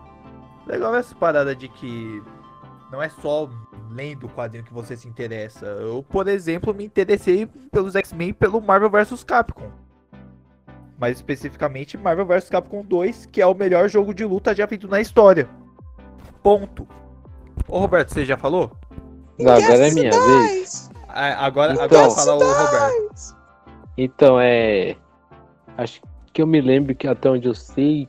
Legal 0.67 0.95
essa 0.95 1.13
parada 1.15 1.55
de 1.55 1.67
que 1.67 2.21
não 2.91 3.01
é 3.01 3.09
só 3.09 3.49
lendo 3.89 4.25
o 4.25 4.29
quadrinho 4.29 4.63
que 4.63 4.73
você 4.73 4.95
se 4.95 5.07
interessa. 5.07 5.65
Eu, 5.65 6.03
por 6.07 6.27
exemplo, 6.27 6.73
me 6.73 6.85
interessei 6.85 7.47
pelos 7.71 7.95
X-Men 7.95 8.29
e 8.29 8.33
pelo 8.33 8.61
Marvel 8.61 8.89
vs 8.89 9.23
Capcom. 9.23 9.69
Mais 10.99 11.17
especificamente 11.17 11.97
Marvel 11.97 12.25
vs 12.25 12.49
Capcom 12.49 12.83
2, 12.83 13.25
que 13.27 13.41
é 13.41 13.45
o 13.47 13.55
melhor 13.55 13.89
jogo 13.89 14.13
de 14.13 14.23
luta 14.23 14.53
já 14.55 14.67
feito 14.67 14.87
na 14.87 15.01
história. 15.01 15.49
Ponto. 16.43 16.87
Ô 17.67 17.79
Roberto, 17.79 18.13
você 18.13 18.25
já 18.25 18.37
falou? 18.37 18.71
Não, 19.39 19.53
agora 19.53 19.87
é 19.87 19.91
minha 19.91 20.11
vez. 20.11 20.91
Ah, 21.07 21.45
Agora, 21.45 21.73
Então. 21.73 21.85
agora 21.85 22.11
fala 22.11 22.35
o 22.35 22.39
Roberto. 22.39 23.35
Então, 23.97 24.39
é. 24.39 24.95
Acho 25.77 26.01
que 26.33 26.41
eu 26.41 26.47
me 26.47 26.61
lembro 26.61 26.95
que 26.95 27.07
até 27.07 27.29
onde 27.29 27.47
eu 27.47 27.53
sei 27.55 28.07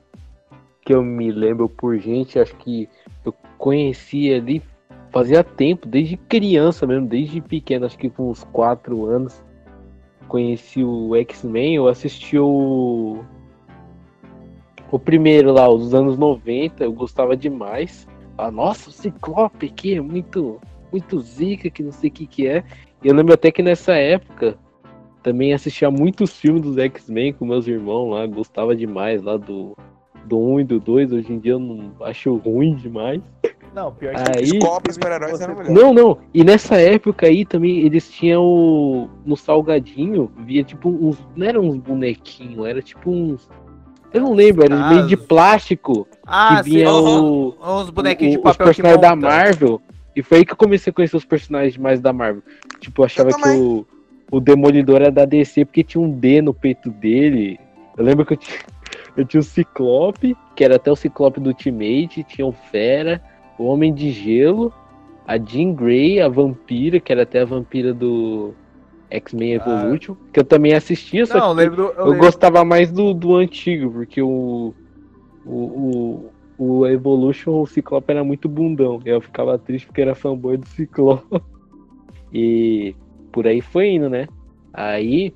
que 0.92 0.94
eu 0.94 1.02
me 1.02 1.33
lembro 1.33 1.70
por 1.70 1.98
gente, 1.98 2.38
acho 2.38 2.55
que 2.57 2.87
eu 3.24 3.33
conheci 3.57 4.33
ali 4.33 4.62
fazia 5.11 5.42
tempo, 5.42 5.87
desde 5.87 6.16
criança 6.16 6.87
mesmo, 6.87 7.07
desde 7.07 7.40
pequeno, 7.40 7.87
acho 7.87 7.98
que 7.98 8.11
com 8.11 8.31
uns 8.31 8.44
4 8.44 9.07
anos. 9.07 9.42
Conheci 10.29 10.83
o 10.83 11.14
X-Men, 11.16 11.77
eu 11.77 11.88
assisti 11.88 12.38
o. 12.38 13.23
O 14.90 14.98
primeiro 14.98 15.52
lá, 15.52 15.69
os 15.69 15.94
anos 15.94 16.19
90, 16.19 16.85
eu 16.85 16.92
gostava 16.92 17.37
demais. 17.37 18.06
Ah, 18.37 18.50
nossa, 18.50 18.88
o 18.88 18.92
Ciclope 18.92 19.66
aqui 19.66 19.94
é 19.94 20.00
muito, 20.00 20.58
muito 20.90 21.21
zica, 21.21 21.71
que 21.71 21.83
não 21.83 21.92
sei 21.92 22.08
o 22.08 22.12
que 22.12 22.27
que 22.27 22.46
é. 22.46 22.64
E 23.02 23.08
eu 23.08 23.14
lembro 23.14 23.35
até 23.35 23.50
que 23.50 23.62
nessa 23.62 23.94
época 23.94 24.58
também 25.23 25.52
assistia 25.52 25.90
muitos 25.90 26.38
filmes 26.38 26.62
dos 26.62 26.79
X-Men 26.79 27.35
com 27.35 27.46
meus 27.46 27.66
irmãos 27.66 28.10
lá, 28.10 28.27
gostava 28.27 28.75
demais 28.75 29.23
lá 29.23 29.37
do, 29.37 29.77
do 30.25 30.38
1 30.38 30.60
e 30.60 30.64
do 30.64 30.81
2. 30.81 31.12
Hoje 31.12 31.33
em 31.33 31.38
dia 31.38 31.52
eu 31.52 31.58
não 31.58 31.92
acho 32.02 32.35
ruim 32.37 32.75
demais. 32.75 33.20
Não, 33.75 33.90
pior 33.92 34.14
que 34.14 34.38
Aí- 34.38 34.44
Escola 34.44 34.81
para 34.81 34.92
super-heróis 34.92 35.33
você- 35.33 35.44
era 35.44 35.54
melhor. 35.54 35.70
Não, 35.73 35.94
não. 35.94 36.18
E 36.35 36.44
nessa 36.44 36.77
época 36.77 37.27
aí 37.27 37.44
também 37.44 37.79
eles 37.81 38.10
tinham 38.10 38.42
o- 38.44 39.08
no 39.25 39.37
salgadinho, 39.37 40.31
via 40.44 40.62
tipo 40.62 40.90
uns. 40.90 41.16
Não 41.35 41.46
eram 41.46 41.62
uns 41.62 41.77
bonequinhos, 41.79 42.66
era 42.66 42.83
tipo 42.83 43.10
uns. 43.10 43.48
Eu 44.12 44.20
não 44.20 44.35
lembro, 44.35 44.62
era 44.64 44.88
meio 44.90 45.06
de 45.06 45.16
plástico 45.16 46.06
Ah, 46.27 46.56
que 46.62 46.68
vinha 46.70 46.87
sim, 46.87 46.92
o, 46.92 47.54
uns 47.58 47.88
bonequinhos 47.88 48.35
o- 48.35 48.37
de 48.37 48.38
os 48.38 48.42
papel 48.56 48.75
que 48.75 48.83
personagens 48.83 49.00
da. 49.00 49.16
Marvel. 49.16 49.81
E 50.14 50.23
foi 50.23 50.38
aí 50.38 50.44
que 50.44 50.52
eu 50.52 50.56
comecei 50.56 50.90
a 50.90 50.94
conhecer 50.94 51.16
os 51.16 51.25
personagens 51.25 51.79
mais 51.79 51.98
da 51.98 52.12
Marvel. 52.12 52.42
Tipo, 52.79 53.00
eu 53.00 53.06
achava 53.06 53.31
Eu 53.31 53.37
que 53.38 53.48
o, 53.48 53.87
o 54.31 54.38
Demolidor 54.40 54.96
era 55.00 55.10
da 55.10 55.25
DC 55.25 55.64
porque 55.64 55.83
tinha 55.83 56.02
um 56.02 56.10
D 56.10 56.42
no 56.42 56.52
peito 56.52 56.90
dele. 56.90 57.58
Eu 57.96 58.04
lembro 58.04 58.27
que 58.27 58.35
eu 58.35 58.37
tinha, 58.37 58.58
eu 59.17 59.25
tinha 59.25 59.40
o 59.40 59.44
Ciclope, 59.44 60.37
que 60.56 60.65
era 60.65 60.77
até 60.77 60.90
o 60.90 60.96
Ciclope 60.96 61.40
do 61.40 61.48
Ultimate, 61.48 62.25
tinha 62.25 62.46
o 62.46 62.52
Fera, 62.52 63.23
o 63.58 63.65
Homem 63.65 63.92
de 63.92 64.10
Gelo, 64.10 64.73
a 65.27 65.38
Jean 65.38 65.73
Grey, 65.73 66.21
a 66.21 66.29
Vampira, 66.29 66.98
que 66.98 67.13
era 67.13 67.23
até 67.23 67.40
a 67.40 67.44
Vampira 67.44 67.92
do 67.92 68.54
X-Men 69.10 69.54
Evolution, 69.54 70.17
que 70.33 70.40
eu 70.40 70.44
também 70.44 70.75
assistia, 70.75 71.27
só 71.27 71.38
Não, 71.38 71.50
eu 71.50 71.54
que 71.54 71.63
lembro. 71.63 71.83
Eu, 71.83 71.92
eu 71.92 72.04
lembro. 72.06 72.19
gostava 72.21 72.65
mais 72.65 72.90
do, 72.90 73.13
do 73.13 73.37
antigo, 73.37 73.90
porque 73.92 74.23
o, 74.23 74.75
o, 75.44 75.52
o, 75.52 76.31
o 76.58 76.87
Evolution, 76.87 77.60
o 77.60 77.67
Ciclope 77.67 78.10
era 78.10 78.25
muito 78.25 78.48
bundão. 78.48 79.00
Eu 79.04 79.21
ficava 79.21 79.58
triste 79.58 79.87
porque 79.87 80.00
era 80.00 80.15
fanboy 80.15 80.56
do 80.56 80.67
Ciclope. 80.69 81.27
E 82.35 82.96
por 83.31 83.46
aí 83.46 83.60
foi 83.60 83.90
indo, 83.90 84.08
né? 84.08 84.27
Aí 84.73 85.35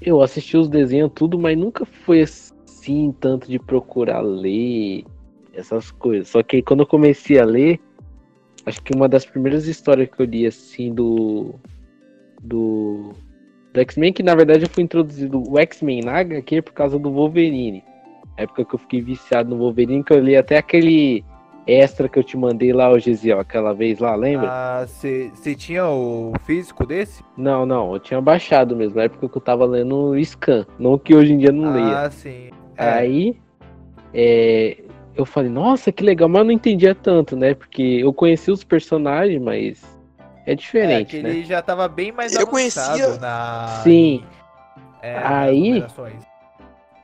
eu 0.00 0.22
assisti 0.22 0.56
os 0.56 0.68
desenhos 0.68 1.10
tudo, 1.14 1.38
mas 1.38 1.56
nunca 1.56 1.84
foi 1.84 2.22
assim 2.22 3.12
tanto 3.20 3.48
de 3.48 3.58
procurar 3.58 4.20
ler 4.20 5.04
essas 5.52 5.90
coisas. 5.90 6.28
Só 6.28 6.42
que 6.42 6.62
quando 6.62 6.80
eu 6.80 6.86
comecei 6.86 7.38
a 7.38 7.44
ler, 7.44 7.80
acho 8.64 8.82
que 8.82 8.94
uma 8.94 9.08
das 9.08 9.26
primeiras 9.26 9.66
histórias 9.66 10.08
que 10.08 10.20
eu 10.20 10.26
li 10.26 10.46
assim 10.46 10.94
do 10.94 11.54
do, 12.42 13.12
do 13.72 13.80
X-Men, 13.80 14.12
que 14.12 14.22
na 14.22 14.34
verdade 14.34 14.64
eu 14.64 14.68
fui 14.68 14.84
introduzido 14.84 15.42
o 15.50 15.58
X-Men 15.58 16.02
na 16.02 16.18
HQ 16.20 16.62
por 16.62 16.72
causa 16.72 16.98
do 16.98 17.10
Wolverine. 17.10 17.82
Época 18.36 18.64
que 18.64 18.74
eu 18.74 18.78
fiquei 18.78 19.00
viciado 19.00 19.50
no 19.50 19.58
Wolverine, 19.58 20.04
que 20.04 20.12
eu 20.12 20.20
li 20.20 20.36
até 20.36 20.58
aquele 20.58 21.24
extra 21.68 22.08
que 22.08 22.18
eu 22.18 22.24
te 22.24 22.36
mandei 22.36 22.72
lá, 22.72 22.90
o 22.90 22.98
Gisiel, 22.98 23.38
aquela 23.38 23.74
vez 23.74 23.98
lá, 23.98 24.14
lembra? 24.14 24.48
Ah, 24.50 24.86
você 24.86 25.30
tinha 25.54 25.86
o 25.86 26.32
físico 26.44 26.86
desse? 26.86 27.22
Não, 27.36 27.66
não, 27.66 27.92
eu 27.92 28.00
tinha 28.00 28.20
baixado 28.20 28.74
mesmo, 28.74 28.96
na 28.96 29.02
época 29.04 29.28
que 29.28 29.36
eu 29.36 29.40
tava 29.42 29.66
lendo 29.66 29.94
o 30.12 30.24
Scan, 30.24 30.66
não 30.78 30.98
que 30.98 31.14
hoje 31.14 31.32
em 31.34 31.38
dia 31.38 31.52
não 31.52 31.72
leia. 31.72 32.00
Ah, 32.06 32.10
sim. 32.10 32.50
É. 32.76 32.88
Aí, 32.90 33.36
é, 34.14 34.78
eu 35.14 35.26
falei, 35.26 35.50
nossa, 35.50 35.92
que 35.92 36.02
legal, 36.02 36.28
mas 36.28 36.38
eu 36.40 36.44
não 36.46 36.52
entendia 36.52 36.94
tanto, 36.94 37.36
né? 37.36 37.52
Porque 37.54 37.82
eu 37.82 38.12
conheci 38.12 38.50
os 38.50 38.64
personagens, 38.64 39.40
mas 39.42 39.82
é 40.46 40.52
É, 40.52 40.54
diferente, 40.54 41.16
que 41.16 41.22
né? 41.22 41.30
ele 41.30 41.44
já 41.44 41.60
tava 41.60 41.86
bem 41.88 42.10
mais 42.12 42.32
Eu 42.32 42.42
avançado 42.46 42.88
conhecia- 42.98 43.18
na. 43.20 43.66
Sim. 43.82 44.24
É, 45.02 45.16
Aí-. 45.18 45.84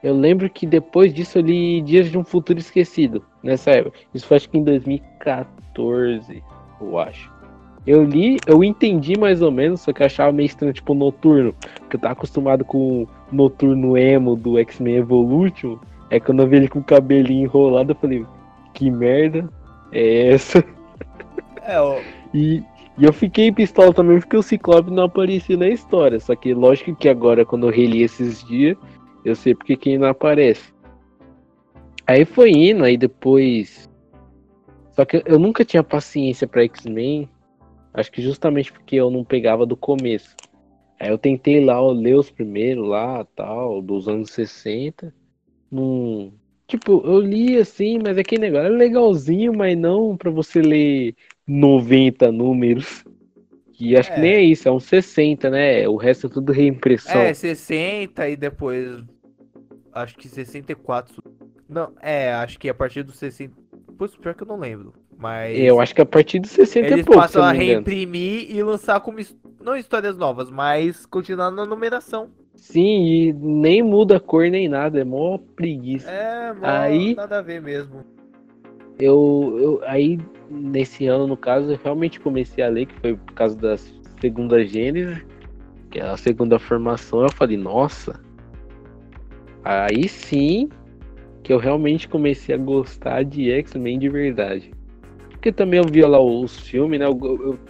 Eu 0.04 0.14
lembro 0.14 0.50
que 0.50 0.66
depois 0.66 1.14
disso 1.14 1.38
eu 1.38 1.42
li 1.42 1.80
Dias 1.80 2.10
de 2.10 2.18
um 2.18 2.22
Futuro 2.22 2.58
Esquecido, 2.58 3.24
nessa 3.42 3.70
época. 3.70 3.98
Isso 4.12 4.26
foi 4.26 4.36
acho 4.36 4.50
que 4.50 4.58
em 4.58 4.62
2014, 4.62 6.42
eu 6.78 6.98
acho. 6.98 7.32
Eu 7.86 8.04
li, 8.04 8.36
eu 8.46 8.62
entendi 8.62 9.18
mais 9.18 9.40
ou 9.40 9.50
menos, 9.50 9.80
só 9.80 9.94
que 9.94 10.02
eu 10.02 10.06
achava 10.06 10.30
meio 10.30 10.44
estranho, 10.44 10.74
tipo, 10.74 10.92
noturno. 10.92 11.54
Porque 11.80 11.96
eu 11.96 12.00
tava 12.00 12.12
acostumado 12.12 12.66
com 12.66 13.04
o 13.04 13.08
noturno 13.32 13.96
emo 13.96 14.36
do 14.36 14.58
X-Men 14.58 14.96
Evolution. 14.96 15.78
É 16.10 16.20
quando 16.20 16.42
eu 16.42 16.48
vi 16.48 16.56
ele 16.56 16.68
com 16.68 16.80
o 16.80 16.84
cabelinho 16.84 17.44
enrolado, 17.44 17.92
eu 17.92 17.96
falei, 17.96 18.26
que 18.74 18.90
merda 18.90 19.48
é 19.90 20.32
essa? 20.32 20.62
É, 21.66 21.80
ó, 21.80 21.98
E, 22.34 22.62
e 22.98 23.04
eu 23.06 23.12
fiquei 23.12 23.50
pistola 23.50 23.90
também 23.90 24.20
porque 24.20 24.36
o 24.36 24.42
Ciclope 24.42 24.90
não 24.90 25.04
aparecia 25.04 25.56
na 25.56 25.68
história. 25.68 26.20
Só 26.20 26.36
que 26.36 26.52
lógico 26.52 26.94
que 26.94 27.08
agora, 27.08 27.42
quando 27.42 27.66
eu 27.66 27.72
reli 27.72 28.02
esses 28.02 28.44
dias, 28.44 28.76
eu 29.24 29.34
sei 29.34 29.54
porque 29.54 29.76
quem 29.76 29.98
não 29.98 30.08
aparece. 30.08 30.72
Aí 32.06 32.24
foi 32.24 32.50
indo, 32.50 32.84
aí 32.84 32.96
depois. 32.96 33.88
Só 34.92 35.04
que 35.04 35.22
eu 35.26 35.38
nunca 35.38 35.64
tinha 35.64 35.82
paciência 35.82 36.46
pra 36.46 36.62
X-Men. 36.62 37.28
Acho 37.92 38.12
que 38.12 38.20
justamente 38.20 38.72
porque 38.72 38.96
eu 38.96 39.10
não 39.10 39.24
pegava 39.24 39.64
do 39.64 39.76
começo. 39.76 40.36
Aí 41.00 41.08
eu 41.08 41.18
tentei 41.18 41.64
lá 41.64 41.80
ler 41.90 42.14
os 42.14 42.30
primeiros 42.30 42.86
lá, 42.86 43.24
tal, 43.34 43.80
dos 43.80 44.08
anos 44.08 44.30
60. 44.30 45.14
Num... 45.70 46.32
Tipo, 46.66 47.02
eu 47.04 47.20
li 47.20 47.56
assim, 47.58 47.98
mas 48.02 48.16
aquele 48.16 48.42
negócio 48.42 48.66
era 48.66 48.74
legalzinho, 48.74 49.52
mas 49.52 49.76
não 49.76 50.16
pra 50.16 50.30
você 50.30 50.60
ler 50.60 51.14
90 51.46 52.32
números. 52.32 53.04
E 53.80 53.96
acho 53.96 54.12
que 54.12 54.18
É. 54.18 54.22
nem 54.22 54.32
é 54.34 54.40
isso, 54.42 54.68
é 54.68 54.72
uns 54.72 54.84
60, 54.84 55.50
né? 55.50 55.88
O 55.88 55.96
resto 55.96 56.26
é 56.26 56.30
tudo 56.30 56.52
reimpressão. 56.52 57.20
é, 57.20 57.34
60 57.34 58.28
e 58.28 58.36
depois. 58.36 59.02
Acho 59.92 60.16
que 60.16 60.28
64. 60.28 61.22
Não, 61.68 61.92
é, 62.00 62.32
acho 62.34 62.58
que 62.58 62.68
a 62.68 62.74
partir 62.74 63.02
dos 63.02 63.16
60. 63.16 63.54
Putz, 63.98 64.16
pior 64.16 64.34
que 64.34 64.42
eu 64.42 64.46
não 64.46 64.58
lembro. 64.58 64.92
Mas. 65.16 65.56
Eu 65.58 65.80
acho 65.80 65.94
que 65.94 66.00
a 66.02 66.06
partir 66.06 66.40
dos 66.40 66.50
60 66.50 66.86
Eles 66.88 67.00
e 67.00 67.04
pouco, 67.04 67.20
passam 67.20 67.42
a 67.42 67.52
reimprimir 67.52 68.50
e 68.50 68.62
lançar 68.62 69.00
como. 69.00 69.18
Não 69.60 69.76
histórias 69.76 70.16
novas, 70.16 70.50
mas 70.50 71.06
continuando 71.06 71.56
na 71.56 71.64
numeração. 71.64 72.28
Sim, 72.56 73.04
e 73.06 73.32
nem 73.32 73.82
muda 73.82 74.16
a 74.16 74.20
cor 74.20 74.48
nem 74.50 74.68
nada, 74.68 75.00
é 75.00 75.04
mó 75.04 75.38
preguiça. 75.38 76.10
É, 76.10 76.52
mano, 76.52 76.66
Aí- 76.66 77.14
nada 77.14 77.38
a 77.38 77.42
ver 77.42 77.60
mesmo. 77.62 78.04
Eu, 78.98 79.56
eu 79.60 79.80
aí 79.84 80.18
nesse 80.50 81.06
ano, 81.06 81.26
no 81.26 81.36
caso, 81.36 81.72
eu 81.72 81.78
realmente 81.82 82.20
comecei 82.20 82.62
a 82.62 82.68
ler, 82.68 82.86
que 82.86 82.94
foi 83.00 83.16
por 83.16 83.32
causa 83.34 83.56
da 83.56 83.76
segunda 84.20 84.64
gênese, 84.64 85.24
que 85.90 85.98
é 85.98 86.02
a 86.02 86.16
segunda 86.16 86.58
formação, 86.58 87.22
eu 87.22 87.32
falei, 87.32 87.56
nossa. 87.56 88.20
Aí 89.64 90.08
sim 90.08 90.68
que 91.42 91.52
eu 91.52 91.58
realmente 91.58 92.08
comecei 92.08 92.54
a 92.54 92.58
gostar 92.58 93.22
de 93.22 93.50
X-Men 93.50 93.98
de 93.98 94.08
verdade. 94.08 94.70
Porque 95.30 95.52
também 95.52 95.78
eu 95.78 95.86
via 95.86 96.08
lá 96.08 96.18
os 96.18 96.58
filmes, 96.58 96.98
né? 96.98 97.06
Eu, 97.06 97.18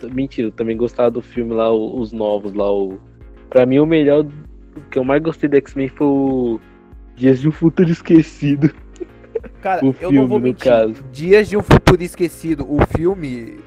eu- 0.01 0.11
mentira, 0.11 0.49
eu 0.49 0.53
também 0.53 0.77
gostava 0.77 1.11
do 1.11 1.21
filme 1.21 1.53
lá, 1.53 1.73
os 1.73 2.13
novos 2.13 2.53
lá. 2.55 2.73
O, 2.73 3.01
pra 3.51 3.67
mim, 3.67 3.81
o 3.81 3.87
melhor, 3.87 4.25
o 4.25 4.81
que 4.91 4.99
eu 4.99 5.05
mais 5.05 5.21
gostei 5.21 5.49
do 5.49 5.57
X-Men 5.57 5.89
foi 5.89 6.07
o 6.07 6.61
Dias 7.17 7.41
de 7.41 7.49
um 7.49 7.53
Futuro 7.53 7.91
Esquecido. 7.91 8.73
Cara, 9.65 9.83
O 9.83 9.89
eu 9.89 9.93
filme, 9.95 10.19
não 10.19 10.27
vou 10.29 10.39
mentir. 10.39 10.71
Dias 11.11 11.49
de 11.49 11.57
um 11.57 11.63
Futuro 11.63 12.03
Esquecido, 12.03 12.71
o 12.71 12.77
filme 12.95 13.61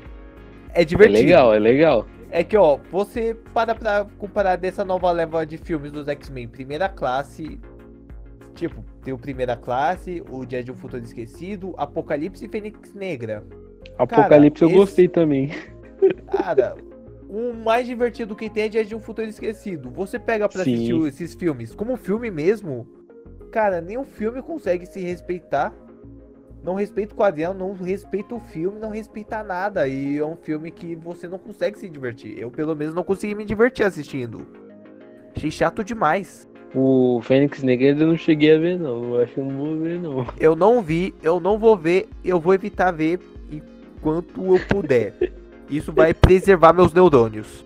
é 0.72 0.84
É 0.84 0.86
divertido. 0.86 1.18
legal, 1.20 1.56
é 1.56 1.58
legal. 1.58 2.06
É 2.30 2.44
que, 2.44 2.56
ó, 2.56 2.78
você 2.92 3.36
para 3.52 3.74
pra 3.74 4.06
comparar 4.20 4.58
dessa 4.58 4.86
nova 4.86 5.12
leva 5.12 5.44
de 5.44 5.58
filmes 5.58 5.92
dos 5.92 6.08
X-Men, 6.08 6.50
primeira 6.50 6.88
classe. 6.88 7.60
Tipo, 8.54 8.84
tem 9.04 9.12
o 9.12 9.18
Primeira 9.18 9.56
Classe, 9.56 10.24
o 10.30 10.46
Dia 10.46 10.64
de 10.64 10.72
um 10.72 10.76
Futuro 10.76 11.04
Esquecido, 11.04 11.74
Apocalipse 11.78 12.46
e 12.46 12.48
Fênix 12.48 12.94
Negra. 12.94 13.44
Apocalipse 13.98 14.62
eu 14.64 14.68
esse- 14.70 14.78
gostei 14.78 15.08
também. 15.08 15.50
Cara, 16.32 16.76
o 17.28 17.54
mais 17.54 17.88
divertido 17.88 18.36
que 18.36 18.50
tem 18.52 18.64
é 18.66 18.70
Dia 18.70 18.86
de 18.86 18.96
um 18.96 19.00
Futuro 19.00 19.28
Esquecido. 19.28 19.90
Você 19.90 20.20
pega 20.20 20.48
pra 20.48 20.64
Sim. 20.64 20.74
assistir 20.76 21.08
esses 21.08 21.34
filmes 21.34 21.74
como 21.74 21.98
filme 21.98 22.30
mesmo, 22.32 22.88
cara, 23.52 23.82
nenhum 23.82 24.04
filme 24.04 24.42
consegue 24.44 24.86
se 24.86 25.00
respeitar. 25.02 25.74
Não 26.64 26.74
respeita 26.74 27.14
o 27.14 27.18
quadrinho, 27.18 27.54
não 27.54 27.74
respeita 27.74 28.36
o 28.36 28.40
filme, 28.40 28.80
não 28.80 28.90
respeita 28.90 29.44
nada. 29.44 29.88
E 29.88 30.18
é 30.18 30.26
um 30.26 30.36
filme 30.36 30.72
que 30.72 30.96
você 30.96 31.28
não 31.28 31.38
consegue 31.38 31.80
se 31.80 31.88
divertir. 31.88 32.38
Eu, 32.38 32.52
pelo 32.52 32.76
menos, 32.76 32.94
não 32.94 33.04
consegui 33.04 33.36
me 33.36 33.46
divertir 33.46 33.86
assistindo. 33.86 34.46
Achei 35.36 35.52
chato 35.52 35.84
demais. 35.84 36.48
O 36.76 37.22
Fênix 37.24 37.64
Negra 37.64 37.88
eu 37.88 38.08
não 38.08 38.18
cheguei 38.18 38.56
a 38.56 38.60
ver, 38.60 38.80
não. 38.80 39.16
Eu 39.16 39.22
acho 39.22 39.34
que 39.34 39.40
eu 39.40 39.46
não 39.46 39.58
vou 39.58 39.78
ver, 39.78 40.00
não. 40.00 40.28
Eu 40.40 40.56
não 40.56 40.82
vi, 40.82 41.14
eu 41.24 41.40
não 41.40 41.58
vou 41.58 41.78
ver, 41.78 42.10
eu 42.24 42.40
vou 42.40 42.54
evitar 42.54 42.92
ver 42.92 43.20
enquanto 43.52 44.56
eu 44.56 44.60
puder. 44.68 45.14
Isso 45.70 45.92
vai 45.92 46.14
preservar 46.14 46.74
meus 46.74 46.94
neurônios. 46.94 47.66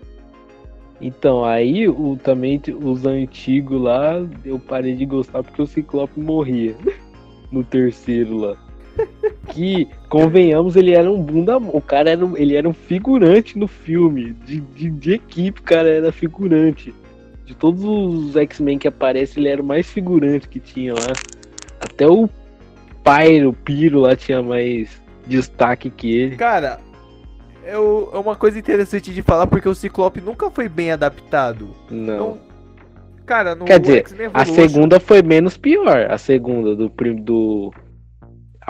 Então, 1.00 1.44
aí 1.44 1.88
o, 1.88 2.16
também 2.16 2.62
os 2.84 3.06
antigos 3.06 3.82
lá, 3.82 4.14
eu 4.46 4.60
parei 4.60 4.96
de 4.96 5.06
gostar 5.06 5.44
porque 5.44 5.62
o 5.62 5.68
Ciclope 5.68 6.20
morria. 6.20 6.76
No 7.52 7.66
terceiro 7.66 8.38
lá. 8.38 8.58
Que, 9.50 9.88
convenhamos, 10.08 10.76
ele 10.76 10.92
era 10.94 11.10
um 11.12 11.22
bunda. 11.22 11.58
O 11.58 11.82
cara 11.82 12.10
era, 12.12 12.26
um- 12.26 12.38
ele 12.38 12.56
era 12.56 12.68
um 12.68 12.74
figurante 12.74 13.58
no 13.58 13.68
filme. 13.68 14.34
De, 14.46 14.60
de, 14.62 14.90
de 14.90 15.14
equipe, 15.14 15.62
cara 15.62 15.90
era 15.90 16.12
figurante. 16.12 16.94
De 17.46 17.54
todos 17.56 17.84
os 17.84 18.36
X-Men 18.36 18.78
que 18.78 18.88
aparecem, 18.88 19.44
ele 19.44 19.50
era 19.52 19.62
o 19.62 19.66
mais 19.66 19.90
figurante 19.90 20.48
que 20.48 20.60
tinha 20.60 20.94
lá. 20.94 21.12
Até 21.80 22.08
o 22.08 22.30
Pyro, 23.04 23.50
o 23.50 23.54
Piro 23.54 24.00
lá 24.00 24.16
tinha 24.16 24.42
mais 24.42 25.02
destaque 25.28 25.90
que 25.90 26.16
ele. 26.16 26.36
Cara, 26.38 26.80
eu, 27.66 28.10
é 28.14 28.18
uma 28.18 28.36
coisa 28.36 28.58
interessante 28.58 29.14
de 29.14 29.22
falar 29.22 29.48
porque 29.48 29.68
o 29.68 29.76
Ciclope 29.76 30.22
nunca 30.22 30.50
foi 30.50 30.70
bem 30.70 30.92
adaptado. 30.92 31.70
Não. 31.90 32.14
Então, 32.14 32.38
cara, 33.26 33.56
no 33.56 33.66
Quer 33.66 33.80
dizer, 33.80 34.06
A 34.34 34.46
segunda 34.46 35.00
foi 35.00 35.22
menos 35.22 35.58
pior. 35.58 36.08
A 36.10 36.18
segunda 36.18 36.76
do, 36.76 36.90
do 36.90 37.74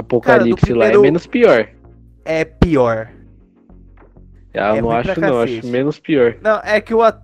Apocalipse 0.01 0.73
lá 0.73 0.85
é 0.85 0.89
primeiro- 0.89 1.01
menos 1.01 1.25
pior. 1.27 1.67
é 2.25 2.45
pior. 2.45 3.09
Ah, 4.53 4.75
É 4.75 4.79
eu 4.79 4.81
não 4.83 4.91
acho 4.91 5.19
não, 5.19 5.39
acho 5.41 5.65
menos 5.67 5.99
pior. 5.99 6.35
Não, 6.41 6.59
é 6.63 6.81
que 6.81 6.93
o 6.93 7.01
ator, 7.01 7.21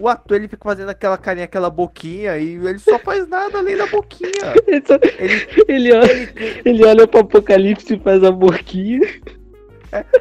o 0.00 0.08
ator 0.08 0.36
ele 0.36 0.48
fica 0.48 0.64
fazendo 0.68 0.88
aquela 0.88 1.16
carinha, 1.16 1.44
aquela 1.44 1.70
boquinha 1.70 2.36
e 2.36 2.54
ele 2.56 2.78
só 2.80 2.98
faz 2.98 3.28
nada 3.28 3.58
além 3.58 3.76
da 3.76 3.86
boquinha. 3.86 4.30
Ele, 4.66 4.82
só- 4.84 4.98
Ele, 5.18 5.46
ele 5.68 5.92
olha, 5.92 6.32
ele, 6.64 6.84
olha 6.84 7.06
pro 7.06 7.20
Apocalipse 7.20 7.94
e 7.94 7.98
faz 8.00 8.24
a 8.24 8.32
boquinha. 8.32 9.00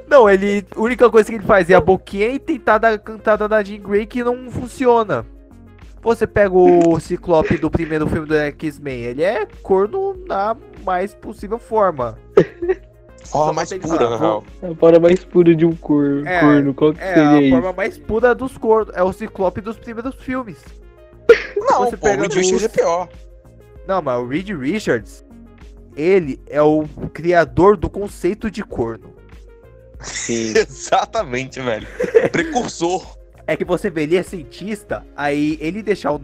Não, 0.08 0.30
ele. 0.30 0.64
A 0.76 0.80
única 0.80 1.10
coisa 1.10 1.28
que 1.28 1.36
ele 1.38 1.43
faz 1.45 1.68
é 1.68 1.74
a 1.74 1.82
boquinha 1.82 2.28
e 2.28 2.38
tentar 2.38 2.78
dar 2.78 2.99
cantada 2.99 3.47
da 3.47 3.64
Jean 3.64 3.80
Grey 3.80 4.06
que 4.06 4.24
não 4.24 4.51
funciona. 4.51 5.26
Você 6.04 6.28
pega 6.28 6.54
o 6.54 6.99
Ciclope 6.99 7.58
do 7.58 7.72
primeiro 7.72 8.08
filme 8.08 8.28
do 8.28 8.36
X-Men, 8.36 9.01
ele 9.04 9.24
é 9.24 9.45
corno 9.62 10.16
na 10.28 10.56
mais 10.86 11.14
possível 11.16 11.58
forma. 11.58 12.18
Forma 13.26 13.54
mais 13.54 13.70
tem 13.70 13.80
que 13.80 13.88
pura, 13.88 14.10
na 14.10 14.18
real. 14.18 14.43
É 14.62 14.68
a 14.68 14.76
forma 14.76 14.99
mais 14.99 15.24
pura 15.24 15.56
de 15.56 15.66
um 15.66 15.74
cor, 15.74 16.28
É, 16.28 16.41
corno. 16.41 16.74
Qual 16.74 16.93
que 16.93 17.01
É 17.01 17.14
seria 17.14 17.30
a 17.30 17.41
isso? 17.41 17.51
forma 17.51 17.72
mais 17.74 17.97
pura 17.97 18.36
dos 18.36 18.58
cornos. 18.58 18.93
É 18.95 19.01
o 19.01 19.14
Ciclope 19.14 19.62
dos 19.62 19.78
primeiros 19.78 20.14
filmes. 20.16 20.58
Não, 21.56 21.86
Você 21.86 21.95
pô, 21.95 22.06
o 22.08 22.10
pega 22.10 22.24
Reed 22.24 22.34
Richards 22.34 22.51
dos- 22.51 22.64
é 22.64 22.68
pior. 22.68 23.08
Não, 23.88 24.01
mas 24.01 24.20
o 24.22 24.28
Reed 24.28 24.49
Richards, 24.49 25.24
ele 25.95 26.38
é 26.47 26.62
o 26.62 26.84
criador 27.14 27.78
do 27.78 27.89
conceito 27.89 28.51
de 28.51 28.62
corno. 28.62 29.14
Sim. 30.01 30.54
Exatamente, 30.60 31.62
velho. 31.62 31.88
Precursor. 32.30 33.08
É 33.46 33.58
que 33.58 33.66
você 33.66 33.89
vê, 33.89 34.04
ele 34.04 34.16
é 34.16 34.24
cientista, 34.24 35.06
aí 35.16 35.58
ele 35.60 35.84
deixar 35.84 36.12
o 36.12 36.20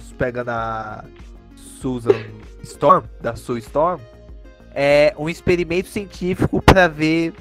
se 0.00 0.14
pega 0.14 0.42
na 0.42 1.04
Susan 1.56 2.14
Storm, 2.62 3.04
da 3.20 3.36
Sue 3.36 3.58
Storm, 3.58 4.00
é 4.74 5.14
um 5.18 5.28
experimento 5.28 5.88
científico 5.88 6.62
pra 6.62 6.88
ver, 6.88 7.34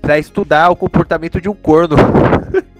pra 0.00 0.18
estudar 0.18 0.70
o 0.70 0.76
comportamento 0.76 1.40
de 1.40 1.48
um 1.48 1.54
corno. 1.54 1.96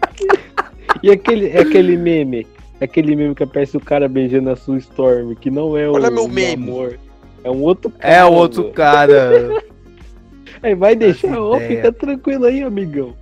E 1.02 1.10
aquele, 1.10 1.50
é 1.50 1.60
aquele 1.60 1.96
meme? 1.96 2.46
Aquele 2.80 3.14
meme 3.14 3.34
que 3.34 3.42
aparece 3.42 3.76
o 3.76 3.80
cara 3.80 4.08
beijando 4.08 4.50
a 4.50 4.56
sua 4.56 4.78
Storm, 4.78 5.34
que 5.34 5.50
não 5.50 5.76
é 5.76 5.88
o 5.88 5.92
Olha 5.92 6.10
meu 6.10 6.26
meme. 6.26 6.70
amor. 6.70 6.98
É 7.44 7.50
um 7.50 7.62
outro 7.62 7.90
cara. 7.90 8.14
É 8.14 8.24
o 8.24 8.32
outro 8.32 8.70
cara. 8.72 9.62
Aí 10.62 10.74
vai 10.74 10.96
deixar, 10.96 11.38
ó, 11.38 11.60
fica 11.60 11.92
tranquilo 11.92 12.46
aí, 12.46 12.62
amigão. 12.62 13.14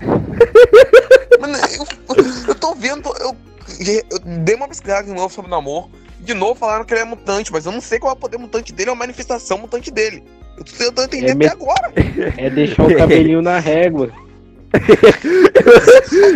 Mano, 1.46 1.58
eu, 1.76 1.86
eu 2.48 2.54
tô 2.54 2.74
vendo. 2.74 3.08
Eu, 3.20 3.36
eu 4.10 4.18
dei 4.40 4.54
uma 4.54 4.68
pesquisada 4.68 5.06
de 5.06 5.12
novo 5.12 5.32
sobre 5.32 5.48
o 5.50 5.54
namoro. 5.54 5.90
De 6.20 6.32
novo 6.32 6.54
falaram 6.54 6.84
que 6.84 6.94
ele 6.94 7.02
é 7.02 7.04
mutante, 7.04 7.52
mas 7.52 7.66
eu 7.66 7.72
não 7.72 7.80
sei 7.82 7.98
qual 7.98 8.12
é 8.12 8.16
o 8.16 8.18
poder 8.18 8.38
mutante 8.38 8.72
dele 8.72 8.88
ou 8.90 8.96
a 8.96 8.98
manifestação 8.98 9.58
mutante 9.58 9.90
dele. 9.90 10.22
Eu 10.56 10.64
tô 10.64 10.72
tentando 10.72 11.04
entender 11.14 11.28
É 11.28 11.32
até 11.32 11.56
me- 11.56 11.62
agora. 11.62 11.92
É 12.38 12.48
deixar 12.48 12.84
o 12.84 12.96
cabelinho 12.96 13.42
na 13.42 13.58
régua. 13.58 14.10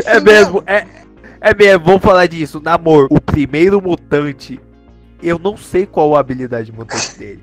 É 0.05 0.21
mesmo, 0.21 0.63
é, 0.67 0.87
é 1.41 1.55
mesmo, 1.55 1.85
vamos 1.85 2.03
falar 2.03 2.27
disso. 2.27 2.61
Namor, 2.63 3.07
o 3.11 3.21
primeiro 3.21 3.81
mutante, 3.81 4.61
eu 5.23 5.39
não 5.39 5.57
sei 5.57 5.87
qual 5.87 6.15
a 6.17 6.21
habilidade 6.21 6.71
mutante 6.73 7.19
dele. 7.19 7.43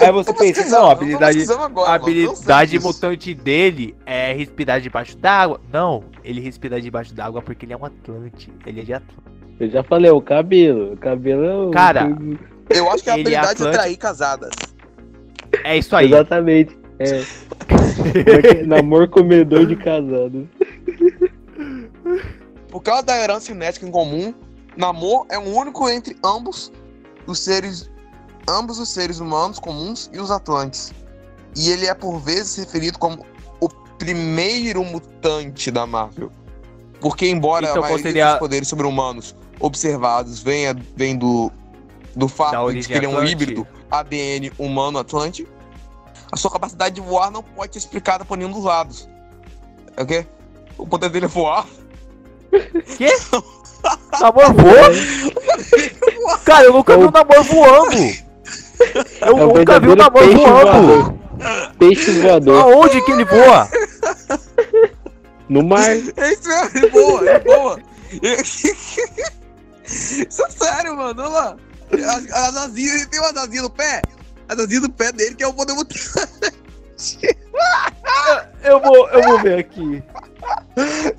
Aí 0.00 0.12
você 0.12 0.32
pensa, 0.32 0.68
não, 0.68 0.86
a 0.86 0.92
habilidade, 0.92 1.44
agora, 1.52 1.90
a 1.90 1.94
habilidade 1.94 2.78
mutante 2.78 3.34
dele 3.34 3.96
é 4.06 4.32
respirar 4.32 4.80
debaixo 4.80 5.16
d'água. 5.16 5.60
Não, 5.72 6.04
ele 6.22 6.40
respira 6.40 6.80
debaixo 6.80 7.14
d'água 7.14 7.42
porque 7.42 7.66
ele 7.66 7.72
é 7.72 7.76
um 7.76 7.84
Atlante. 7.84 8.52
Ele 8.66 8.80
é 8.80 8.84
de 8.84 8.94
Atlante. 8.94 9.38
Eu 9.60 9.70
já 9.70 9.82
falei, 9.82 10.10
é 10.10 10.12
o 10.12 10.20
cabelo. 10.20 10.92
O 10.92 10.96
cabelo 10.96 11.44
é 11.44 11.54
o. 11.54 11.70
Cara, 11.70 12.08
Eu 12.70 12.90
acho 12.90 13.02
que 13.02 13.10
a 13.10 13.16
é 13.16 13.20
habilidade 13.20 13.62
é 13.62 13.68
atrair 13.68 13.96
casadas. 13.96 14.50
É 15.64 15.76
isso 15.76 15.96
aí. 15.96 16.06
Exatamente. 16.06 16.78
É. 16.98 17.20
É? 17.20 18.64
Namor 18.66 19.08
comedor 19.08 19.66
de 19.66 19.76
casado. 19.76 20.48
Por 22.70 22.82
causa 22.82 23.02
da 23.02 23.18
herança 23.18 23.46
genética 23.46 23.86
em 23.86 23.90
comum, 23.90 24.34
Namor 24.76 25.26
é 25.30 25.38
o 25.38 25.42
único 25.42 25.88
entre 25.88 26.16
ambos 26.24 26.72
os 27.26 27.40
seres, 27.40 27.90
ambos 28.48 28.78
os 28.78 28.88
seres 28.88 29.20
humanos 29.20 29.58
comuns 29.58 30.10
e 30.12 30.18
os 30.18 30.30
Atlantes. 30.30 30.92
E 31.56 31.70
ele 31.70 31.86
é 31.86 31.94
por 31.94 32.18
vezes 32.18 32.56
referido 32.56 32.98
como 32.98 33.24
o 33.60 33.68
primeiro 33.98 34.82
mutante 34.84 35.70
da 35.70 35.86
Marvel. 35.86 36.32
Porque 37.00 37.28
embora 37.28 37.66
Então, 37.68 37.78
a 37.78 37.86
maioria 37.86 38.02
seria- 38.02 38.30
dos 38.30 38.38
poderes 38.38 38.68
sobre-humanos 38.68 39.34
observados 39.60 40.40
venha 40.40 40.74
vem 40.96 41.16
do, 41.16 41.50
do 42.16 42.26
fato 42.28 42.72
de 42.72 42.86
que 42.86 42.92
ele 42.92 43.06
é 43.06 43.08
um 43.08 43.12
Atlante. 43.12 43.32
híbrido 43.32 43.66
ADN 43.90 44.52
humano-atlante, 44.58 45.46
a 46.30 46.36
sua 46.36 46.50
capacidade 46.50 46.94
de 46.96 47.00
voar 47.00 47.30
não 47.30 47.42
pode 47.42 47.72
ser 47.72 47.78
explicada 47.78 48.24
por 48.24 48.36
nenhum 48.36 48.50
dos 48.52 48.64
lados. 48.64 49.08
É 49.96 50.02
o 50.02 50.06
quê? 50.06 50.26
O 50.76 50.86
poder 50.86 51.08
dele 51.10 51.24
é 51.26 51.28
voar. 51.28 51.66
Namor 54.20 54.52
voa? 54.54 56.38
Cara, 56.44 56.64
eu 56.64 56.72
nunca 56.72 56.96
vi 56.96 57.04
um 57.04 57.10
namor 57.10 57.42
voando. 57.44 58.27
Eu 59.20 59.26
É 59.26 59.30
o 59.32 59.36
nunca 59.36 59.80
vi 59.80 59.88
um 59.88 59.94
verdadeiro 59.94 59.96
namor 59.96 60.22
peixe 60.22 60.36
voando. 60.46 60.62
voador. 60.62 61.14
Peixe 61.78 62.10
voador. 62.20 62.60
Aonde 62.62 63.02
que 63.02 63.12
ele 63.12 63.24
voa? 63.24 63.68
No 65.48 65.62
mar. 65.64 65.88
É 65.90 66.32
isso 66.32 66.48
mesmo, 66.48 66.70
ele 66.74 66.90
boa, 66.90 67.30
ele 67.30 67.38
boa. 67.40 67.80
Isso 69.84 70.42
é 70.44 70.50
sério, 70.50 70.96
mano. 70.96 71.22
Olha 71.22 71.28
lá. 71.30 71.56
As, 71.90 72.30
as 72.30 72.56
asinhas, 72.56 72.94
ele 72.96 73.06
tem 73.06 73.20
umas 73.20 73.36
asinhas 73.36 73.62
no 73.62 73.70
pé. 73.70 74.02
As 74.48 74.58
asinhas 74.58 74.82
do 74.82 74.90
pé 74.90 75.10
dele 75.12 75.34
que 75.34 75.42
é 75.42 75.48
o 75.48 75.54
poder 75.54 75.72
mutante. 75.74 76.10
Eu 78.64 78.80
vou, 78.80 79.08
eu 79.10 79.22
vou 79.22 79.40
ver 79.42 79.58
aqui. 79.60 80.02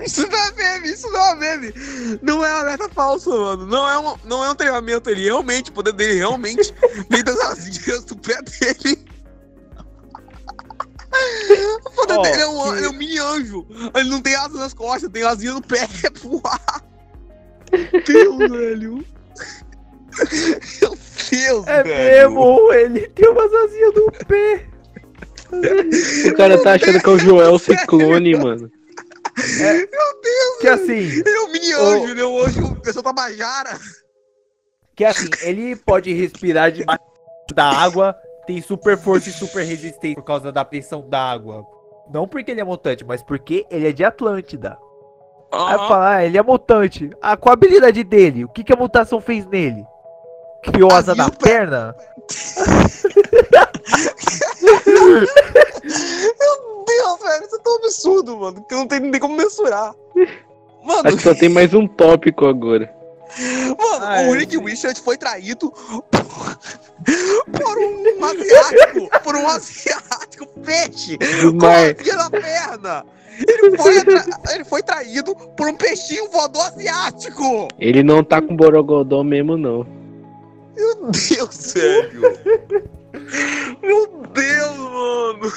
Isso 0.05 0.27
não 0.27 0.37
é 0.37 0.51
meme, 0.53 0.89
isso 0.89 1.09
não 1.11 1.19
é 1.31 1.35
meme. 1.35 1.73
Não 2.21 2.45
é 2.45 2.51
alerta 2.51 2.89
falso, 2.89 3.29
mano. 3.29 3.65
Não 3.65 3.89
é, 3.89 3.97
um, 3.99 4.17
não 4.25 4.43
é 4.45 4.49
um 4.51 4.55
treinamento. 4.55 5.09
Ele 5.09 5.23
realmente, 5.23 5.69
o 5.69 5.73
poder 5.73 5.93
dele 5.93 6.15
realmente 6.15 6.73
vem 7.09 7.23
das 7.23 7.39
asinhas 7.39 8.03
do 8.05 8.15
pé 8.17 8.39
dele. 8.41 9.05
O 11.85 11.89
poder 11.91 12.17
Ó, 12.17 12.21
dele 12.21 12.41
é 12.41 12.47
um, 12.47 12.63
que- 12.71 12.77
ele 12.77 12.85
é 12.85 12.89
um 12.89 12.93
mini 12.93 13.19
anjo. 13.19 13.65
Ele 13.95 14.09
não 14.09 14.21
tem 14.21 14.35
asa 14.35 14.57
nas 14.57 14.73
costas, 14.73 15.09
tem 15.11 15.23
asinha 15.23 15.53
no 15.53 15.61
pé 15.61 15.79
é 16.03 16.09
voar. 16.19 16.83
Deus, 18.05 18.37
velho. 18.51 19.05
Meu 20.81 20.97
Deus, 21.31 21.67
É 21.67 21.83
velho. 21.83 22.31
mesmo, 22.31 22.73
ele 22.73 23.07
tem 23.09 23.29
umas 23.29 23.53
asinhas 23.53 23.93
no 23.95 24.11
pé. 24.25 24.67
O 26.29 26.35
cara 26.35 26.61
tá 26.61 26.73
achando 26.73 27.01
que 27.01 27.09
é 27.09 27.13
o 27.13 27.17
Joel 27.19 27.57
Ciclone, 27.59 28.35
mano. 28.35 28.71
Que 30.61 30.67
assim, 30.67 30.97
Ele 30.97 31.29
é 31.29 31.41
um 31.41 31.51
mini 31.51 31.73
anjo, 31.73 32.09
ele 32.09 32.21
é 32.21 32.25
um 32.25 32.39
anjo, 32.43 32.75
pessoa 32.81 33.03
tabajara. 33.03 33.77
que 34.95 35.05
assim, 35.05 35.29
ele 35.41 35.75
pode 35.75 36.11
respirar 36.13 36.71
debaixo 36.71 37.01
da 37.53 37.65
água, 37.65 38.15
tem 38.45 38.61
super 38.61 38.97
força 38.97 39.29
e 39.29 39.33
super 39.33 39.63
resistência 39.63 40.15
por 40.15 40.23
causa 40.23 40.51
da 40.51 40.65
pressão 40.65 41.07
da 41.07 41.19
água. 41.31 41.65
Não 42.13 42.27
porque 42.27 42.51
ele 42.51 42.61
é 42.61 42.63
mutante, 42.63 43.05
mas 43.05 43.21
porque 43.23 43.65
ele 43.69 43.87
é 43.87 43.91
de 43.91 44.03
Atlântida. 44.03 44.77
Aí 45.51 45.75
Aham. 45.75 45.87
fala, 45.87 46.15
ah, 46.15 46.25
ele 46.25 46.37
é 46.37 46.43
mutante. 46.43 47.09
Ah, 47.21 47.37
qual 47.37 47.51
a 47.51 47.53
habilidade 47.53 48.03
dele? 48.03 48.45
O 48.45 48.49
que, 48.49 48.63
que 48.63 48.73
a 48.73 48.75
mutação 48.75 49.21
fez 49.21 49.45
nele? 49.45 49.83
Criou 50.63 50.91
asa 50.91 51.11
Asinha 51.13 51.27
na 51.27 51.31
perna? 51.31 51.95
Meu 55.09 56.83
Deus, 56.85 57.19
velho, 57.21 57.45
isso 57.45 57.55
é 57.55 57.59
tão 57.63 57.75
absurdo, 57.77 58.37
mano, 58.37 58.65
que 58.67 58.75
não 58.75 58.87
tem 58.87 58.99
nem 58.99 59.19
como 59.19 59.35
mensurar. 59.35 59.93
Mano, 60.83 61.01
Acho 61.07 61.17
que 61.17 61.23
só 61.23 61.35
tem 61.35 61.49
mais 61.49 61.73
um 61.73 61.87
tópico 61.87 62.45
agora. 62.45 62.91
mano, 63.77 64.05
Ai, 64.05 64.27
o 64.27 64.33
Rick. 64.33 64.57
Richard 64.57 64.99
foi 65.01 65.17
traído 65.17 65.71
por, 65.71 66.03
por 67.51 67.77
um 67.77 68.25
asiático, 68.25 69.09
por 69.23 69.35
um 69.35 69.47
asiático 69.47 70.45
peixe 70.65 71.17
Do 71.17 71.51
com 71.57 71.65
a 71.65 71.69
mar. 71.69 71.95
asinha 71.99 72.15
na 72.15 72.29
perna. 72.29 73.05
Ele 73.47 73.77
foi, 73.77 73.97
atra- 73.99 74.25
ele 74.53 74.65
foi 74.65 74.83
traído 74.83 75.33
por 75.33 75.67
um 75.69 75.73
peixinho 75.75 76.29
voador 76.29 76.61
asiático. 76.65 77.69
Ele 77.79 78.03
não 78.03 78.21
tá 78.23 78.41
com 78.41 78.53
borogodó 78.55 79.23
mesmo, 79.23 79.55
não. 79.55 79.85
Meu 80.79 80.95
Deus, 81.11 81.55
sério. 81.55 82.21
Meu 83.83 84.23
Deus, 84.33 84.77
mano. 84.77 85.53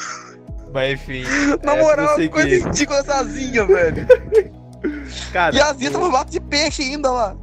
Mas 0.74 0.92
enfim. 0.94 1.24
Na 1.62 1.74
é 1.76 1.82
moral, 1.82 2.06
prosseguir. 2.06 2.30
coisa 2.30 2.68
ridícula 2.68 2.98
essa 2.98 3.14
asinha, 3.20 3.64
velho. 3.66 4.06
Cara, 5.32 5.54
E 5.54 5.60
a 5.60 5.70
asinha 5.70 5.90
tá 5.90 5.98
o- 5.98 6.00
no 6.00 6.06
formato 6.10 6.30
de 6.32 6.40
peixe 6.40 6.82
ainda 6.82 7.10
lá. 7.10 7.36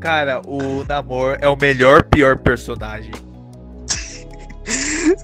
Cara, 0.00 0.40
o 0.46 0.84
Namor 0.88 1.38
é 1.40 1.48
o 1.48 1.56
melhor 1.56 2.02
pior 2.04 2.36
personagem. 2.38 3.12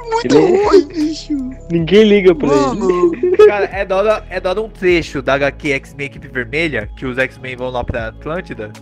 Muito 0.00 0.36
Ele- 0.38 0.64
ruim, 0.64 0.86
bicho. 0.88 1.32
Ninguém 1.70 2.04
liga 2.04 2.34
pra 2.34 2.48
ele. 2.48 2.56
Mano, 2.56 3.12
Cara, 3.46 3.66
é 3.66 3.84
dado, 3.84 4.24
é 4.30 4.40
dado 4.40 4.64
um 4.64 4.68
trecho 4.70 5.20
da 5.20 5.34
HQ 5.34 5.70
X-Men 5.72 6.06
Equipe 6.06 6.28
Vermelha, 6.28 6.88
que 6.96 7.04
os 7.04 7.18
X-Men 7.18 7.56
vão 7.56 7.68
lá 7.70 7.84
pra 7.84 8.08
Atlântida. 8.08 8.72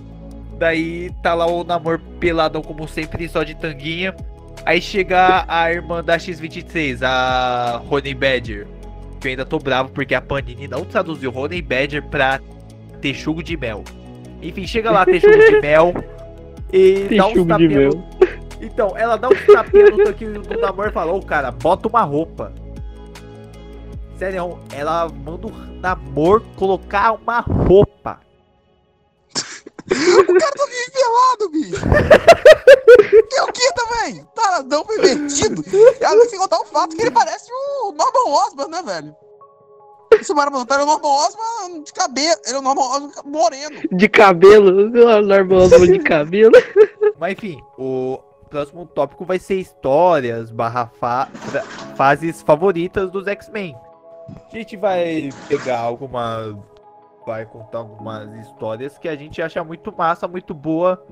Daí 0.63 1.11
tá 1.21 1.35
lá 1.35 1.45
o 1.45 1.65
Namor 1.65 1.99
peladão 2.21 2.63
como 2.63 2.87
sempre, 2.87 3.29
só 3.29 3.43
de 3.43 3.53
tanguinha. 3.53 4.15
Aí 4.65 4.81
chega 4.81 5.45
a 5.49 5.73
irmã 5.73 6.05
da 6.05 6.17
X-23, 6.17 7.01
a 7.03 7.83
Honey 7.91 8.15
Badger. 8.15 8.69
Que 9.21 9.27
eu 9.27 9.31
ainda 9.31 9.45
tô 9.45 9.59
bravo 9.59 9.91
porque 9.91 10.15
a 10.15 10.21
Panini 10.21 10.69
não 10.69 10.85
traduziu 10.85 11.37
Honey 11.37 11.61
Badger 11.61 12.05
pra 12.05 12.41
texugo 13.01 13.43
de 13.43 13.57
mel. 13.57 13.83
Enfim, 14.41 14.65
chega 14.65 14.93
lá, 14.93 15.05
texugo 15.05 15.37
de 15.37 15.59
mel. 15.61 15.93
E 16.73 17.09
dá 17.17 17.27
uns 17.27 17.45
no... 17.45 18.05
Então, 18.61 18.97
ela 18.97 19.17
dá 19.17 19.31
uns 19.31 19.45
tapinha 19.45 19.91
no 19.91 19.97
tanque 19.97 20.27
do 20.27 20.61
Namor 20.61 20.87
e 20.87 20.93
fala, 20.93 21.13
ô 21.13 21.21
cara, 21.21 21.51
bota 21.51 21.89
uma 21.89 22.03
roupa. 22.03 22.53
Sério, 24.17 24.61
ela 24.73 25.09
manda 25.09 25.49
o 25.49 25.53
Namor 25.81 26.41
colocar 26.55 27.15
uma 27.15 27.41
roupa. 27.41 28.21
O 29.91 30.35
cara 30.39 30.53
tá 30.53 30.67
meio 30.67 30.93
pelado, 30.93 31.51
bicho. 31.51 31.83
Tem 33.29 33.43
o 33.43 33.53
que 33.53 33.73
também? 33.73 34.25
Taradão 34.35 34.85
pervertido. 34.85 35.65
E 36.01 36.05
além 36.05 36.29
sem 36.29 36.39
contar 36.39 36.61
o 36.61 36.65
fato 36.67 36.95
que 36.97 37.03
ele 37.03 37.11
parece 37.11 37.51
o 37.53 37.93
Norman 37.93 38.45
Osborn, 38.47 38.71
né, 38.71 38.83
velho? 38.83 39.17
Esse 40.13 40.33
Maravilhoso 40.35 40.67
é 40.71 40.83
o 40.83 40.87
Norman 40.87 41.09
Osborn 41.09 41.83
de 41.85 41.93
cabelo. 41.93 42.41
Ele 42.47 42.57
é 42.57 42.59
o 42.59 42.63
Norman 42.63 42.83
Osborn 42.83 43.13
moreno. 43.25 43.81
De 43.91 44.09
cabelo, 44.09 44.91
normal 44.91 45.87
de 45.87 45.99
cabelo. 46.01 46.53
Mas 47.19 47.33
enfim, 47.33 47.61
o 47.79 48.19
próximo 48.51 48.87
tópico 48.87 49.25
vai 49.25 49.39
ser 49.39 49.55
histórias 49.57 50.51
barra 50.51 50.91
fa- 51.01 51.29
fases 51.97 52.43
favoritas 52.43 53.11
dos 53.11 53.27
X-Men. 53.27 53.75
A 54.53 54.57
gente 54.57 54.77
vai 54.77 55.31
pegar 55.49 55.81
algumas. 55.81 56.55
Vai 57.25 57.47
contar 57.47 57.79
algumas 57.79 58.35
histórias 58.35 58.99
que 58.99 59.09
a 59.09 59.15
gente 59.15 59.41
acha 59.41 59.63
muito 59.63 59.95
massa, 59.97 60.27
muito 60.27 60.53
boa. 60.53 61.05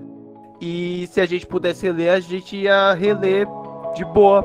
E 0.61 1.07
se 1.07 1.21
a 1.21 1.27
gente 1.27 1.47
pudesse 1.47 1.87
reler, 1.87 2.13
a 2.13 2.21
gente 2.21 2.57
ia 2.57 2.93
reler 2.95 3.47
de 3.95 4.05
boa. 4.05 4.45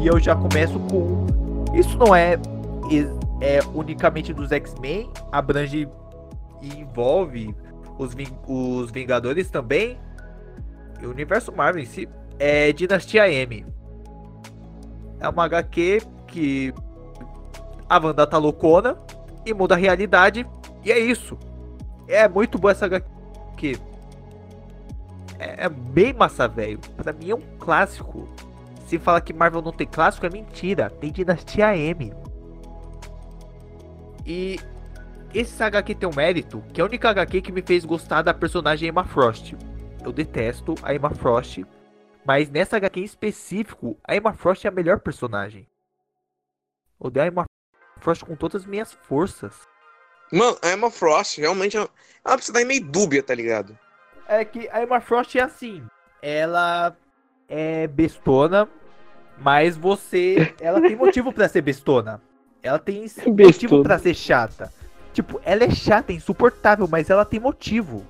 E 0.00 0.06
eu 0.06 0.18
já 0.20 0.34
começo 0.36 0.78
com. 0.80 1.26
Isso 1.74 1.96
não 1.96 2.14
é, 2.14 2.38
é 3.40 3.60
unicamente 3.74 4.32
dos 4.32 4.52
X-Men, 4.52 5.10
abrange 5.32 5.88
e 6.62 6.80
envolve 6.80 7.54
os, 7.98 8.14
Ving- 8.14 8.38
os 8.46 8.90
Vingadores 8.90 9.50
também. 9.50 9.98
O 11.02 11.08
universo 11.08 11.52
Marvel 11.52 11.82
em 11.82 11.86
si 11.86 12.08
é 12.38 12.72
Dinastia 12.72 13.30
M. 13.30 13.66
É 15.20 15.28
uma 15.28 15.44
HQ 15.44 16.02
que 16.26 16.72
a 17.88 17.98
Wanda 17.98 18.26
tá 18.26 18.38
loucona 18.38 18.96
e 19.44 19.52
muda 19.52 19.74
a 19.74 19.78
realidade. 19.78 20.46
E 20.84 20.90
é 20.92 20.98
isso. 20.98 21.38
É 22.08 22.28
muito 22.28 22.58
boa 22.58 22.72
essa 22.72 22.86
HQ. 22.86 23.78
É, 25.38 25.64
é 25.64 25.68
bem 25.68 26.12
massa, 26.12 26.46
velho. 26.48 26.78
Pra 26.96 27.12
mim 27.12 27.30
é 27.30 27.34
um 27.34 27.42
clássico. 27.58 28.28
Se 28.86 28.98
fala 28.98 29.20
que 29.20 29.32
Marvel 29.32 29.62
não 29.62 29.72
tem 29.72 29.86
clássico, 29.86 30.26
é 30.26 30.30
mentira. 30.30 30.90
Tem 30.90 31.10
Dinastia 31.10 31.76
M. 31.76 32.12
E 34.26 34.58
esse 35.34 35.62
HQ 35.62 35.94
tem 35.96 36.08
um 36.08 36.14
mérito, 36.14 36.62
que 36.72 36.80
é 36.80 36.82
a 36.82 36.86
única 36.86 37.10
HQ 37.10 37.42
que 37.42 37.52
me 37.52 37.62
fez 37.62 37.84
gostar 37.84 38.22
da 38.22 38.32
personagem 38.32 38.88
Emma 38.88 39.04
Frost. 39.04 39.54
Eu 40.04 40.12
detesto 40.12 40.74
a 40.82 40.94
Emma 40.94 41.10
Frost, 41.10 41.64
mas 42.24 42.48
nessa 42.50 42.76
HQ 42.76 43.00
em 43.00 43.04
específico, 43.04 43.98
a 44.06 44.16
Emma 44.16 44.32
Frost 44.32 44.64
é 44.64 44.68
a 44.68 44.72
melhor 44.72 45.00
personagem. 45.00 45.68
Eu 47.00 47.08
odeio 47.08 47.24
a 47.24 47.28
Emma 47.28 47.44
Frost 48.00 48.24
com 48.24 48.36
todas 48.36 48.62
as 48.62 48.66
minhas 48.66 48.92
forças. 48.92 49.66
Mano, 50.32 50.56
a 50.62 50.72
Emma 50.72 50.90
Frost, 50.90 51.38
realmente, 51.38 51.76
ela 51.76 51.88
precisa 52.36 52.52
dar 52.52 52.64
meio 52.64 52.84
dúbia, 52.84 53.22
tá 53.22 53.34
ligado? 53.34 53.78
É 54.26 54.44
que 54.44 54.68
a 54.70 54.82
Emma 54.82 55.00
Frost 55.00 55.34
é 55.36 55.42
assim. 55.42 55.84
Ela 56.22 56.96
é 57.48 57.86
bestona, 57.86 58.68
mas 59.38 59.76
você. 59.76 60.54
Ela 60.60 60.80
tem 60.80 60.96
motivo 60.96 61.32
pra 61.32 61.48
ser 61.48 61.60
bestona. 61.60 62.22
Ela 62.64 62.78
tem 62.78 63.04
motivo 63.26 63.82
pra 63.82 63.98
ser 63.98 64.14
chata. 64.14 64.72
Tipo, 65.12 65.38
ela 65.44 65.64
é 65.64 65.70
chata, 65.70 66.12
é 66.12 66.14
insuportável, 66.16 66.88
mas 66.90 67.10
ela 67.10 67.24
tem 67.24 67.38
motivo. 67.38 68.04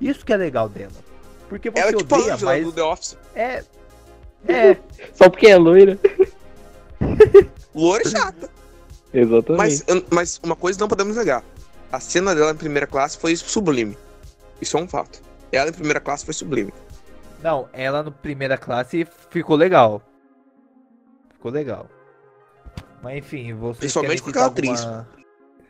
Isso 0.00 0.24
que 0.24 0.32
é 0.32 0.36
legal 0.36 0.68
dela. 0.68 0.92
Porque 1.48 1.68
você 1.70 1.80
Ela 1.80 1.90
é 1.90 1.94
tipo 1.94 2.14
a 2.14 2.18
odeia, 2.18 2.34
Angela 2.34 2.52
mas 2.52 2.64
do 2.64 2.72
The 2.72 2.82
Office. 2.82 3.18
é. 3.34 3.64
É. 4.48 4.76
Só 5.12 5.28
porque 5.28 5.48
é 5.48 5.56
loira. 5.56 5.98
Loura 7.74 8.02
e 8.06 8.08
chata. 8.08 8.48
Exatamente. 9.12 9.58
Mas, 9.58 9.84
mas 10.08 10.40
uma 10.40 10.54
coisa 10.54 10.78
não 10.78 10.86
podemos 10.86 11.16
negar. 11.16 11.42
A 11.90 11.98
cena 11.98 12.32
dela 12.32 12.52
em 12.52 12.56
primeira 12.56 12.86
classe 12.86 13.18
foi 13.18 13.34
sublime. 13.34 13.98
Isso 14.60 14.76
é 14.76 14.80
um 14.80 14.86
fato. 14.86 15.20
Ela 15.50 15.70
em 15.70 15.72
primeira 15.72 15.98
classe 15.98 16.24
foi 16.24 16.32
sublime. 16.32 16.72
Não, 17.42 17.68
ela 17.72 18.04
no 18.04 18.12
primeira 18.12 18.56
classe 18.56 19.04
ficou 19.30 19.56
legal. 19.56 20.00
Ficou 21.32 21.50
legal. 21.50 21.88
Mas 23.06 23.18
enfim, 23.18 23.54
você. 23.54 23.78
Principalmente 23.78 24.20
com 24.20 24.30
aquela 24.30 24.46
atriz. 24.46 24.84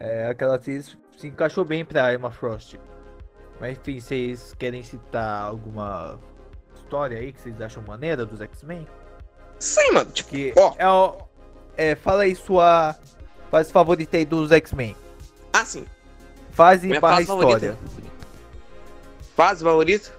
É, 0.00 0.28
aquela 0.28 0.54
atriz 0.54 0.96
se 1.18 1.26
encaixou 1.26 1.66
bem 1.66 1.84
pra 1.84 2.14
Emma 2.14 2.30
Frost. 2.30 2.76
Mas 3.60 3.76
enfim, 3.76 4.00
vocês 4.00 4.54
querem 4.58 4.82
citar 4.82 5.42
alguma 5.42 6.18
história 6.74 7.18
aí 7.18 7.34
que 7.34 7.40
vocês 7.42 7.60
acham 7.60 7.82
maneira 7.82 8.24
dos 8.24 8.40
X-Men? 8.40 8.86
Sim, 9.58 9.92
mano. 9.92 10.10
Tipo, 10.12 10.30
Que 10.30 10.54
Ó. 10.56 10.74
é, 10.78 10.88
o- 10.88 11.16
é, 11.76 11.94
fala 11.94 12.22
aí 12.22 12.34
sua 12.34 12.96
fase 13.50 13.70
favorita 13.70 14.16
aí 14.16 14.24
dos 14.24 14.50
X-Men. 14.50 14.96
assim, 15.52 15.84
Fase 16.52 16.86
minha 16.86 17.00
barra 17.02 17.16
fase 17.16 17.22
história. 17.30 17.72
favorita. 17.74 17.78
Fase 19.36 19.62
favorita? 19.62 20.10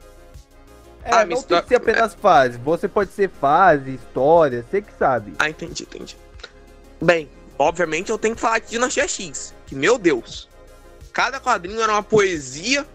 É, 1.03 1.11
Ah, 1.15 1.25
não 1.25 1.41
tem 1.41 1.61
que 1.63 1.67
ser 1.69 1.75
apenas 1.77 2.13
fase. 2.13 2.59
Você 2.59 2.87
pode 2.87 3.11
ser 3.11 3.27
fase, 3.27 3.95
história, 3.95 4.63
você 4.69 4.83
que 4.83 4.93
sabe. 4.93 5.33
Ah, 5.39 5.49
entendi, 5.49 5.81
entendi. 5.81 6.15
Bem, 7.01 7.29
obviamente 7.57 8.09
eu 8.09 8.17
tenho 8.17 8.35
que 8.35 8.41
falar 8.41 8.59
de 8.59 8.69
Dinastia 8.69 9.07
X. 9.07 9.53
Que, 9.65 9.75
meu 9.75 9.97
Deus. 9.97 10.47
Cada 11.13 11.39
quadrinho 11.39 11.81
era 11.81 11.91
uma 11.91 12.03
poesia 12.03 12.85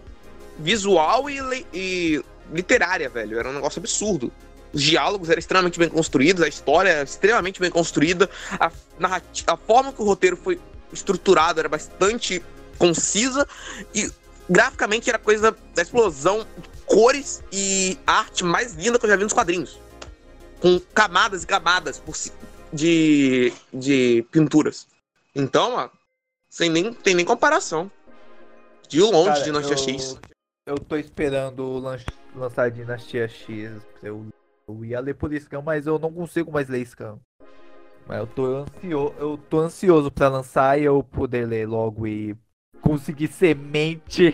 visual 0.57 1.29
e, 1.29 1.65
e 1.73 2.23
literária, 2.51 3.09
velho. 3.09 3.39
Era 3.39 3.49
um 3.49 3.53
negócio 3.53 3.79
absurdo. 3.79 4.31
Os 4.73 4.81
diálogos 4.81 5.29
eram 5.29 5.39
extremamente 5.39 5.77
bem 5.77 5.87
construídos, 5.87 6.41
a 6.41 6.47
história 6.47 6.89
era 6.89 7.03
extremamente 7.03 7.59
bem 7.59 7.69
construída, 7.69 8.27
a, 8.59 8.71
a 9.45 9.57
forma 9.57 9.93
que 9.93 10.01
o 10.01 10.05
roteiro 10.05 10.35
foi 10.35 10.59
estruturado 10.91 11.59
era 11.59 11.69
bastante 11.69 12.43
concisa 12.79 13.47
e 13.93 14.11
graficamente 14.49 15.09
era 15.09 15.19
coisa 15.19 15.55
da 15.75 15.81
explosão 15.81 16.39
de 16.39 16.69
cores 16.85 17.43
e 17.51 17.99
arte 18.05 18.43
mais 18.43 18.73
linda 18.73 18.97
que 18.97 19.05
eu 19.05 19.09
já 19.09 19.15
vi 19.15 19.23
nos 19.23 19.33
quadrinhos. 19.33 19.79
Com 20.59 20.79
camadas 20.93 21.43
e 21.43 21.47
camadas 21.47 21.99
por 21.99 22.15
de, 22.73 23.53
de 23.73 24.25
pinturas. 24.31 24.87
Então, 25.35 25.75
ó, 25.75 25.89
sem 26.49 26.69
nem, 26.69 26.93
tem 26.93 27.13
nem 27.15 27.25
comparação. 27.25 27.89
De 28.89 28.99
longe, 29.01 29.29
Cara, 29.29 29.43
Dinastia 29.43 29.73
eu- 29.73 29.77
X. 29.77 30.19
Eu 30.65 30.75
tô 30.79 30.95
esperando 30.95 31.77
lan- 31.79 31.99
lançar 32.35 32.71
Dinastia 32.71 33.27
X. 33.27 33.71
Eu, 34.01 34.25
eu 34.67 34.85
ia 34.85 34.99
ler 34.99 35.13
por 35.15 35.33
Scam, 35.33 35.61
mas 35.61 35.85
eu 35.87 35.99
não 35.99 36.11
consigo 36.11 36.51
mais 36.51 36.69
ler 36.69 36.85
Scam. 36.85 37.19
Mas 38.07 38.19
eu 38.19 38.27
tô 38.27 38.45
ansioso, 38.45 39.15
eu 39.17 39.37
tô 39.37 39.59
ansioso 39.59 40.11
pra 40.11 40.27
lançar 40.29 40.79
e 40.79 40.83
eu 40.83 41.01
poder 41.03 41.47
ler 41.47 41.67
logo 41.67 42.05
e 42.07 42.35
conseguir 42.81 43.27
semente. 43.27 44.33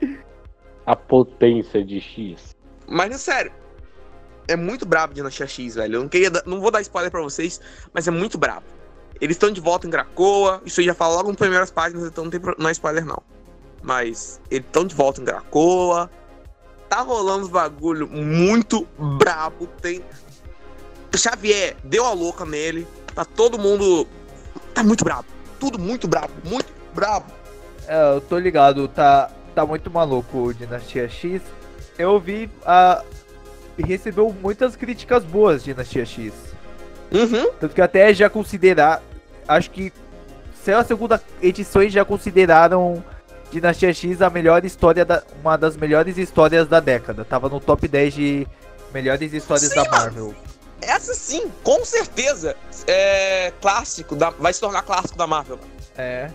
A 0.86 0.96
potência 0.96 1.84
de 1.84 2.00
X. 2.00 2.56
Mas, 2.86 3.10
é 3.14 3.18
sério, 3.18 3.52
é 4.48 4.56
muito 4.56 4.86
brabo 4.86 5.14
Dinastia 5.14 5.46
X, 5.46 5.74
velho. 5.74 5.96
Eu 5.96 6.00
não, 6.00 6.08
queria 6.08 6.30
não 6.46 6.60
vou 6.60 6.70
dar 6.70 6.80
spoiler 6.80 7.10
pra 7.10 7.20
vocês, 7.20 7.60
mas 7.92 8.08
é 8.08 8.10
muito 8.10 8.38
brabo. 8.38 8.64
Eles 9.20 9.36
estão 9.36 9.50
de 9.50 9.60
volta 9.60 9.86
em 9.86 9.90
Gracoa. 9.90 10.62
Isso 10.64 10.80
eu 10.80 10.86
já 10.86 10.94
falo 10.94 11.14
logo 11.14 11.28
nas 11.28 11.36
primeiras 11.36 11.70
páginas, 11.70 12.06
então 12.06 12.24
não, 12.24 12.30
tem, 12.30 12.40
não 12.56 12.68
é 12.68 12.72
spoiler, 12.72 13.04
não. 13.04 13.22
Mas 13.82 14.40
eles 14.50 14.66
estão 14.66 14.84
de 14.84 14.94
volta 14.94 15.20
em 15.20 15.24
Gracoa. 15.24 16.10
Tá 16.88 17.02
rolando 17.02 17.44
uns 17.44 17.50
bagulho 17.50 18.08
muito 18.08 18.88
brabo. 19.18 19.66
Tem. 19.82 20.02
Xavier 21.14 21.76
deu 21.84 22.04
a 22.04 22.12
louca 22.12 22.44
nele. 22.44 22.86
Tá 23.14 23.24
todo 23.24 23.58
mundo. 23.58 24.06
Tá 24.72 24.82
muito 24.82 25.04
brabo. 25.04 25.26
Tudo 25.60 25.78
muito 25.78 26.08
brabo. 26.08 26.32
Muito 26.44 26.72
brabo. 26.94 27.26
É, 27.86 28.14
eu 28.14 28.20
tô 28.20 28.38
ligado, 28.38 28.86
tá, 28.86 29.30
tá 29.54 29.64
muito 29.66 29.90
maluco 29.90 30.38
o 30.38 30.54
Dinastia 30.54 31.08
X. 31.08 31.42
Eu 31.98 32.20
vi 32.20 32.50
a. 32.64 33.02
recebeu 33.82 34.34
muitas 34.42 34.76
críticas 34.76 35.24
boas 35.24 35.64
Dinastia 35.64 36.04
X. 36.04 36.32
Uhum. 37.12 37.50
Tanto 37.52 37.74
que 37.74 37.80
até 37.80 38.12
já 38.12 38.28
considerar. 38.28 39.02
Acho 39.46 39.70
que 39.70 39.92
saiu 40.64 40.78
a 40.78 40.84
segunda 40.84 41.22
edição 41.40 41.88
já 41.88 42.04
consideraram 42.04 43.02
Dinastia 43.50 43.92
X 43.94 44.20
a 44.20 44.28
melhor 44.28 44.64
história 44.64 45.04
da. 45.04 45.22
Uma 45.40 45.56
das 45.56 45.76
melhores 45.76 46.18
histórias 46.18 46.68
da 46.68 46.80
década. 46.80 47.24
Tava 47.24 47.48
no 47.48 47.60
top 47.60 47.88
10 47.88 48.14
de 48.14 48.46
melhores 48.92 49.32
histórias 49.32 49.70
Sim, 49.70 49.76
da. 49.76 49.90
Marvel. 49.90 50.34
Essa 50.80 51.12
sim, 51.12 51.50
com 51.64 51.84
certeza, 51.84 52.54
é 52.86 53.52
clássico. 53.60 54.14
Da, 54.14 54.30
vai 54.30 54.52
se 54.52 54.60
tornar 54.60 54.82
clássico 54.82 55.18
da 55.18 55.26
Marvel. 55.26 55.58
É. 55.96 56.30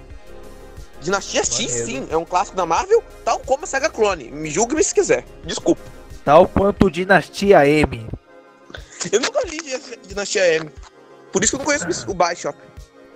Dinastia 1.02 1.44
X, 1.44 1.60
Maneiro. 1.60 1.86
sim, 1.86 2.08
é 2.10 2.18
um 2.18 2.26
clássico 2.26 2.56
da 2.56 2.66
Marvel, 2.66 3.04
tal 3.24 3.40
como 3.40 3.64
a 3.64 3.68
Saga 3.68 3.90
Clone. 3.90 4.32
Me 4.32 4.50
julgue-me 4.50 4.84
se 4.84 4.94
quiser. 4.94 5.26
Desculpa. 5.46 5.82
Tal 6.24 6.48
quanto 6.48 6.90
Dinastia 6.90 7.68
M. 7.68 8.08
Eu 9.12 9.20
nunca 9.20 9.42
li 9.46 9.60
Dinastia 10.08 10.56
M. 10.56 10.70
Por 11.32 11.44
isso 11.44 11.52
que 11.52 11.56
eu 11.56 11.60
não 11.60 11.66
conheço 11.66 12.10
o 12.10 12.14
Bioshock. 12.14 12.58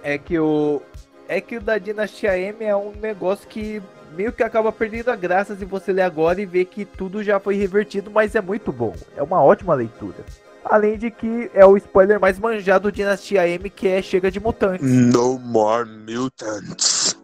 É 0.04 0.18
que 0.18 0.38
o. 0.38 0.82
É 1.28 1.40
que 1.40 1.58
o 1.58 1.62
da 1.62 1.78
Dinastia 1.78 2.38
M 2.38 2.64
é 2.64 2.76
um 2.76 2.92
negócio 2.92 3.48
que 3.48 3.82
meio 4.16 4.32
que 4.32 4.44
acaba 4.44 4.72
perdendo 4.72 5.10
a 5.10 5.16
graça 5.16 5.56
se 5.56 5.66
você 5.66 5.92
ler 5.94 6.02
agora 6.02 6.42
e 6.42 6.46
ver 6.46 6.66
que 6.66 6.86
tudo 6.86 7.24
já 7.24 7.40
foi 7.40 7.56
revertido, 7.56 8.10
mas 8.12 8.36
é 8.36 8.42
muito 8.42 8.72
bom. 8.72 8.94
É 9.16 9.24
uma 9.24 9.42
ótima 9.42 9.74
leitura. 9.74 10.26
Além 10.66 10.98
de 10.98 11.12
que 11.12 11.50
é 11.54 11.66
o 11.66 11.78
spoiler 11.78 12.20
mais 12.20 12.38
manjado 12.40 12.90
do 12.90 12.92
Dinastia 12.92 13.48
M, 13.48 13.70
que 13.70 13.88
é 13.88 14.02
Chega 14.02 14.30
de 14.30 14.40
Mutantes. 14.40 14.86
No 14.86 15.40
more 15.40 15.88
mutants. 15.88 17.18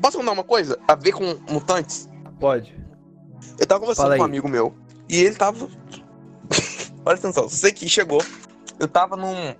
Posso 0.00 0.18
contar 0.18 0.32
uma 0.32 0.44
coisa? 0.44 0.78
A 0.86 0.94
ver 0.94 1.12
com 1.12 1.24
mutantes? 1.50 2.08
Pode. 2.38 2.76
Eu 3.58 3.66
tava 3.66 3.80
conversando 3.80 4.04
Fala 4.06 4.16
com 4.16 4.22
um 4.22 4.24
aí. 4.26 4.30
amigo 4.30 4.48
meu 4.48 4.83
e 5.08 5.20
ele 5.22 5.34
tava. 5.34 5.68
Olha 7.04 7.16
atenção, 7.16 7.48
sei 7.48 7.72
que 7.72 7.88
chegou. 7.88 8.22
Eu 8.78 8.88
tava 8.88 9.16
num. 9.16 9.54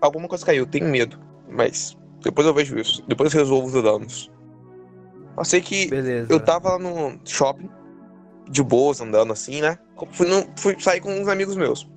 Alguma 0.00 0.28
coisa 0.28 0.44
caiu, 0.44 0.60
eu 0.62 0.66
tenho 0.66 0.88
medo. 0.88 1.18
Mas 1.48 1.96
depois 2.22 2.46
eu 2.46 2.54
vejo 2.54 2.78
isso. 2.78 3.02
Depois 3.06 3.32
eu 3.32 3.40
resolvo 3.40 3.66
os 3.66 3.82
danos. 3.82 4.30
Eu 5.36 5.44
sei 5.44 5.60
que 5.60 5.88
Beleza. 5.88 6.32
eu 6.32 6.38
tava 6.40 6.78
no 6.78 7.18
shopping, 7.24 7.68
de 8.48 8.62
boas, 8.62 9.00
andando 9.00 9.32
assim, 9.32 9.60
né? 9.60 9.78
Fui, 10.12 10.28
no- 10.28 10.46
fui 10.56 10.76
sair 10.78 11.00
com 11.00 11.10
uns 11.12 11.26
amigos 11.28 11.56
meus. 11.56 11.88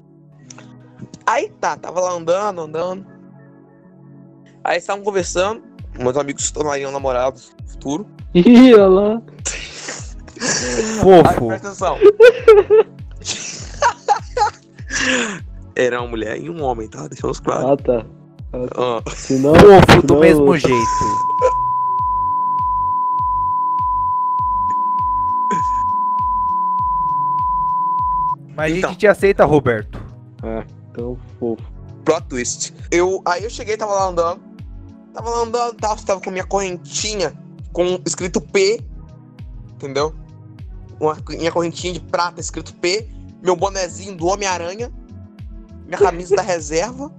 Aí 1.25 1.49
tá, 1.59 1.75
tava 1.77 1.99
lá 1.99 2.11
andando, 2.13 2.61
andando. 2.61 3.05
Aí 4.63 4.77
estavam 4.77 5.03
conversando. 5.03 5.61
Meus 5.99 6.17
amigos 6.17 6.45
se 6.45 6.53
tornariam 6.53 6.91
namorados 6.91 7.55
no 7.61 7.67
futuro. 7.67 8.07
Ih, 8.33 8.73
olha 8.73 8.87
lá. 8.87 9.21
Aí, 10.39 10.99
Fofo. 10.99 11.47
presta 11.47 11.67
atenção. 11.67 11.97
Era 15.75 16.01
uma 16.01 16.09
mulher 16.09 16.39
e 16.41 16.49
um 16.49 16.61
homem, 16.63 16.87
tá? 16.87 17.07
Deixamos 17.07 17.39
claro. 17.39 17.69
Ah, 17.73 17.77
tá. 17.77 18.05
Ah, 18.53 19.01
Senão. 19.15 19.53
Fofo 19.55 20.01
do 20.01 20.07
senão- 20.07 20.19
mesmo 20.19 20.57
jeito. 20.57 20.75
Mas 28.55 28.73
a 28.73 28.77
Então. 28.77 28.89
gente 28.91 28.99
te 28.99 29.07
aceita, 29.07 29.45
Roberto. 29.45 30.01
Ah, 30.41 30.63
então 30.91 31.17
fofo. 31.39 31.61
plot 32.03 32.25
twist. 32.27 32.73
Eu, 32.91 33.21
aí 33.25 33.43
eu 33.43 33.49
cheguei, 33.49 33.77
tava 33.77 33.93
lá 33.93 34.07
andando. 34.07 34.41
Tava 35.13 35.29
lá 35.29 35.39
andando, 35.43 35.73
tava, 35.75 36.01
tava 36.03 36.21
com 36.21 36.31
minha 36.31 36.45
correntinha 36.45 37.33
com 37.71 37.99
escrito 38.05 38.39
P. 38.41 38.81
Entendeu? 39.75 40.13
Uma, 40.99 41.17
minha 41.29 41.51
correntinha 41.51 41.93
de 41.93 41.99
prata 41.99 42.41
escrito 42.41 42.73
P. 42.75 43.07
Meu 43.41 43.55
bonezinho 43.55 44.15
do 44.15 44.27
Homem-Aranha. 44.27 44.91
Minha 45.85 45.97
camisa 45.97 46.35
da 46.35 46.41
reserva. 46.43 47.13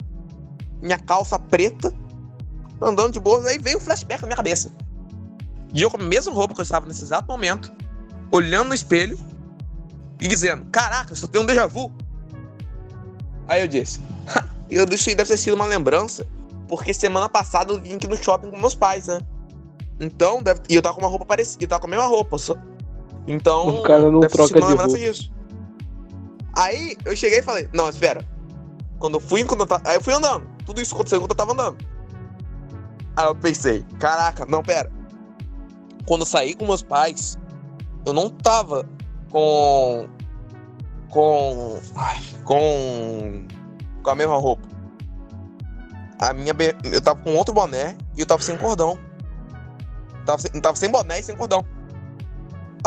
Minha 0.81 0.99
calça 0.99 1.39
preta. 1.39 1.93
Andando 2.81 3.13
de 3.13 3.21
boa. 3.21 3.47
Aí 3.49 3.59
veio 3.59 3.79
um 3.79 3.81
flashback 3.81 4.23
na 4.23 4.29
minha 4.29 4.37
cabeça. 4.37 4.73
E 5.73 5.83
eu 5.83 5.91
com 5.91 5.99
a 5.99 6.03
mesma 6.03 6.33
roupa 6.33 6.55
que 6.55 6.61
eu 6.61 6.65
estava 6.65 6.87
nesse 6.87 7.03
exato 7.03 7.29
momento. 7.29 7.73
Olhando 8.31 8.69
no 8.69 8.75
espelho. 8.75 9.19
E 10.21 10.27
dizendo: 10.27 10.65
Caraca, 10.71 11.13
eu 11.13 11.17
só 11.17 11.27
tenho 11.27 11.45
um 11.45 11.47
déjà 11.47 11.67
vu. 11.67 11.93
Aí 13.47 13.63
eu 13.63 13.69
disse: 13.69 14.01
eu 14.71 14.85
isso 14.85 15.09
aí 15.09 15.15
deve 15.15 15.31
ter 15.31 15.37
sido 15.39 15.55
uma 15.55 15.65
lembrança, 15.65 16.27
porque 16.69 16.93
semana 16.93 17.29
passada 17.29 17.73
eu 17.73 17.81
vim 17.81 17.95
aqui 17.95 18.07
no 18.07 18.17
shopping 18.17 18.51
com 18.51 18.59
meus 18.59 18.75
pais, 18.75 19.07
né? 19.07 19.21
Então, 19.99 20.43
deve... 20.43 20.61
e 20.69 20.75
eu 20.75 20.83
tava 20.83 20.95
com 20.95 21.01
uma 21.01 21.09
roupa 21.09 21.25
parecida, 21.25 21.65
eu 21.65 21.69
tava 21.69 21.81
com 21.81 21.87
a 21.87 21.91
mesma 21.91 22.07
roupa, 22.07 22.37
só. 22.39 22.55
Então, 23.29 23.69
O 23.69 23.83
cara 23.83 24.11
não 24.11 24.21
troca 24.21 24.59
de 24.59 24.67
roupa. 24.67 24.89
disso. 24.89 25.31
Aí 26.57 26.97
eu 27.05 27.15
cheguei 27.15 27.41
e 27.41 27.43
falei, 27.43 27.69
não, 27.75 27.89
espera. 27.89 28.25
Quando 28.99 29.15
eu 29.15 29.21
fui, 29.21 29.45
quando 29.45 29.61
eu 29.61 29.67
tava... 29.67 29.89
aí 29.89 29.97
eu 29.97 30.01
fui 30.01 30.15
andando. 30.15 30.47
Tudo 30.65 30.81
isso 30.81 30.95
aconteceu 30.95 31.19
enquanto 31.19 31.33
eu 31.33 31.37
tava 31.37 31.53
andando. 31.53 31.77
Aí 33.15 33.27
eu 33.27 33.35
pensei, 33.35 33.85
caraca, 33.99 34.47
não, 34.47 34.63
pera. 34.63 34.91
Quando 36.07 36.23
eu 36.23 36.27
saí 36.27 36.55
com 36.55 36.67
meus 36.67 36.83
pais, 36.83 37.37
eu 38.07 38.13
não 38.15 38.31
tava 38.31 38.89
com. 39.31 40.09
Com. 41.11 41.79
ai, 41.97 42.19
com. 42.45 43.47
Com 44.03 44.11
a 44.11 44.15
mesma 44.15 44.37
roupa. 44.39 44.67
A 46.19 46.33
minha. 46.33 46.55
Eu 46.85 47.01
tava 47.03 47.21
com 47.21 47.35
outro 47.37 47.53
boné 47.53 47.95
e 48.17 48.21
eu 48.21 48.27
tava 48.27 48.43
sem 48.43 48.57
cordão. 48.57 48.99
Tava 50.25 50.41
sem, 50.41 50.51
tava 50.61 50.77
sem 50.77 50.91
boné 50.91 51.21
e 51.21 51.23
sem 51.23 51.37
cordão. 51.37 51.65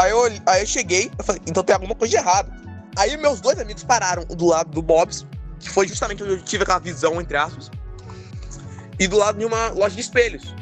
Aí 0.02 0.10
eu, 0.10 0.24
aí 0.48 0.62
eu 0.64 0.66
cheguei, 0.66 1.12
eu 1.16 1.24
falei, 1.24 1.42
então 1.46 1.64
tem 1.64 1.76
alguma 1.76 1.94
coisa 1.94 2.10
de 2.10 2.18
errado. 2.18 2.52
Aí 2.98 3.16
meus 3.18 3.40
dois 3.40 3.60
amigos 3.60 3.84
pararam 3.84 4.26
do 4.26 4.48
lado 4.48 4.72
do 4.72 4.82
Bob's, 4.82 5.28
que 5.60 5.70
foi 5.70 5.88
justamente 5.88 6.24
onde 6.24 6.34
eu 6.34 6.42
tive 6.42 6.64
aquela 6.64 6.80
visão, 6.80 7.22
entre 7.22 7.38
aspas, 7.38 7.70
e 9.00 9.08
do 9.08 9.16
lado 9.18 9.38
de 9.38 9.46
uma 9.46 9.70
loja 9.70 9.94
de 9.94 10.02
espelhos. 10.02 10.56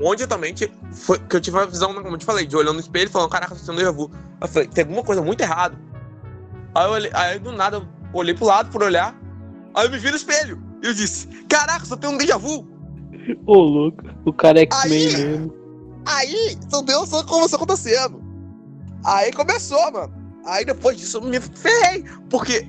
Onde 0.00 0.22
eu 0.22 0.28
também 0.28 0.54
tive, 0.54 0.72
foi, 0.92 1.18
que 1.18 1.36
eu 1.36 1.40
tive 1.40 1.58
a 1.58 1.66
visão, 1.66 1.92
como 1.92 2.08
eu 2.08 2.18
te 2.18 2.24
falei, 2.24 2.46
de 2.46 2.56
olhando 2.56 2.74
no 2.74 2.80
espelho 2.80 3.08
e 3.08 3.12
falando, 3.12 3.28
caraca, 3.28 3.54
tô 3.54 3.60
sendo 3.60 3.76
déjà 3.76 3.90
vu. 3.90 4.10
Eu 4.40 4.48
falei, 4.48 4.68
tem 4.68 4.84
alguma 4.84 5.02
coisa 5.02 5.20
muito 5.20 5.40
errada. 5.42 5.76
Aí, 6.74 6.86
eu 6.86 6.90
olhei, 6.90 7.10
aí 7.12 7.38
do 7.38 7.52
nada 7.52 7.76
eu 7.76 7.88
olhei 8.14 8.34
pro 8.34 8.46
lado 8.46 8.70
por 8.70 8.82
olhar, 8.82 9.14
aí 9.74 9.86
eu 9.86 9.90
me 9.90 9.98
vi 9.98 10.10
no 10.10 10.16
espelho. 10.16 10.62
E 10.82 10.86
eu 10.86 10.94
disse, 10.94 11.26
caraca, 11.46 11.84
só 11.84 11.94
tem 11.94 12.08
um 12.08 12.16
déjà 12.16 12.38
vu. 12.38 12.66
Ô, 13.44 13.54
louco. 13.54 14.02
O 14.24 14.32
cara 14.32 14.60
é 14.60 14.62
X-Men 14.62 15.12
mesmo. 15.12 15.54
Aí, 16.06 16.56
só 16.70 16.80
deu 16.80 17.06
só 17.06 17.22
como 17.24 17.44
isso 17.44 17.56
acontecendo. 17.56 18.27
Aí 19.04 19.32
começou, 19.32 19.90
mano. 19.92 20.12
Aí 20.44 20.64
depois 20.64 20.96
disso 20.96 21.18
eu 21.18 21.22
me 21.22 21.40
ferrei. 21.40 22.04
Porque 22.30 22.66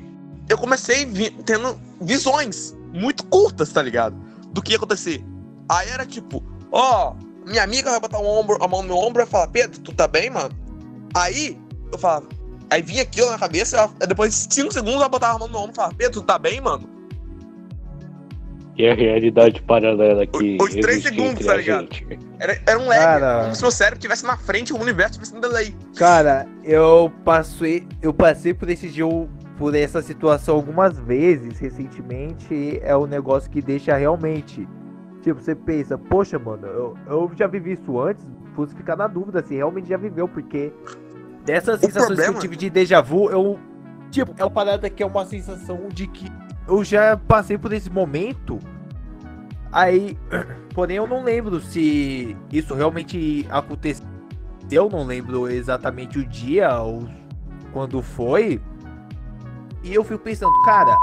eu 0.48 0.58
comecei 0.58 1.06
vi- 1.06 1.32
tendo 1.46 1.80
visões 2.02 2.76
muito 2.94 3.26
curtas, 3.26 3.70
tá 3.72 3.82
ligado? 3.82 4.16
Do 4.52 4.62
que 4.62 4.72
ia 4.72 4.78
acontecer. 4.78 5.24
Aí 5.68 5.90
era 5.90 6.06
tipo, 6.06 6.44
ó, 6.72 7.14
minha 7.46 7.64
amiga 7.64 7.92
vai 7.92 8.00
botar 8.00 8.20
um 8.20 8.26
ombro, 8.28 8.58
a 8.64 8.68
mão 8.68 8.82
no 8.82 8.88
meu 8.90 8.98
ombro 8.98 9.22
e 9.22 9.26
vai 9.26 9.28
falar, 9.28 9.48
Pedro, 9.48 9.80
tu 9.82 9.94
tá 9.94 10.08
bem, 10.08 10.30
mano? 10.30 10.56
Aí 11.16 11.60
eu 11.92 11.98
falava, 12.00 12.28
aí 12.70 12.82
vinha 12.82 13.04
aquilo 13.04 13.30
na 13.30 13.38
cabeça, 13.38 13.78
ela- 13.78 13.94
depois 14.08 14.34
de 14.48 14.54
5 14.54 14.72
segundos 14.74 14.96
ela 14.96 15.10
botava 15.10 15.36
a 15.36 15.40
mão 15.40 15.48
no 15.48 15.54
meu 15.54 15.62
ombro 15.62 15.74
e 15.74 15.76
falava, 15.76 15.94
Pedro, 15.96 16.22
tu 16.22 16.26
tá 16.26 16.40
bem, 16.40 16.60
mano? 16.60 16.88
E 18.80 18.88
a 18.88 18.94
realidade 18.96 19.62
paralela 19.64 20.26
que. 20.26 20.58
Os 20.62 20.74
três 20.74 21.04
segundos, 21.04 21.46
tá 21.46 21.52
a 21.52 21.58
ligado? 21.58 21.94
gente. 21.94 22.18
Era, 22.40 22.62
era 22.66 22.80
um 22.80 22.88
lag, 22.88 22.98
Cara. 22.98 23.42
como 23.44 23.56
se 23.56 23.62
meu 23.62 23.72
cérebro 23.72 23.98
estivesse 23.98 24.26
na 24.26 24.38
frente 24.38 24.70
e 24.70 24.74
o 24.74 24.80
universo 24.80 25.12
estivesse 25.20 25.36
no 25.36 25.42
delay. 25.42 25.76
Cara, 25.98 26.48
eu 26.64 27.12
passei, 27.26 27.86
eu 28.02 28.14
passei 28.14 28.54
por 28.54 28.70
esse 28.70 28.88
jogo, 28.88 29.28
por 29.58 29.76
essa 29.76 30.02
situação 30.02 30.56
algumas 30.56 30.98
vezes 30.98 31.60
recentemente. 31.60 32.80
É 32.82 32.96
um 32.96 33.06
negócio 33.06 33.52
que 33.52 33.62
deixa 33.62 33.98
realmente. 33.98 34.66
Tipo, 35.22 35.42
você 35.42 35.54
pensa, 35.54 35.98
poxa, 35.98 36.40
mano, 36.40 36.66
eu, 36.66 36.98
eu 37.08 37.32
já 37.36 37.48
vivi 37.48 37.74
isso 37.74 38.00
antes, 38.00 38.26
fosse 38.56 38.74
ficar 38.74 38.96
na 38.96 39.08
dúvida 39.08 39.44
se 39.46 39.54
realmente 39.56 39.90
já 39.90 39.98
viveu, 39.98 40.30
porque 40.30 40.72
dessas 41.44 41.82
sensações 41.82 42.08
que 42.12 42.16
problema- 42.16 42.38
eu 42.38 42.40
tive 42.40 42.56
de 42.56 42.70
déjà 42.70 43.02
vu, 43.02 43.30
eu. 43.30 43.60
Tipo, 44.10 44.34
é 44.38 44.44
uma 44.46 44.50
parada 44.50 44.90
que 44.90 45.04
é 45.04 45.06
uma 45.06 45.26
sensação 45.26 45.90
de 45.94 46.08
que 46.08 46.32
eu 46.70 46.84
já 46.84 47.18
passei 47.18 47.58
por 47.58 47.74
esse 47.74 47.90
momento. 47.90 48.60
Aí, 49.72 50.18
porém, 50.74 50.98
eu 50.98 51.08
não 51.08 51.24
lembro 51.24 51.60
se 51.60 52.38
isso 52.52 52.74
realmente 52.74 53.46
aconteceu. 53.50 54.06
Eu 54.72 54.88
não 54.88 55.04
lembro 55.04 55.50
exatamente 55.50 56.20
o 56.20 56.26
dia 56.26 56.80
ou 56.80 57.08
quando 57.74 58.02
foi. 58.02 58.62
E 59.84 59.94
eu 59.94 60.04
fico 60.04 60.20
pensando, 60.20 60.54
cara, 60.64 60.96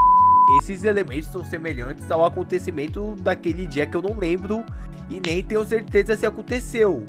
esses 0.60 0.84
elementos 0.84 1.28
são 1.30 1.44
semelhantes 1.44 2.08
ao 2.10 2.24
acontecimento 2.24 3.16
daquele 3.20 3.66
dia 3.66 3.86
que 3.86 3.96
eu 3.96 4.02
não 4.02 4.16
lembro 4.16 4.64
e 5.10 5.20
nem 5.20 5.42
tenho 5.42 5.64
certeza 5.64 6.16
se 6.16 6.24
aconteceu. 6.26 7.04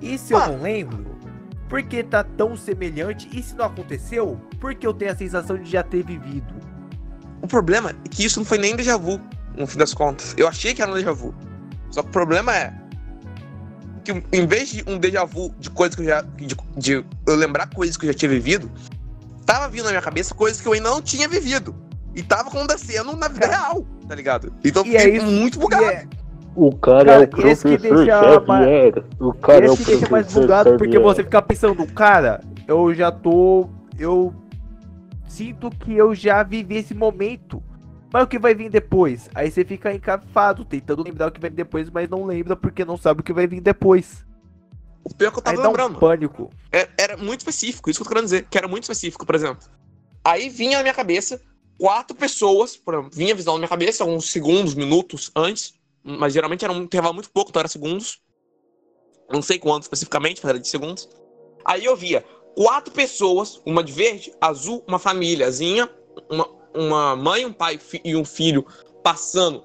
E 0.00 0.18
se 0.18 0.32
eu 0.32 0.38
Ah. 0.38 0.48
não 0.48 0.62
lembro? 0.62 1.04
Por 1.68 1.82
que 1.84 2.02
tá 2.02 2.24
tão 2.24 2.56
semelhante? 2.56 3.28
E 3.32 3.40
se 3.40 3.54
não 3.54 3.66
aconteceu? 3.66 4.40
Por 4.58 4.74
que 4.74 4.84
eu 4.84 4.92
tenho 4.92 5.12
a 5.12 5.14
sensação 5.14 5.56
de 5.56 5.70
já 5.70 5.84
ter 5.84 6.02
vivido? 6.02 6.52
O 7.42 7.46
problema 7.46 7.90
é 7.90 7.94
que 8.10 8.24
isso 8.24 8.38
não 8.38 8.44
foi 8.46 8.58
nem 8.58 8.76
déjà 8.76 8.96
vu, 8.96 9.20
no 9.56 9.66
fim 9.66 9.78
das 9.78 9.94
contas. 9.94 10.34
Eu 10.36 10.46
achei 10.48 10.74
que 10.74 10.82
era 10.82 10.90
um 10.90 10.94
déjà 10.94 11.12
vu. 11.12 11.34
Só 11.90 12.02
que 12.02 12.08
o 12.08 12.12
problema 12.12 12.54
é 12.54 12.72
que 14.04 14.12
em 14.32 14.46
vez 14.46 14.70
de 14.70 14.84
um 14.86 14.98
déjà 14.98 15.24
vu 15.24 15.54
de 15.58 15.70
coisas 15.70 15.94
que 15.94 16.02
eu 16.02 16.06
já. 16.06 16.22
de, 16.22 16.56
de 16.76 16.92
eu 17.26 17.34
lembrar 17.36 17.68
coisas 17.68 17.96
que 17.96 18.06
eu 18.06 18.12
já 18.12 18.18
tinha 18.18 18.28
vivido, 18.30 18.70
tava 19.44 19.68
vindo 19.68 19.84
na 19.84 19.90
minha 19.90 20.02
cabeça 20.02 20.34
coisas 20.34 20.60
que 20.60 20.66
eu 20.68 20.72
ainda 20.72 20.90
não 20.90 21.02
tinha 21.02 21.28
vivido. 21.28 21.74
E 22.14 22.22
tava 22.22 22.48
acontecendo 22.48 23.14
na 23.16 23.28
vida 23.28 23.46
real, 23.46 23.86
tá 24.08 24.14
ligado? 24.14 24.52
Então 24.64 24.84
eu 24.84 24.92
E 24.92 24.96
é 24.96 25.00
fiquei 25.00 25.16
isso- 25.18 25.26
muito 25.26 25.58
E 25.58 25.60
bugado. 25.60 25.84
é, 25.84 26.06
O 26.56 26.74
cara, 26.74 27.04
Cara, 27.04 27.24
é 27.24 27.44
o 27.44 27.48
esse 27.48 27.62
que 27.62 27.78
deixa 27.78 28.40
mais- 28.40 28.64
Xavier. 28.64 29.04
O 29.20 29.32
cara 29.32 29.66
é 29.66 29.70
o 29.70 29.72
esse 29.74 29.84
que 29.84 29.90
deixa 29.92 30.08
mais 30.10 30.32
bugado 30.32 30.70
porque 30.70 30.84
Xavier. 30.92 31.02
você 31.02 31.22
fica 31.22 31.40
pensando, 31.42 31.86
cara, 31.86 32.40
eu 32.66 32.92
já 32.94 33.12
tô. 33.12 33.68
Eu 33.98 34.34
sinto 35.30 35.70
que 35.70 35.94
eu 35.94 36.14
já 36.14 36.42
vivi 36.42 36.76
esse 36.76 36.94
momento. 36.94 37.62
Mas 38.12 38.24
o 38.24 38.26
que 38.26 38.38
vai 38.38 38.54
vir 38.54 38.68
depois? 38.68 39.30
Aí 39.34 39.50
você 39.50 39.64
fica 39.64 39.94
encafado, 39.94 40.64
tentando 40.64 41.02
lembrar 41.04 41.28
o 41.28 41.32
que 41.32 41.40
vai 41.40 41.48
vir 41.48 41.56
depois, 41.56 41.88
mas 41.88 42.08
não 42.08 42.26
lembra 42.26 42.56
porque 42.56 42.84
não 42.84 42.96
sabe 42.96 43.20
o 43.20 43.22
que 43.24 43.32
vai 43.32 43.46
vir 43.46 43.60
depois. 43.60 44.26
O 45.04 45.14
pior 45.14 45.28
é 45.28 45.30
que 45.30 45.38
eu 45.38 45.42
Aí 45.46 45.54
tava 45.56 45.60
um 45.60 45.70
lembrando. 45.70 45.98
pânico. 45.98 46.50
É- 46.72 46.88
era 46.98 47.16
muito 47.16 47.40
específico, 47.40 47.88
isso 47.88 48.00
que 48.00 48.02
eu 48.02 48.06
tô 48.06 48.10
querendo 48.10 48.24
dizer, 48.24 48.46
que 48.50 48.58
era 48.58 48.66
muito 48.66 48.82
específico, 48.84 49.24
por 49.24 49.34
exemplo. 49.34 49.64
Aí 50.24 50.48
vinha 50.48 50.78
na 50.78 50.82
minha 50.82 50.94
cabeça 50.94 51.40
quatro 51.78 52.14
pessoas, 52.16 52.76
por 52.76 52.94
exemplo, 52.94 53.10
vinha 53.14 53.32
a 53.32 53.36
visão 53.36 53.54
na 53.54 53.60
minha 53.60 53.68
cabeça, 53.68 54.02
alguns 54.02 54.30
segundos, 54.30 54.74
minutos 54.74 55.30
antes, 55.34 55.72
mas 56.02 56.32
geralmente 56.32 56.64
era 56.64 56.72
um 56.74 56.82
intervalo 56.82 57.14
muito 57.14 57.30
pouco, 57.30 57.50
então 57.50 57.60
era 57.60 57.68
segundos. 57.68 58.20
Não 59.30 59.40
sei 59.40 59.58
quanto 59.58 59.84
especificamente, 59.84 60.40
mas 60.42 60.50
era 60.50 60.58
de 60.58 60.68
segundos. 60.68 61.08
Aí 61.64 61.84
eu 61.84 61.96
via 61.96 62.24
quatro 62.56 62.92
pessoas, 62.92 63.60
uma 63.64 63.82
de 63.82 63.92
verde, 63.92 64.32
azul, 64.40 64.84
uma 64.86 64.98
famíliazinha, 64.98 65.88
uma, 66.28 66.48
uma 66.74 67.16
mãe, 67.16 67.44
um 67.44 67.52
pai 67.52 67.78
e 68.04 68.16
um 68.16 68.24
filho 68.24 68.66
passando 69.02 69.64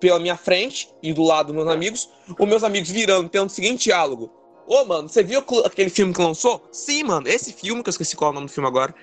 pela 0.00 0.18
minha 0.18 0.36
frente 0.36 0.88
e 1.02 1.12
do 1.12 1.22
lado 1.22 1.46
dos 1.46 1.56
meus 1.56 1.68
amigos, 1.68 2.08
os 2.38 2.48
meus 2.48 2.62
amigos 2.62 2.90
virando, 2.90 3.28
tendo 3.28 3.46
o 3.46 3.50
seguinte 3.50 3.84
diálogo. 3.84 4.30
Ô, 4.66 4.84
mano, 4.84 5.08
você 5.08 5.22
viu 5.22 5.42
aquele 5.64 5.88
filme 5.88 6.12
que 6.12 6.20
lançou? 6.20 6.68
Sim, 6.70 7.04
mano, 7.04 7.26
esse 7.26 7.52
filme, 7.52 7.82
que 7.82 7.88
eu 7.88 7.90
esqueci 7.92 8.14
qual 8.14 8.28
é 8.28 8.32
o 8.32 8.34
nome 8.34 8.46
do 8.46 8.52
filme 8.52 8.68
agora, 8.68 8.94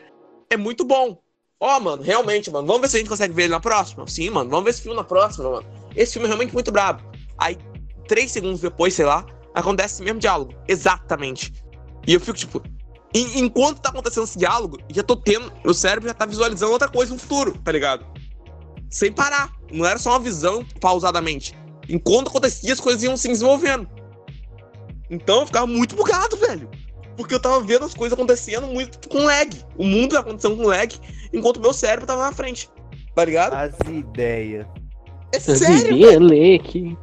é 0.50 0.56
muito 0.56 0.86
bom. 0.86 1.18
Ó, 1.60 1.80
mano, 1.80 2.04
realmente, 2.04 2.52
mano, 2.52 2.68
vamos 2.68 2.82
ver 2.84 2.90
se 2.90 2.98
a 2.98 3.00
gente 3.00 3.10
consegue 3.10 3.34
ver 3.34 3.44
ele 3.44 3.52
na 3.52 3.60
próxima? 3.60 4.06
Sim, 4.08 4.30
mano, 4.30 4.50
vamos 4.50 4.66
ver 4.66 4.72
esse 4.72 4.82
filme 4.82 4.96
na 4.96 5.04
próxima, 5.04 5.50
mano. 5.50 5.66
Esse 5.96 6.14
filme 6.14 6.28
é 6.28 6.30
realmente 6.30 6.54
muito 6.54 6.72
brabo. 6.72 7.02
Aí, 7.38 7.58
três 8.08 8.32
segundos 8.32 8.62
depois, 8.62 8.94
sei 8.94 9.06
lá, 9.06 9.26
acontece 9.54 9.96
esse 9.96 10.04
mesmo 10.04 10.20
diálogo. 10.20 10.54
Exatamente. 10.68 11.52
E 12.06 12.14
eu 12.14 12.20
fico, 12.20 12.38
tipo, 12.38 12.62
en- 13.18 13.40
enquanto 13.46 13.80
tá 13.80 13.90
acontecendo 13.90 14.24
esse 14.26 14.38
diálogo, 14.38 14.78
já 14.90 15.02
tô 15.04 15.16
tendo, 15.16 15.52
meu 15.64 15.74
cérebro 15.74 16.08
já 16.10 16.14
tá 16.14 16.26
visualizando 16.26 16.72
outra 16.72 16.88
coisa 16.90 17.14
no 17.14 17.20
futuro, 17.20 17.58
tá 17.64 17.72
ligado? 17.72 18.06
Sem 18.90 19.12
parar. 19.12 19.52
Não 19.72 19.86
era 19.86 19.98
só 19.98 20.12
uma 20.12 20.20
visão 20.20 20.66
pausadamente. 20.80 21.58
Enquanto 21.90 22.28
acontecia, 22.30 22.74
as 22.74 22.80
coisas 22.80 23.04
iam 23.04 23.16
se 23.18 23.28
desenvolvendo. 23.28 23.88
Então 25.10 25.42
eu 25.42 25.46
ficava 25.46 25.68
muito 25.68 25.96
bugado, 25.96 26.36
velho. 26.38 26.70
Porque 27.16 27.34
eu 27.34 27.40
tava 27.40 27.62
vendo 27.62 27.86
as 27.86 27.94
coisas 27.94 28.14
acontecendo 28.14 28.68
muito 28.68 29.08
com 29.08 29.20
lag. 29.24 29.50
O 29.78 29.84
mundo 29.86 30.12
tava 30.16 30.28
acontecendo 30.30 30.58
com 30.58 30.64
lag, 30.68 30.94
enquanto 31.32 31.62
meu 31.62 31.74
cérebro 31.74 32.06
tava 32.06 32.24
na 32.24 32.32
frente. 32.32 32.70
Tá 33.16 33.24
ligado? 33.24 33.54
As 33.54 33.74
ideias. 33.88 34.66
É 35.32 35.40
sério, 35.40 35.98
velho. 35.98 36.20
Leque. 36.20 36.98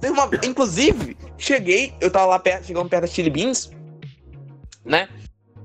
Teve 0.00 0.12
uma- 0.12 0.30
Inclusive, 0.44 1.16
cheguei, 1.36 1.92
eu 2.00 2.10
tava 2.10 2.26
lá 2.26 2.38
perto, 2.38 2.66
chegando 2.66 2.88
perto 2.88 3.02
da 3.02 3.08
Chili 3.08 3.28
Beans, 3.30 3.70
né? 4.84 5.08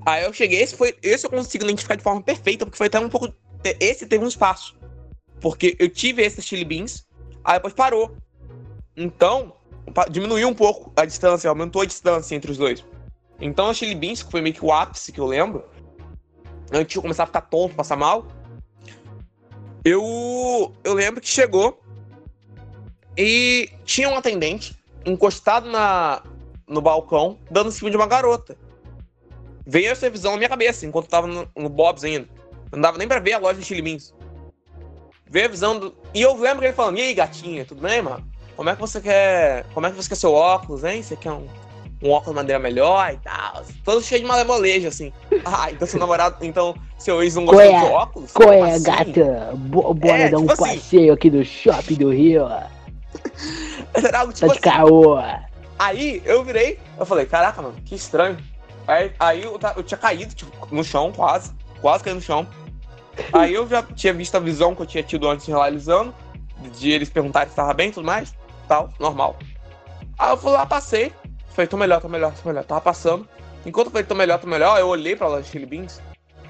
Aí 0.06 0.24
eu 0.24 0.32
cheguei, 0.32 0.60
esse 0.60 0.76
foi. 0.76 0.94
Esse 1.02 1.26
eu 1.26 1.30
consigo 1.30 1.64
identificar 1.64 1.96
de 1.96 2.02
forma 2.02 2.22
perfeita, 2.22 2.64
porque 2.64 2.76
foi 2.76 2.88
até 2.88 3.00
um 3.00 3.08
pouco. 3.08 3.34
Esse 3.80 4.06
teve 4.06 4.24
um 4.24 4.28
espaço. 4.28 4.76
Porque 5.40 5.76
eu 5.78 5.88
tive 5.88 6.22
esse 6.22 6.42
Chili 6.42 6.64
Beans, 6.64 7.06
aí 7.42 7.54
depois 7.54 7.74
parou. 7.74 8.16
Então, 8.96 9.54
diminuiu 10.10 10.48
um 10.48 10.54
pouco 10.54 10.92
a 10.96 11.04
distância, 11.04 11.48
aumentou 11.48 11.82
a 11.82 11.86
distância 11.86 12.34
entre 12.34 12.50
os 12.50 12.58
dois. 12.58 12.84
Então 13.40 13.68
a 13.68 13.74
Chili 13.74 13.94
Beans, 13.94 14.22
que 14.22 14.30
foi 14.30 14.40
meio 14.40 14.54
que 14.54 14.64
o 14.64 14.72
ápice 14.72 15.12
que 15.12 15.20
eu 15.20 15.26
lembro, 15.26 15.64
antes 16.72 16.92
de 16.92 16.98
eu 16.98 17.02
começar 17.02 17.24
a 17.24 17.26
ficar 17.26 17.42
tonto, 17.42 17.74
passar 17.74 17.96
mal, 17.96 18.26
eu, 19.84 20.72
eu 20.82 20.94
lembro 20.94 21.20
que 21.20 21.28
chegou 21.28 21.80
e 23.16 23.68
tinha 23.84 24.08
um 24.08 24.16
atendente 24.16 24.74
encostado 25.04 25.68
na, 25.68 26.22
no 26.66 26.80
balcão, 26.80 27.38
dando 27.50 27.68
em 27.68 27.72
cima 27.72 27.90
de 27.90 27.96
uma 27.96 28.06
garota. 28.06 28.56
Veio 29.66 29.90
essa 29.90 30.08
visão 30.10 30.32
na 30.32 30.36
minha 30.38 30.48
cabeça, 30.48 30.84
enquanto 30.86 31.06
eu 31.06 31.10
tava 31.10 31.26
no, 31.26 31.48
no 31.56 31.68
Bob's 31.68 32.04
ainda. 32.04 32.28
Não 32.72 32.80
dava 32.80 32.98
nem 32.98 33.08
pra 33.08 33.18
ver 33.18 33.32
a 33.34 33.38
loja 33.38 33.58
de 33.58 33.64
Chili 33.64 33.80
Beans. 33.82 34.12
Veio 35.30 35.46
a 35.46 35.48
visão 35.48 35.78
do. 35.78 35.94
E 36.12 36.20
eu 36.22 36.34
lembro 36.36 36.60
que 36.60 36.66
ele 36.66 36.72
falando, 36.74 36.98
e 36.98 37.02
aí, 37.02 37.14
gatinha, 37.14 37.64
tudo 37.64 37.80
bem, 37.80 38.02
mano? 38.02 38.24
Como 38.56 38.68
é 38.68 38.74
que 38.74 38.80
você 38.80 39.00
quer. 39.00 39.64
Como 39.72 39.86
é 39.86 39.90
que 39.90 39.96
você 39.96 40.08
quer 40.08 40.14
seu 40.16 40.32
óculos, 40.32 40.84
hein? 40.84 41.02
Você 41.02 41.16
quer 41.16 41.32
um, 41.32 41.46
um 42.02 42.10
óculos 42.10 42.28
de 42.30 42.34
madeira 42.36 42.58
melhor 42.58 43.12
e 43.12 43.16
tal? 43.18 43.64
Todo 43.84 44.02
cheio 44.02 44.20
de 44.20 44.26
malemolejo, 44.26 44.88
assim. 44.88 45.12
Ah, 45.44 45.70
então 45.70 45.86
seu 45.88 45.98
namorado. 45.98 46.36
Então, 46.44 46.74
seu 46.98 47.22
ex 47.22 47.34
não 47.34 47.44
gostou 47.46 47.70
do 47.80 47.86
óculos? 47.86 48.32
Qual 48.32 48.52
é, 48.52 48.72
assim? 48.72 48.84
gata? 48.84 49.52
Bo- 49.56 49.92
bora 49.94 50.18
É, 50.24 50.28
dar 50.28 50.38
um 50.38 50.46
tipo 50.46 50.52
assim. 50.52 50.76
passeio 50.78 51.12
aqui 51.12 51.30
no 51.30 51.44
shopping 51.44 51.94
do 51.94 52.10
Rio. 52.10 52.46
Era 53.94 54.20
algo 54.20 54.32
Tá 54.32 54.38
tipo 54.38 54.46
de 54.46 54.52
assim. 54.52 54.60
caô. 54.60 55.18
Aí 55.78 56.22
eu 56.24 56.44
virei, 56.44 56.78
eu 56.98 57.04
falei, 57.04 57.26
caraca, 57.26 57.60
mano, 57.60 57.74
que 57.84 57.94
estranho. 57.94 58.36
Aí, 58.86 59.12
aí 59.18 59.42
eu, 59.42 59.58
eu 59.76 59.82
tinha 59.82 59.98
caído, 59.98 60.34
tipo, 60.34 60.74
no 60.74 60.84
chão, 60.84 61.12
quase. 61.12 61.52
Quase 61.80 62.04
caí 62.04 62.14
no 62.14 62.20
chão. 62.20 62.46
Aí 63.32 63.54
eu 63.54 63.68
já 63.68 63.82
tinha 63.82 64.12
visto 64.12 64.34
a 64.34 64.40
visão 64.40 64.74
que 64.74 64.82
eu 64.82 64.86
tinha 64.86 65.02
tido 65.02 65.28
antes 65.28 65.46
realizando, 65.46 66.14
de 66.76 66.90
eles 66.90 67.08
perguntarem 67.08 67.48
se 67.48 67.56
tava 67.56 67.72
bem 67.72 67.88
e 67.88 67.92
tudo 67.92 68.04
mais, 68.04 68.34
tal, 68.66 68.92
normal. 68.98 69.36
Aí 70.18 70.30
eu 70.30 70.36
fui 70.36 70.50
lá, 70.50 70.66
passei, 70.66 71.12
falei, 71.48 71.68
tô 71.68 71.76
melhor, 71.76 72.00
tô 72.00 72.08
melhor, 72.08 72.32
tô 72.34 72.48
melhor. 72.48 72.64
Tava 72.64 72.80
passando. 72.80 73.28
Enquanto 73.64 73.86
eu 73.86 73.92
falei, 73.92 74.06
tô 74.06 74.14
melhor, 74.14 74.38
tô 74.38 74.46
melhor, 74.46 74.78
eu 74.78 74.88
olhei 74.88 75.16
pra 75.16 75.28
loja 75.28 75.42
de 75.42 75.48
Chili 75.48 75.66
Beans, 75.66 76.00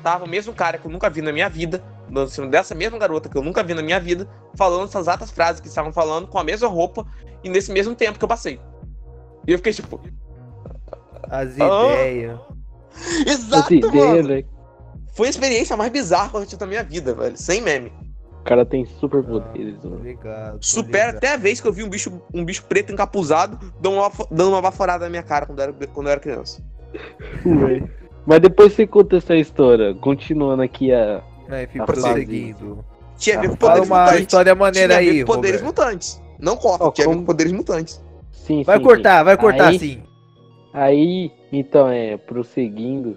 tava 0.02 0.24
o 0.24 0.28
mesmo 0.28 0.52
cara 0.52 0.78
que 0.78 0.86
eu 0.86 0.90
nunca 0.90 1.08
vi 1.08 1.22
na 1.22 1.32
minha 1.32 1.48
vida, 1.48 1.82
dando 2.10 2.48
dessa 2.48 2.74
mesma 2.74 2.98
garota 2.98 3.28
que 3.28 3.36
eu 3.36 3.42
nunca 3.42 3.62
vi 3.62 3.72
na 3.72 3.82
minha 3.82 4.00
vida, 4.00 4.28
falando 4.56 4.84
essas 4.84 5.02
exatas 5.02 5.30
frases 5.30 5.60
que 5.60 5.68
estavam 5.68 5.92
falando, 5.92 6.26
com 6.26 6.38
a 6.38 6.44
mesma 6.44 6.68
roupa 6.68 7.06
e 7.42 7.48
nesse 7.48 7.70
mesmo 7.72 7.94
tempo 7.94 8.18
que 8.18 8.24
eu 8.24 8.28
passei. 8.28 8.60
E 9.46 9.52
eu 9.52 9.58
fiquei 9.58 9.72
tipo, 9.72 10.00
As 11.30 11.60
Ah. 11.60 11.86
ideias. 12.06 12.40
exato, 13.26 13.74
Essa 13.74 13.88
ideia, 13.88 14.04
mano. 14.16 14.28
né? 14.28 14.44
Foi 15.14 15.26
a 15.26 15.30
experiência 15.30 15.76
mais 15.76 15.90
bizarra 15.92 16.30
que 16.30 16.36
eu 16.36 16.46
tive 16.46 16.60
na 16.60 16.66
minha 16.66 16.82
vida, 16.82 17.14
velho. 17.14 17.36
Sem 17.36 17.60
meme. 17.60 17.92
O 18.40 18.44
cara 18.44 18.66
tem 18.66 18.84
superpoderes, 18.84 19.76
Tô 19.80 19.88
mano. 19.90 20.02
ligado. 20.04 20.54
tô 20.58 20.66
Supera 20.66 21.06
ligado. 21.06 21.16
até 21.16 21.32
a 21.32 21.36
vez 21.36 21.60
que 21.60 21.68
eu 21.68 21.72
vi 21.72 21.82
um 21.82 21.88
bicho, 21.88 22.20
um 22.32 22.44
bicho 22.44 22.64
preto 22.64 22.92
encapuzado 22.92 23.58
dando 23.80 23.96
uma, 23.96 24.10
dando 24.30 24.50
uma 24.50 24.60
baforada 24.60 25.04
na 25.04 25.10
minha 25.10 25.22
cara 25.22 25.46
quando 25.46 25.60
eu 25.60 25.62
era, 25.64 25.72
quando 25.92 26.06
eu 26.08 26.12
era 26.12 26.20
criança. 26.20 26.62
Mas 28.26 28.40
depois 28.40 28.72
você 28.72 28.86
conta 28.86 29.16
essa 29.16 29.34
história, 29.36 29.94
continuando 29.94 30.62
aqui 30.62 30.92
a. 30.92 31.22
Aí, 31.48 31.66
fico 31.66 31.84
prosseguindo. 31.84 32.84
Tinha 33.18 33.38
a 33.38 33.40
ver 33.42 33.48
com 33.50 33.56
poderes 33.56 33.86
uma 33.88 34.00
mutantes. 34.00 34.20
história 34.22 34.54
maneira 34.54 34.98
Tinha 34.98 35.12
aí, 35.12 35.24
com 35.24 35.32
poderes 35.34 35.60
Roberto. 35.60 35.84
mutantes. 35.86 36.22
Não 36.38 36.56
corta, 36.56 36.84
Ó, 36.84 36.90
tinha 36.90 37.06
como- 37.06 37.24
poderes 37.24 37.52
mutantes. 37.52 38.02
Sim, 38.32 38.62
Vai 38.64 38.78
sim, 38.78 38.82
cortar, 38.82 39.22
vai 39.22 39.36
cortar 39.36 39.68
Aí- 39.68 39.78
sim. 39.78 40.02
Aí, 40.74 41.30
então, 41.52 41.88
é, 41.88 42.16
prosseguindo. 42.16 43.16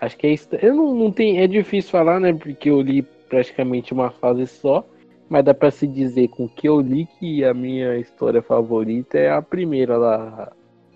Acho 0.00 0.16
que 0.18 0.26
é 0.26 0.30
isso. 0.34 0.48
Eu 0.60 0.74
não, 0.74 0.94
não 0.94 1.10
tem. 1.10 1.40
É 1.40 1.46
difícil 1.46 1.90
falar, 1.90 2.20
né? 2.20 2.32
Porque 2.32 2.68
eu 2.68 2.80
li 2.80 3.02
praticamente 3.28 3.92
uma 3.92 4.10
fase 4.10 4.46
só. 4.46 4.86
Mas 5.28 5.44
dá 5.44 5.54
pra 5.54 5.70
se 5.70 5.86
dizer 5.86 6.28
com 6.28 6.44
o 6.44 6.48
que 6.48 6.68
eu 6.68 6.78
li 6.80 7.08
que 7.18 7.42
a 7.42 7.54
minha 7.54 7.96
história 7.96 8.42
favorita 8.42 9.16
é 9.18 9.30
a 9.30 9.40
primeira 9.40 9.96
lá 9.96 10.52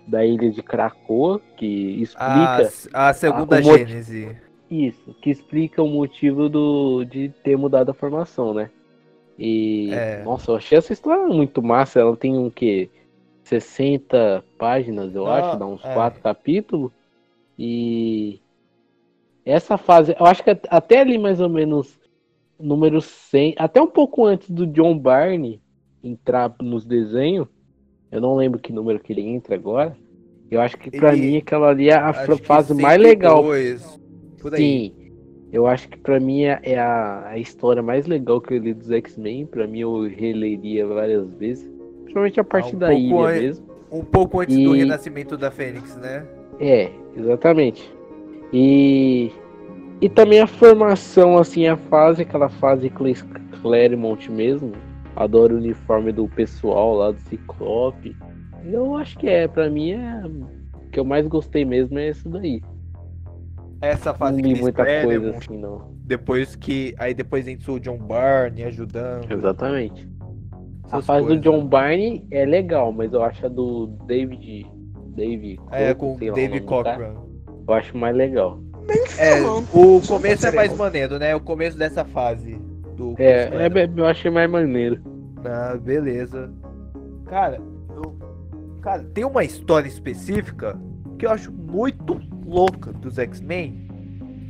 da 0.07 0.23
ilha 0.23 0.51
de 0.51 0.61
Krakoa, 0.61 1.41
que 1.57 1.97
A, 2.15 2.61
explica 2.61 2.69
a 2.93 3.13
segunda 3.13 3.57
Ah, 3.57 3.59
o 3.59 3.63
motivo- 3.63 3.77
Gênese. 3.89 4.37
isso, 4.69 5.15
que 5.21 5.31
explica 5.31 5.81
o 5.81 5.87
motivo 5.89 6.47
do, 6.47 7.03
de 7.05 7.29
ter 7.43 7.57
mudado 7.57 7.89
a 7.89 7.93
formação, 7.95 8.53
né? 8.53 8.69
E 9.39 9.89
É. 9.91 10.21
nossa, 10.23 10.51
eu 10.51 10.55
achei 10.57 10.77
essa 10.77 10.93
história 10.93 11.25
muito 11.27 11.61
massa. 11.63 11.99
Ela 11.99 12.15
tem 12.15 12.37
um 12.37 12.49
que 12.51 12.89
60 13.47 14.43
páginas, 14.57 15.13
eu 15.15 15.25
Ah, 15.27 15.39
acho, 15.39 15.59
dá 15.59 15.65
uns 15.65 15.83
é. 15.83 15.93
quatro 15.93 16.21
capítulos. 16.21 16.91
E 17.57 18.39
essa 19.45 19.77
fase, 19.77 20.15
eu 20.19 20.25
acho 20.25 20.43
que 20.43 20.49
at- 20.51 20.67
até 20.69 20.99
ali 20.99 21.17
mais 21.17 21.39
ou 21.39 21.49
menos 21.49 21.97
número 22.59 23.01
100, 23.01 23.55
até 23.57 23.81
um 23.81 23.87
pouco 23.87 24.25
antes 24.25 24.49
do 24.49 24.65
John 24.67 24.97
Barney 24.97 25.59
entrar 26.03 26.53
nos 26.61 26.85
desenhos, 26.85 27.47
eu 28.11 28.21
não 28.21 28.35
lembro 28.35 28.59
que 28.59 28.71
número 28.73 28.99
que 28.99 29.11
ele 29.13 29.21
entra 29.21 29.55
agora. 29.55 29.95
Eu 30.49 30.61
acho 30.61 30.77
que 30.77 30.89
pra 30.91 31.13
Ele- 31.13 31.21
mim 31.27 31.37
aquela 31.37 31.69
ali 31.69 31.89
é 31.89 31.95
a 31.95 32.13
fase 32.37 32.73
mais 32.73 32.99
legal 33.01 33.43
102, 33.43 33.99
Por 34.41 34.53
aí. 34.53 34.59
Sim, 34.61 34.93
eu 35.51 35.67
acho 35.67 35.89
que 35.89 35.97
pra 35.97 36.19
mim 36.19 36.43
é 36.43 36.59
é 36.63 36.79
a, 36.79 37.29
a 37.29 37.37
história 37.37 37.81
mais 37.81 38.05
legal 38.07 38.39
que 38.39 38.53
eu 38.53 38.57
li 38.59 38.73
dos 38.73 38.89
X-Men. 38.91 39.45
Pra 39.45 39.67
mim 39.67 39.79
eu 39.79 40.03
releria 40.07 40.85
várias 40.87 41.29
vezes. 41.33 41.69
Principalmente 42.07 42.39
a 42.39 42.43
parte 42.43 42.75
um 42.75 42.79
da 42.79 42.93
ilha 42.93 43.15
an- 43.17 43.31
mesmo. 43.39 43.67
Um 43.91 44.03
pouco 44.03 44.39
antes 44.41 44.55
do 44.55 44.75
E- 44.75 44.79
renascimento 44.79 45.37
da 45.37 45.49
Fênix, 45.51 45.95
né? 45.97 46.25
É, 46.59 46.89
exatamente. 47.15 47.93
E, 48.51 49.31
e 50.01 50.09
também 50.09 50.39
a 50.39 50.47
formação, 50.47 51.37
assim, 51.37 51.67
a 51.67 51.77
fase, 51.77 52.21
aquela 52.23 52.49
fase 52.49 52.89
Cla- 52.89 53.09
Claremont 53.61 54.29
mesmo. 54.31 54.71
Adoro 55.15 55.55
o 55.55 55.57
uniforme 55.57 56.11
do 56.11 56.27
pessoal 56.27 56.95
lá 56.95 57.11
do 57.11 57.19
Ciclope. 57.21 58.15
Eu 58.65 58.95
acho 58.95 59.17
que 59.17 59.27
é, 59.27 59.47
pra 59.47 59.69
mim 59.69 59.91
é. 59.91 60.21
O 60.25 60.89
que 60.91 60.99
eu 60.99 61.05
mais 61.05 61.25
gostei 61.27 61.65
mesmo 61.65 61.97
é 61.97 62.09
isso 62.09 62.27
daí. 62.29 62.61
Essa 63.81 64.11
Não 64.11 64.17
fase 64.17 64.37
li 64.41 64.49
Chris 64.49 64.61
muita 64.61 64.83
coisa 64.83 65.01
Claremont, 65.03 65.37
assim, 65.37 65.57
não. 65.57 65.91
Depois 66.03 66.55
que. 66.55 66.93
Aí 66.97 67.13
depois 67.13 67.47
entrou 67.47 67.77
o 67.77 67.79
John 67.79 67.97
Barney 67.97 68.63
ajudando. 68.63 69.31
Exatamente. 69.31 70.07
A 70.91 71.01
fase 71.01 71.25
coisas. 71.25 71.37
do 71.37 71.41
John 71.41 71.65
Barney 71.65 72.25
é 72.31 72.45
legal, 72.45 72.91
mas 72.91 73.11
eu 73.13 73.21
acho 73.23 73.45
a 73.45 73.49
do 73.49 73.87
David. 74.05 74.65
David. 75.15 75.59
É, 75.71 75.93
com 75.93 76.17
sei 76.17 76.27
lá 76.29 76.33
o 76.33 76.35
David 76.35 76.65
Cochran. 76.65 77.15
Eu 77.67 77.73
acho 77.73 77.97
mais 77.97 78.15
legal. 78.15 78.59
É, 79.17 79.41
o 79.41 80.01
começo 80.07 80.47
é 80.47 80.51
mais 80.51 80.75
maneiro, 80.75 81.19
né? 81.19 81.35
O 81.35 81.41
começo 81.41 81.77
dessa 81.77 82.05
fase 82.05 82.55
do 82.95 83.15
É, 83.17 83.49
é, 83.67 83.89
eu 83.95 84.05
achei 84.05 84.31
mais 84.31 84.49
maneiro. 84.49 85.01
Ah, 85.43 85.75
beleza. 85.77 86.49
Cara, 87.25 87.59
eu- 87.95 88.17
cara, 88.81 89.03
tem 89.13 89.25
uma 89.25 89.43
história 89.43 89.87
específica 89.87 90.79
que 91.19 91.25
eu 91.25 91.31
acho 91.31 91.51
muito 91.51 92.19
louca 92.45 92.93
dos 92.93 93.17
X-Men, 93.17 93.87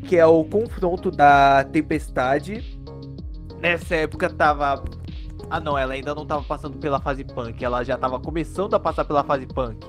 que 0.04 0.18
é 0.18 0.26
o 0.26 0.44
confronto 0.44 1.10
da 1.10 1.64
Tempestade 1.64 2.80
nessa 3.60 3.96
época 3.96 4.30
tava. 4.30 4.84
Ah 5.50 5.60
não, 5.60 5.78
ela 5.78 5.94
ainda 5.94 6.14
não 6.14 6.26
tava 6.26 6.44
passando 6.44 6.78
pela 6.78 7.00
fase 7.00 7.24
punk, 7.24 7.64
ela 7.64 7.84
já 7.84 7.98
tava 7.98 8.20
começando 8.20 8.74
a 8.74 8.80
passar 8.80 9.06
pela 9.06 9.24
fase 9.24 9.46
punk. 9.46 9.88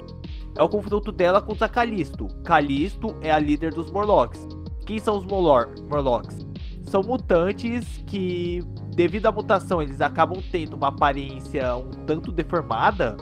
É 0.57 0.63
o 0.63 0.69
confronto 0.69 1.13
dela 1.13 1.41
contra 1.41 1.69
Calisto. 1.69 2.29
Calisto 2.45 3.15
é 3.21 3.31
a 3.31 3.39
líder 3.39 3.73
dos 3.73 3.91
Morlocks. 3.91 4.47
Quem 4.87 4.99
são 4.99 5.19
os 5.19 5.25
Morlor 5.25 5.69
Morlocks? 5.89 6.47
São 6.85 7.03
mutantes 7.03 8.03
que, 8.07 8.65
devido 8.95 9.27
à 9.27 9.33
mutação, 9.33 9.83
eles 9.83 10.01
acabam 10.01 10.43
tendo 10.51 10.75
uma 10.75 10.89
aparência 10.89 11.77
um 11.77 11.91
tanto 12.07 12.33
deformada. 12.33 13.17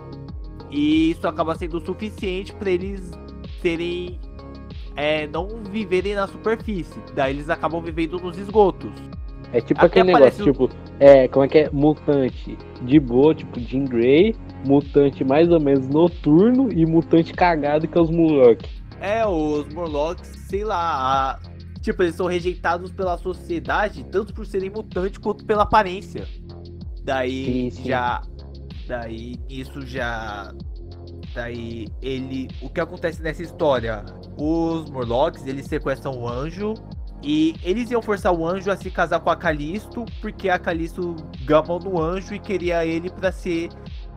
E 0.70 1.10
isso 1.10 1.26
acaba 1.26 1.54
sendo 1.54 1.78
o 1.78 1.84
suficiente 1.84 2.52
para 2.54 2.70
eles 2.70 3.10
serem. 3.60 4.20
É, 4.94 5.26
não 5.26 5.62
viverem 5.70 6.14
na 6.14 6.26
superfície. 6.26 6.98
Daí 7.14 7.34
eles 7.34 7.50
acabam 7.50 7.82
vivendo 7.82 8.18
nos 8.18 8.38
esgotos. 8.38 8.92
É 9.52 9.60
tipo 9.60 9.80
Até 9.80 10.00
aquele 10.00 10.14
negócio, 10.14 10.44
tipo, 10.44 10.70
é, 11.00 11.28
como 11.28 11.44
é 11.44 11.48
que 11.48 11.58
é? 11.58 11.70
Mutante 11.70 12.56
de 12.82 12.98
boa, 13.00 13.34
tipo 13.34 13.58
Jean 13.60 13.84
Grey, 13.84 14.34
mutante 14.64 15.22
mais 15.24 15.50
ou 15.50 15.60
menos 15.60 15.86
noturno 15.88 16.72
e 16.72 16.84
mutante 16.86 17.32
cagado 17.32 17.86
que 17.86 17.96
é 17.96 18.00
os 18.00 18.10
Murloc. 18.10 18.62
É, 19.00 19.26
os 19.26 19.72
Morlocks, 19.74 20.28
sei 20.48 20.64
lá. 20.64 20.78
a- 21.32 21.56
Tipo, 21.82 22.02
eles 22.02 22.16
são 22.16 22.26
rejeitados 22.26 22.90
pela 22.90 23.16
sociedade, 23.16 24.02
tanto 24.10 24.34
por 24.34 24.44
serem 24.44 24.70
mutantes 24.70 25.18
quanto 25.18 25.44
pela 25.44 25.62
aparência. 25.62 26.26
Daí 27.04 27.44
Sim, 27.44 27.70
sim. 27.70 27.88
já. 27.88 28.22
Daí 28.88 29.36
isso 29.48 29.80
já. 29.86 30.52
Daí 31.32 31.86
ele. 32.02 32.48
O 32.60 32.68
que 32.68 32.80
acontece 32.80 33.22
nessa 33.22 33.42
história? 33.42 34.04
Os 34.36 34.90
Morlocks, 34.90 35.46
eles 35.46 35.66
sequestram 35.66 36.12
o 36.18 36.28
anjo. 36.28 36.74
E 37.22 37.54
eles 37.62 37.90
iam 37.90 38.00
forçar 38.02 38.32
o 38.32 38.46
anjo 38.46 38.70
a 38.70 38.76
se 38.76 38.90
casar 38.90 39.18
com 39.20 39.30
a 39.30 39.36
Calisto, 39.36 40.04
porque 40.20 40.48
a 40.48 40.58
Calisto 40.58 41.16
gamou 41.44 41.80
no 41.80 42.00
anjo 42.00 42.34
e 42.34 42.38
queria 42.38 42.84
ele 42.84 43.10
pra 43.10 43.32
ser. 43.32 43.68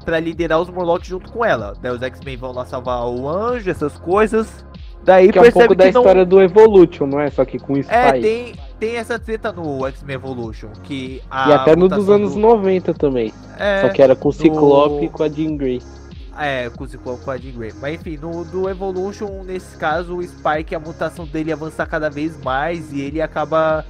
Pra 0.05 0.19
liderar 0.19 0.59
os 0.61 0.69
Morlocks 0.69 1.07
junto 1.09 1.31
com 1.31 1.43
ela. 1.43 1.73
Daí 1.81 1.91
os 1.91 2.01
X-Men 2.01 2.37
vão 2.37 2.51
lá 2.53 2.65
salvar 2.65 3.05
o 3.07 3.27
anjo, 3.27 3.69
essas 3.69 3.97
coisas. 3.97 4.65
Daí 5.03 5.31
Que 5.31 5.37
é 5.39 5.41
um 5.41 5.51
pouco 5.51 5.75
da 5.75 5.85
não. 5.85 6.01
história 6.01 6.25
do 6.25 6.41
Evolution, 6.41 7.05
não 7.05 7.19
é? 7.19 7.29
Só 7.29 7.43
que 7.45 7.57
com 7.59 7.75
Spy. 7.77 7.93
É, 7.93 8.11
tem, 8.19 8.53
tem 8.79 8.95
essa 8.95 9.19
treta 9.19 9.51
no 9.51 9.85
X-Men 9.87 10.15
Evolution. 10.15 10.69
Que 10.83 11.21
E 11.47 11.53
até 11.53 11.75
no 11.75 11.87
dos 11.89 12.09
anos 12.09 12.33
do- 12.33 12.39
90 12.39 12.93
também. 12.93 13.33
É, 13.57 13.81
Só 13.81 13.89
que 13.89 14.01
era 14.01 14.15
com 14.15 14.29
o 14.29 14.33
Ciclope 14.33 14.95
no- 14.95 15.03
e 15.03 15.09
com 15.09 15.23
a 15.23 15.29
Jean 15.29 15.57
Grey. 15.57 15.81
É, 16.39 16.69
com 16.69 17.31
a 17.31 17.37
Jean 17.37 17.51
Grey. 17.51 17.73
Mas 17.81 17.99
enfim, 17.99 18.17
no 18.17 18.45
do 18.45 18.69
Evolution, 18.69 19.43
nesse 19.43 19.75
caso, 19.77 20.17
o 20.17 20.23
Spike, 20.23 20.73
a 20.73 20.79
mutação 20.79 21.25
dele 21.25 21.51
avança 21.51 21.85
cada 21.85 22.09
vez 22.09 22.39
mais 22.41 22.93
e 22.93 23.01
ele 23.01 23.21
acaba 23.21 23.85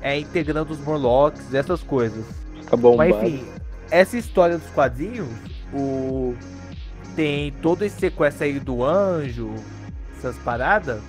é, 0.00 0.18
integrando 0.18 0.72
os 0.72 0.80
Morlocks, 0.80 1.52
essas 1.52 1.82
coisas. 1.82 2.24
Fica 2.62 2.76
bombado. 2.76 3.10
Mas 3.10 3.22
enfim, 3.22 3.44
essa 3.90 4.16
história 4.16 4.56
dos 4.56 4.70
quadrinhos, 4.70 5.28
o 5.74 6.34
tem 7.14 7.52
todo 7.62 7.84
esse 7.84 8.00
sequestro 8.00 8.44
aí 8.44 8.58
do 8.58 8.82
anjo, 8.82 9.54
essas 10.16 10.36
paradas. 10.38 11.00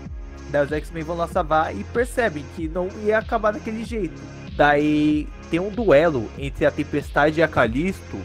Daí 0.49 0.65
os 0.65 0.71
X-Men 0.71 1.03
vão 1.03 1.17
lá 1.17 1.28
salvar 1.28 1.76
e 1.76 1.84
percebem 1.86 2.45
que 2.55 2.67
não 2.67 2.88
ia 3.03 3.17
acabar 3.17 3.51
daquele 3.51 3.84
jeito. 3.84 4.21
Daí 4.55 5.28
tem 5.49 5.59
um 5.59 5.69
duelo 5.69 6.30
entre 6.38 6.65
a 6.65 6.71
Tempestade 6.71 7.39
e 7.39 7.43
a 7.43 7.47
Calisto 7.47 8.17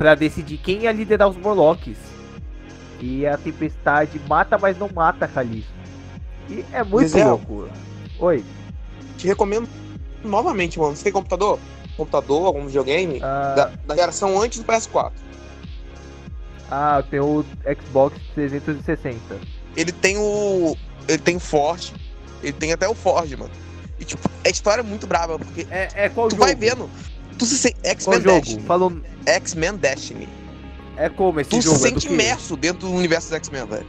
pra 0.00 0.14
decidir 0.14 0.56
quem 0.56 0.84
ia 0.84 0.92
liderar 0.92 1.28
os 1.28 1.36
Morlocks. 1.36 1.98
E 3.02 3.26
a 3.26 3.36
Tempestade 3.36 4.18
mata, 4.26 4.56
mas 4.56 4.78
não 4.78 4.88
mata 4.94 5.26
a 5.26 5.28
Calisto. 5.28 5.70
E 6.48 6.64
é 6.72 6.82
muito 6.82 7.18
louco. 7.18 7.68
Oi. 8.18 8.42
Te 9.18 9.26
recomendo 9.26 9.68
novamente, 10.24 10.78
mano. 10.78 10.96
Você 10.96 11.04
tem 11.04 11.12
computador? 11.12 11.58
Computador, 11.98 12.46
algum 12.46 12.64
videogame? 12.66 13.20
Ah, 13.22 13.52
Da, 13.54 13.72
da 13.88 13.94
geração 13.94 14.40
antes 14.40 14.58
do 14.60 14.64
PS4. 14.64 15.12
ah, 16.70 17.02
tem 17.10 17.20
o 17.20 17.44
Xbox 17.84 18.16
360. 18.34 19.20
Ele 19.76 19.92
tem 19.92 20.16
o. 20.16 20.74
Ele 21.06 21.18
tem 21.18 21.36
o 21.36 21.40
Forte. 21.40 21.92
Ele 22.42 22.54
tem 22.54 22.72
até 22.72 22.88
o 22.88 22.94
Ford, 22.94 23.30
mano. 23.38 23.50
E 23.98 24.04
tipo, 24.06 24.30
a 24.46 24.48
história 24.48 24.80
é 24.80 24.84
muito 24.84 25.06
brava, 25.06 25.38
porque 25.38 25.66
É, 25.70 25.88
é 26.06 26.08
qual 26.08 26.28
tu 26.28 26.32
jogo? 26.36 26.44
vai 26.44 26.54
vendo. 26.54 26.88
Tu 27.40 27.46
se 27.46 27.58
sente. 27.58 27.74
Qual 28.04 28.16
X-Men? 28.16 28.22
Destiny. 28.40 28.62
Falou. 28.62 28.92
X-Men 29.26 29.76
Destiny. 29.76 30.28
É 30.96 31.08
como 31.08 31.40
esse 31.40 31.50
Tu 31.50 31.60
jogo? 31.60 31.78
se 31.78 31.86
é 31.88 31.90
do 31.90 31.94
sente 32.00 32.06
quê? 32.08 32.14
imerso 32.14 32.56
dentro 32.56 32.86
do 32.88 32.94
universo 32.94 33.28
dos 33.28 33.36
X-Men, 33.36 33.66
velho. 33.66 33.86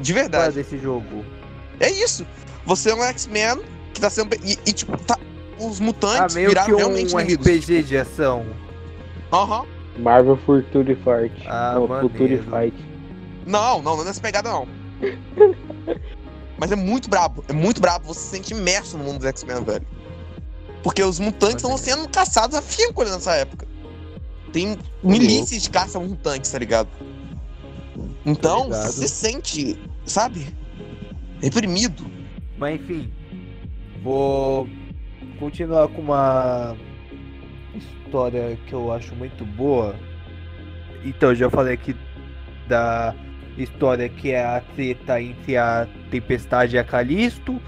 De 0.00 0.12
Qual 0.12 0.18
é 0.18 0.22
verdade. 0.22 0.54
desse 0.56 0.78
jogo? 0.78 1.24
É 1.80 1.90
isso. 1.90 2.26
Você 2.66 2.90
é 2.90 2.94
um 2.94 3.02
X-Men 3.04 3.60
que 3.94 4.00
tá 4.00 4.10
sendo. 4.10 4.34
E, 4.44 4.58
e, 4.66 4.72
tipo, 4.72 4.96
tá. 4.98 5.16
Os 5.58 5.80
Ah, 5.80 5.84
mutantes 5.84 6.34
meio 6.36 6.48
que 6.48 6.54
viraram 6.54 6.76
realmente 6.76 7.14
um 7.14 7.20
inimigos. 7.20 7.46
RPG 7.46 7.82
de 7.84 7.96
ação. 7.96 8.44
Aham. 9.32 9.64
Marvel 9.98 10.36
Future 10.44 10.94
Fight. 10.96 11.46
Ah, 11.48 11.72
não, 11.74 11.88
maneiro. 11.88 12.08
Future 12.10 12.38
Fight. 12.38 12.76
Não, 13.46 13.80
não, 13.82 13.94
não 13.96 14.02
é 14.02 14.06
nessa 14.06 14.20
pegada, 14.20 14.50
não. 14.50 14.68
Mas 16.58 16.72
é 16.72 16.76
muito 16.76 17.08
brabo. 17.08 17.44
É 17.48 17.52
muito 17.52 17.80
brabo. 17.80 18.06
Você 18.06 18.20
se 18.20 18.26
sente 18.28 18.52
imerso 18.54 18.98
no 18.98 19.04
mundo 19.04 19.18
dos 19.18 19.26
X-Men, 19.28 19.62
velho. 19.64 19.86
Porque 20.82 21.02
os 21.02 21.18
mutantes 21.18 21.56
estão 21.56 21.76
sendo 21.76 22.08
caçados 22.08 22.56
a 22.56 22.62
fígado 22.62 23.10
nessa 23.10 23.34
época. 23.34 23.66
Tem 24.52 24.78
milícias 25.02 25.62
de 25.62 25.70
caça 25.70 25.98
mutantes, 25.98 26.50
tá 26.50 26.58
ligado? 26.58 26.88
Então, 28.24 28.64
ligado. 28.64 28.82
você 28.82 29.08
se 29.08 29.08
sente, 29.08 29.78
sabe? 30.04 30.46
Reprimido. 31.40 32.06
Mas 32.56 32.80
enfim, 32.80 33.12
vou 34.02 34.68
continuar 35.38 35.88
com 35.88 36.00
uma 36.00 36.76
história 37.74 38.58
que 38.66 38.72
eu 38.72 38.92
acho 38.92 39.14
muito 39.14 39.44
boa. 39.44 39.94
Então, 41.04 41.34
já 41.34 41.48
falei 41.50 41.74
aqui 41.74 41.94
da 42.66 43.14
história 43.56 44.08
que 44.08 44.32
é 44.32 44.44
a 44.44 44.60
treta 44.74 45.20
entre 45.20 45.56
a 45.56 45.86
Tempestade 46.10 46.76
e 46.76 46.78
a 46.78 46.84
Calisto 46.84 47.60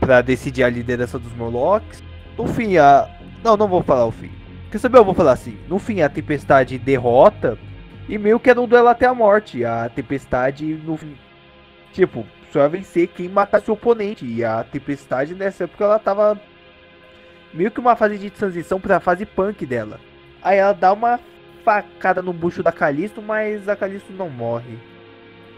pra 0.00 0.22
decidir 0.22 0.62
a 0.62 0.68
liderança 0.68 1.18
dos 1.18 1.32
Morlocks. 1.34 2.02
No 2.36 2.46
fim, 2.46 2.76
a. 2.76 3.08
Não, 3.42 3.56
não 3.56 3.68
vou 3.68 3.82
falar 3.82 4.06
o 4.06 4.10
fim. 4.10 4.30
Quer 4.70 4.78
saber? 4.78 4.98
Eu 4.98 5.04
vou 5.04 5.14
falar 5.14 5.32
assim. 5.32 5.56
No 5.68 5.78
fim, 5.78 6.00
a 6.00 6.08
Tempestade 6.08 6.78
derrota 6.78 7.58
e 8.08 8.18
meio 8.18 8.38
que 8.38 8.50
era 8.50 8.60
um 8.60 8.66
duelo 8.66 8.88
até 8.88 9.06
a 9.06 9.14
morte. 9.14 9.64
A 9.64 9.88
Tempestade, 9.88 10.64
no 10.84 10.96
fim. 10.96 11.16
Tipo, 11.92 12.26
só 12.52 12.60
ia 12.60 12.68
vencer 12.68 13.08
quem 13.08 13.28
matar 13.28 13.60
seu 13.60 13.74
oponente. 13.74 14.26
E 14.26 14.44
a 14.44 14.62
Tempestade 14.64 15.34
nessa 15.34 15.64
época 15.64 15.84
ela 15.84 15.98
tava 15.98 16.40
meio 17.54 17.70
que 17.70 17.80
uma 17.80 17.96
fase 17.96 18.18
de 18.18 18.30
transição 18.30 18.80
pra 18.80 19.00
fase 19.00 19.24
punk 19.24 19.64
dela. 19.64 19.98
Aí 20.42 20.58
ela 20.58 20.72
dá 20.72 20.92
uma 20.92 21.18
facada 21.64 22.22
no 22.22 22.32
bucho 22.32 22.62
da 22.62 22.70
Calisto, 22.70 23.22
mas 23.22 23.68
a 23.68 23.74
Calisto 23.74 24.12
não 24.12 24.28
morre. 24.28 24.78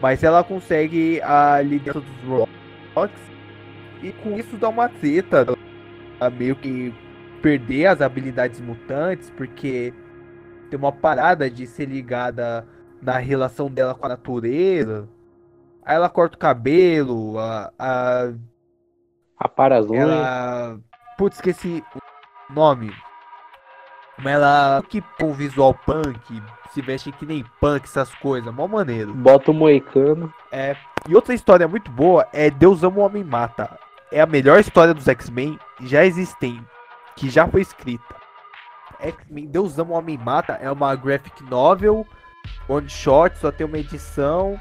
Mas 0.01 0.23
ela 0.23 0.45
consegue 0.45 1.21
a 1.23 1.61
liderança 1.61 2.07
dos 2.23 2.47
Rocks 2.95 3.21
e 4.03 4.13
com 4.13 4.39
isso 4.39 4.57
dá 4.57 4.69
uma 4.69 4.89
treta. 4.89 5.47
A 6.21 6.29
meio 6.31 6.57
que 6.57 6.95
perder 7.41 7.87
as 7.87 8.01
habilidades 8.01 8.61
mutantes, 8.61 9.31
porque 9.31 9.95
tem 10.71 10.79
uma 10.79 10.93
parada 10.93 11.49
de 11.51 11.67
ser 11.67 11.87
ligada 11.87 12.67
na 13.01 13.19
relação 13.19 13.71
dela 13.71 13.95
com 13.95 14.07
a 14.07 14.11
natureza. 14.11 15.09
Aí 15.85 15.97
ela 15.97 16.09
corta 16.11 16.37
o 16.37 16.39
cabelo, 16.39 17.39
a, 17.39 17.73
a 17.79 18.33
A 19.39 19.49
Parazunha. 19.49 20.01
ela. 20.03 20.81
Putz, 21.17 21.37
esqueci 21.37 21.83
o 22.51 22.53
nome. 22.53 22.93
Mas 24.19 24.35
ela 24.35 24.83
que 24.89 25.01
com 25.19 25.33
visual 25.33 25.73
punk, 25.73 26.43
se 26.73 26.83
veste 26.83 27.13
que 27.13 27.25
nem 27.25 27.45
punk, 27.61 27.85
essas 27.85 28.13
coisas, 28.17 28.53
mó 28.53 28.67
maneiro. 28.67 29.15
Bota 29.15 29.51
o 29.53 29.55
Moicano. 29.55 30.33
E 31.09 31.15
outra 31.15 31.33
história 31.35 31.67
muito 31.69 31.91
boa 31.91 32.27
é 32.33 32.51
Deus 32.51 32.83
Ama 32.83 32.99
o 32.99 33.01
Homem 33.03 33.25
Mata. 33.25 33.79
É 34.11 34.21
a 34.21 34.27
melhor 34.27 34.59
história 34.59 34.95
dos 34.95 35.07
X-Men 35.07 35.59
já 35.83 36.05
existente, 36.05 36.65
que 37.17 37.29
já 37.29 37.47
foi 37.47 37.61
escrita. 37.61 38.17
X-Men 39.01 39.47
Deus 39.47 39.79
Ama 39.79 39.93
o 39.93 39.99
Homem 39.99 40.19
Mata 40.19 40.59
é 40.61 40.71
uma 40.71 40.95
graphic 40.95 41.43
novel, 41.45 42.07
one 42.69 42.89
shot, 42.89 43.37
só 43.39 43.53
tem 43.53 43.67
uma 43.67 43.79
edição. 43.79 44.59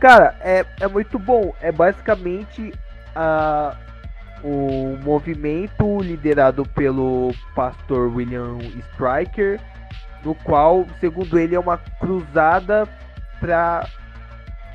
Cara, 0.00 0.36
é, 0.40 0.64
é 0.80 0.88
muito 0.88 1.18
bom. 1.18 1.54
É 1.60 1.70
basicamente 1.70 2.72
a, 3.14 3.76
o 4.42 4.98
movimento 5.02 6.00
liderado 6.00 6.64
pelo 6.64 7.32
pastor 7.54 8.14
William 8.14 8.58
Stryker, 8.92 9.60
no 10.24 10.34
qual, 10.34 10.86
segundo 10.98 11.38
ele, 11.38 11.54
é 11.54 11.60
uma 11.60 11.78
cruzada 11.78 12.88
para 13.38 13.86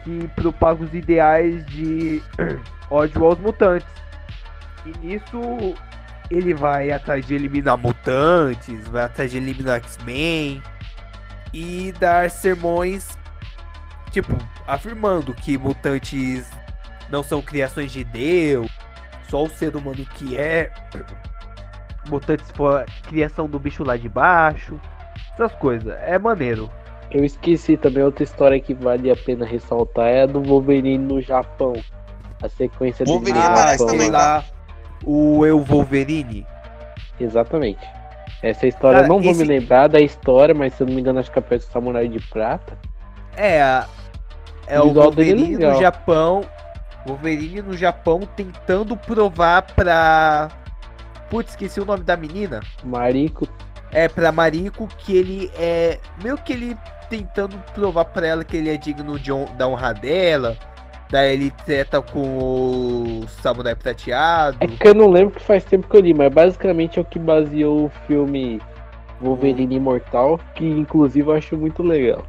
que 0.06 0.28
propaga 0.36 0.84
os 0.84 0.94
ideais 0.94 1.66
de 1.66 2.22
ódio 2.90 3.26
aos 3.26 3.40
mutantes. 3.40 3.88
E 4.86 5.06
nisso 5.06 5.76
ele 6.30 6.54
vai 6.54 6.92
atrás 6.92 7.26
de 7.26 7.34
eliminar 7.34 7.78
mutantes, 7.78 8.88
vai 8.88 9.04
atrás 9.04 9.32
de 9.32 9.38
eliminar 9.38 9.78
X-Men 9.78 10.62
e 11.52 11.92
dar 12.00 12.30
sermões, 12.30 13.18
tipo, 14.12 14.34
afirmando 14.68 15.34
que 15.34 15.58
mutantes 15.58 16.48
não 17.10 17.24
são 17.24 17.42
criações 17.42 17.92
de 17.92 18.04
Deus, 18.04 18.72
só 19.28 19.44
o 19.44 19.50
ser 19.50 19.76
humano 19.76 20.06
que 20.16 20.38
é. 20.38 20.72
mutantes 22.08 22.52
for 22.52 22.86
criação 23.08 23.48
do 23.48 23.58
bicho 23.58 23.84
lá 23.84 23.98
de 23.98 24.08
baixo. 24.08 24.80
Essas 25.34 25.54
coisas. 25.56 25.98
É 26.02 26.20
maneiro. 26.20 26.70
Eu 27.12 27.24
esqueci 27.24 27.78
também 27.78 28.04
outra 28.04 28.24
história 28.24 28.60
que 28.60 28.74
vale 28.74 29.10
a 29.12 29.16
pena 29.16 29.46
ressaltar 29.46 30.08
é 30.08 30.24
a 30.24 30.26
do 30.26 30.42
Wolverine 30.42 30.98
no 30.98 31.22
Japão. 31.22 31.74
A 32.42 32.50
sequência 32.50 33.06
dele 33.06 33.18
Wolverine 33.18 33.40
no 33.44 33.52
aparece 33.52 33.72
Japão. 33.80 33.88
também, 33.88 34.12
lá. 34.12 34.44
O 35.06 35.46
Eu 35.46 35.60
Wolverine. 35.60 36.46
Exatamente. 37.20 37.80
Essa 38.44 38.68
história 38.68 38.98
Cara, 39.02 39.08
eu 39.08 39.14
não 39.16 39.22
vou 39.22 39.32
esse- 39.32 39.42
me 39.42 39.48
lembrar 39.48 39.88
da 39.88 40.00
história, 40.00 40.54
mas 40.54 40.74
se 40.74 40.84
eu 40.84 40.88
não 40.88 40.94
me 40.94 41.00
engano, 41.02 41.20
acho 41.20 41.32
que 41.32 41.40
aparece 41.40 41.68
o 41.68 41.72
Samurai 41.72 42.08
de 42.08 42.20
Prata. 42.20 42.78
É, 43.38 43.62
a- 43.62 43.88
é 44.68 44.80
O 44.80 44.86
dele 44.86 45.00
é 45.00 45.04
Wolverine 45.04 45.58
no. 45.58 45.80
Japão. 45.80 46.42
Wolverine 47.08 47.62
no 47.62 47.78
Japão 47.78 48.22
tentando 48.36 48.98
provar 48.98 49.62
pra. 49.62 50.50
Putz, 51.30 51.52
esqueci 51.52 51.80
o 51.80 51.86
nome 51.86 52.04
da 52.04 52.18
menina. 52.18 52.60
Mariko. 52.84 53.48
É, 53.92 54.08
pra 54.10 54.32
Mariko 54.32 54.88
que 54.98 55.16
ele 55.16 55.52
é. 55.58 56.00
Meio 56.22 56.38
que 56.38 56.52
ele 56.54 56.78
tentando 57.10 57.58
provar 57.74 58.06
pra 58.06 58.28
ela 58.28 58.44
que 58.44 58.58
ele 58.58 58.70
é 58.70 58.78
digno 58.78 59.18
de 59.20 59.32
hon- 59.32 59.48
da 59.58 59.68
honra 59.68 59.94
dela. 59.94 60.56
Daí 61.10 61.34
ele 61.34 61.52
treta 61.66 62.02
com 62.02 62.20
o 63.22 63.28
Samurai 63.42 63.76
Prateado. 63.76 64.58
É 64.60 64.68
que 64.68 64.88
eu 64.88 64.94
não 64.96 65.08
lembro 65.10 65.36
que 65.36 65.44
faz 65.44 65.64
tempo 65.64 65.88
que 65.88 65.96
eu 65.96 66.02
li, 66.02 66.14
mas 66.14 66.34
basicamente 66.34 66.98
é 66.98 67.02
o 67.02 67.06
que 67.06 67.20
baseou 67.20 67.86
o 67.86 67.90
filme 68.08 68.60
Wolverine 69.22 69.76
Imortal, 69.76 70.40
que 70.56 70.66
inclusive 70.68 71.30
eu 71.30 71.36
acho 71.36 71.56
muito 71.58 71.84
legal. 71.84 72.26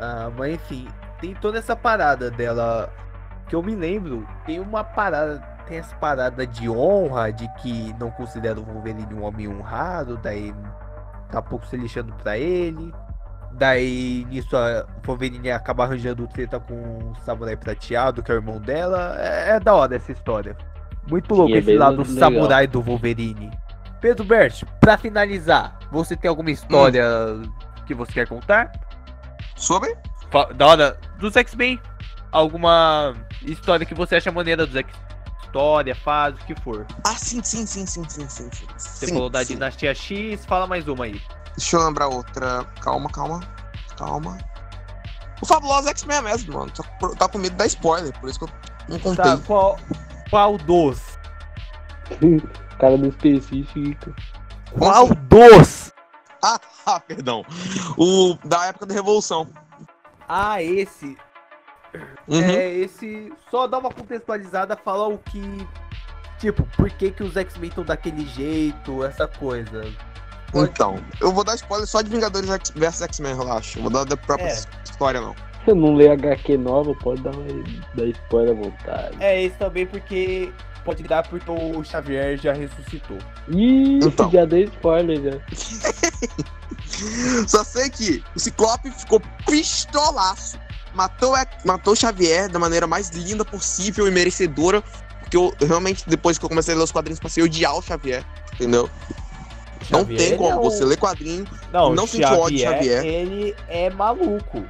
Ah, 0.00 0.28
mas 0.36 0.54
enfim, 0.54 0.88
tem 1.20 1.34
toda 1.34 1.58
essa 1.58 1.76
parada 1.76 2.30
dela. 2.30 2.92
Que 3.48 3.54
eu 3.54 3.62
me 3.62 3.76
lembro, 3.76 4.26
tem 4.44 4.58
uma 4.58 4.82
parada. 4.82 5.38
Tem 5.68 5.78
essa 5.78 5.94
parada 5.96 6.46
de 6.46 6.68
honra, 6.68 7.32
de 7.32 7.48
que 7.60 7.94
não 7.98 8.10
considera 8.10 8.58
o 8.58 8.64
Wolverine 8.64 9.06
um 9.14 9.24
homem 9.24 9.48
honrado, 9.48 10.16
daí 10.22 10.52
tá 11.30 11.40
pouco 11.40 11.64
se 11.66 11.76
lixando 11.76 12.12
pra 12.22 12.36
ele. 12.36 12.92
Daí 13.58 14.26
nisso 14.28 14.54
a 14.56 14.86
Wolverine 15.04 15.50
acaba 15.50 15.84
arranjando 15.84 16.26
treta 16.26 16.60
com 16.60 16.74
o 16.74 17.14
Samurai 17.24 17.56
Prateado, 17.56 18.22
que 18.22 18.30
é 18.30 18.34
o 18.34 18.38
irmão 18.38 18.60
dela. 18.60 19.16
É, 19.18 19.52
é 19.56 19.60
da 19.60 19.74
hora 19.74 19.96
essa 19.96 20.12
história. 20.12 20.56
Muito 21.08 21.34
louco 21.34 21.54
é 21.54 21.58
esse 21.58 21.76
lado 21.76 22.02
legal. 22.02 22.14
samurai 22.18 22.66
do 22.66 22.82
Wolverine. 22.82 23.50
Pedro 24.00 24.24
Bert, 24.24 24.62
pra 24.80 24.98
finalizar, 24.98 25.78
você 25.90 26.14
tem 26.16 26.28
alguma 26.28 26.50
história 26.50 27.04
que 27.86 27.94
você 27.94 28.12
quer 28.12 28.28
contar? 28.28 28.72
Sobre? 29.56 29.96
Da 30.54 30.66
hora 30.66 30.98
dos 31.18 31.34
X-Men. 31.36 31.80
Alguma 32.30 33.14
história 33.42 33.86
que 33.86 33.94
você 33.94 34.16
acha 34.16 34.30
maneira 34.30 34.66
dos 34.66 34.76
X-Men? 34.76 35.06
História, 35.42 35.94
fase, 35.94 36.36
o 36.42 36.44
que 36.44 36.54
for. 36.60 36.84
Ah, 37.06 37.14
sim, 37.16 37.42
sim, 37.42 37.64
sim, 37.64 37.86
sim, 37.86 38.04
sim, 38.08 38.28
sim. 38.28 38.48
sim. 38.52 38.66
Você 38.76 39.06
Sim, 39.06 39.14
falou 39.14 39.30
da 39.30 39.42
sim. 39.42 39.54
Dinastia 39.54 39.94
X, 39.94 40.44
fala 40.44 40.66
mais 40.66 40.86
uma 40.86 41.04
aí. 41.06 41.18
Deixa 41.56 41.76
eu 41.76 41.84
lembrar 41.84 42.08
outra. 42.08 42.64
Calma, 42.80 43.10
calma. 43.10 43.40
Calma. 43.96 44.38
O 45.40 45.46
Fabuloso 45.46 45.88
X-Men 45.88 46.22
mesmo, 46.22 46.54
mano. 46.54 46.72
Que 46.72 47.16
tá 47.16 47.28
com 47.28 47.38
medo 47.38 47.56
da 47.56 47.66
spoiler, 47.66 48.12
por 48.20 48.28
isso 48.28 48.38
que 48.38 48.44
eu 48.44 48.50
não 48.88 48.98
contei. 48.98 49.24
Tá, 49.24 49.38
qual, 49.46 49.78
qual 50.30 50.58
dos? 50.58 51.18
Cara 52.78 52.96
do 52.96 53.08
específico. 53.08 54.14
Como 54.70 54.78
Qual 54.78 55.08
dos? 55.08 55.92
Ah, 56.88 57.00
perdão. 57.00 57.44
O 57.98 58.38
da 58.44 58.66
época 58.66 58.86
da 58.86 58.94
Revolução. 58.94 59.48
Ah, 60.28 60.62
esse. 60.62 61.16
Uhum. 62.28 62.40
É, 62.40 62.72
esse. 62.74 63.32
Só 63.50 63.66
dá 63.66 63.78
uma 63.78 63.90
contextualizada, 63.90 64.76
fala 64.76 65.08
o 65.08 65.18
que. 65.18 65.66
Tipo, 66.38 66.62
por 66.76 66.88
que, 66.90 67.10
que 67.10 67.24
os 67.24 67.36
X-Men 67.36 67.70
estão 67.70 67.84
daquele 67.84 68.24
jeito, 68.26 69.02
essa 69.02 69.26
coisa. 69.26 69.92
Pode- 70.52 70.70
Então, 70.70 70.98
eu 71.20 71.32
vou 71.32 71.44
dar 71.44 71.54
spoiler 71.56 71.86
só 71.86 72.00
de 72.02 72.10
Vingadores 72.10 72.48
versus 72.74 73.02
X-Men, 73.02 73.36
relaxa. 73.36 73.80
Vou 73.80 73.90
dar 73.90 74.04
da 74.04 74.16
própria 74.16 74.46
É. 74.48 74.62
história, 74.84 75.20
não. 75.20 75.34
Se 75.64 75.70
eu 75.72 75.74
não 75.74 75.94
ler 75.94 76.10
HQ 76.12 76.56
nova, 76.58 76.94
pode 76.94 77.20
dar, 77.22 77.32
dar 77.94 78.06
spoiler 78.06 78.52
à 78.56 78.60
vontade. 78.62 79.16
É, 79.20 79.42
esse 79.42 79.56
também 79.56 79.86
porque. 79.86 80.52
Pode 80.84 81.02
dar 81.02 81.26
porque 81.26 81.50
o 81.50 81.82
Xavier 81.82 82.38
já 82.38 82.52
ressuscitou. 82.52 83.18
Ih, 83.48 83.98
Então. 84.04 84.30
já 84.30 84.44
dei 84.44 84.64
spoiler 84.66 85.20
já. 85.20 85.40
Só 87.48 87.64
sei 87.64 87.90
que 87.90 88.22
o 88.34 88.38
Ciclope 88.38 88.90
ficou 88.92 89.20
pistolaço. 89.46 90.58
Matou, 90.94 91.32
o 91.32 91.36
X- 91.36 91.64
matou 91.64 91.92
o 91.92 91.96
Xavier 91.96 92.48
da 92.48 92.58
maneira 92.60 92.86
mais 92.86 93.10
linda 93.10 93.44
possível 93.44 94.06
e 94.06 94.10
merecedora. 94.12 94.80
Porque 95.20 95.36
eu 95.36 95.52
eu 95.60 95.66
realmente, 95.66 96.04
depois 96.08 96.38
que 96.38 96.44
eu 96.44 96.48
comecei 96.48 96.72
a 96.72 96.76
ler 96.78 96.84
os 96.84 96.92
quadrinhos, 96.92 97.18
passei 97.18 97.42
a 97.42 97.46
odiar 97.46 97.76
o 97.76 97.82
Xavier. 97.82 98.24
Entendeu? 98.54 98.88
Não 99.90 100.00
Xavier, 100.00 100.18
tem 100.18 100.26
ele 100.28 100.36
como 100.36 100.50
é 100.50 100.56
um- 100.56 100.62
você 100.62 100.84
ler 100.84 100.96
quadrinho. 100.98 101.46
Não, 101.72 101.94
Não 101.94 102.04
o 102.04 102.08
senti 102.08 102.24
ódio 102.24 102.56
de 102.58 102.62
Xavier. 102.64 103.04
Ele 103.04 103.56
é 103.68 103.90
maluco. 103.90 104.64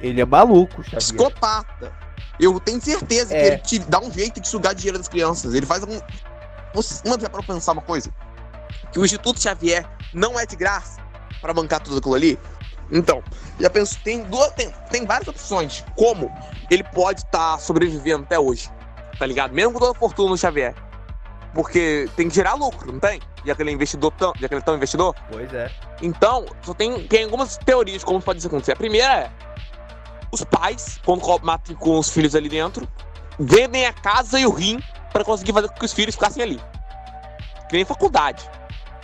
Ele 0.00 0.20
é 0.20 0.24
maluco, 0.24 0.82
Xavier. 0.82 0.98
Psicopata. 1.00 1.92
Eu 2.40 2.58
tenho 2.60 2.80
certeza 2.80 3.34
É. 3.34 3.40
que 3.40 3.46
ele 3.46 3.58
te 3.58 3.78
dá 3.90 3.98
um 4.00 4.12
jeito 4.12 4.40
de 4.40 4.46
sugar 4.48 4.74
dinheiro 4.74 4.96
das 4.98 5.08
crianças. 5.08 5.54
Ele 5.54 5.66
faz 5.66 5.82
algum. 5.82 5.98
Você, 6.74 7.08
mano, 7.08 7.20
já 7.20 7.28
pra 7.28 7.42
pensar 7.42 7.72
uma 7.72 7.82
coisa? 7.82 8.10
Que 8.92 8.98
o 9.00 9.04
Instituto 9.04 9.40
Xavier 9.42 9.84
não 10.14 10.38
é 10.38 10.46
de 10.46 10.54
graça 10.54 11.00
pra 11.40 11.52
bancar 11.52 11.80
tudo 11.80 11.98
aquilo 11.98 12.14
ali? 12.14 12.38
Então, 12.90 13.22
já 13.60 13.68
penso, 13.68 13.98
tem, 14.04 14.22
duas, 14.22 14.50
tem, 14.52 14.72
tem 14.90 15.04
várias 15.04 15.28
opções 15.28 15.84
como 15.96 16.30
ele 16.70 16.84
pode 16.84 17.20
estar 17.20 17.58
sobrevivendo 17.58 18.22
até 18.22 18.38
hoje. 18.38 18.70
Tá 19.18 19.26
ligado? 19.26 19.52
Mesmo 19.52 19.72
com 19.72 19.78
toda 19.80 19.90
a 19.92 19.94
fortuna 19.94 20.30
do 20.30 20.38
Xavier. 20.38 20.74
Porque 21.58 22.08
tem 22.14 22.28
que 22.28 22.36
gerar 22.36 22.54
lucro, 22.54 22.92
não 22.92 23.00
tem? 23.00 23.20
E 23.44 23.50
aquele 23.50 23.72
investidor 23.72 24.12
tão, 24.12 24.32
e 24.40 24.44
aquele 24.44 24.62
tão 24.62 24.76
investidor? 24.76 25.12
Pois 25.28 25.52
é. 25.52 25.68
Então, 26.00 26.46
só 26.62 26.72
tem, 26.72 27.04
tem 27.08 27.24
algumas 27.24 27.56
teorias 27.56 27.98
de 27.98 28.04
como 28.06 28.22
pode 28.22 28.38
isso 28.38 28.46
acontecer. 28.46 28.74
A 28.74 28.76
primeira 28.76 29.12
é: 29.12 29.30
os 30.30 30.44
pais, 30.44 31.00
quando 31.04 31.20
co- 31.20 31.40
matriculam 31.42 31.98
os 31.98 32.10
filhos 32.10 32.36
ali 32.36 32.48
dentro, 32.48 32.86
vendem 33.40 33.86
a 33.86 33.92
casa 33.92 34.38
e 34.38 34.46
o 34.46 34.50
rim 34.52 34.80
pra 35.12 35.24
conseguir 35.24 35.52
fazer 35.52 35.66
com 35.66 35.74
que 35.74 35.84
os 35.84 35.92
filhos 35.92 36.14
ficassem 36.14 36.44
ali. 36.44 36.60
Que 37.68 37.74
nem 37.74 37.84
faculdade, 37.84 38.48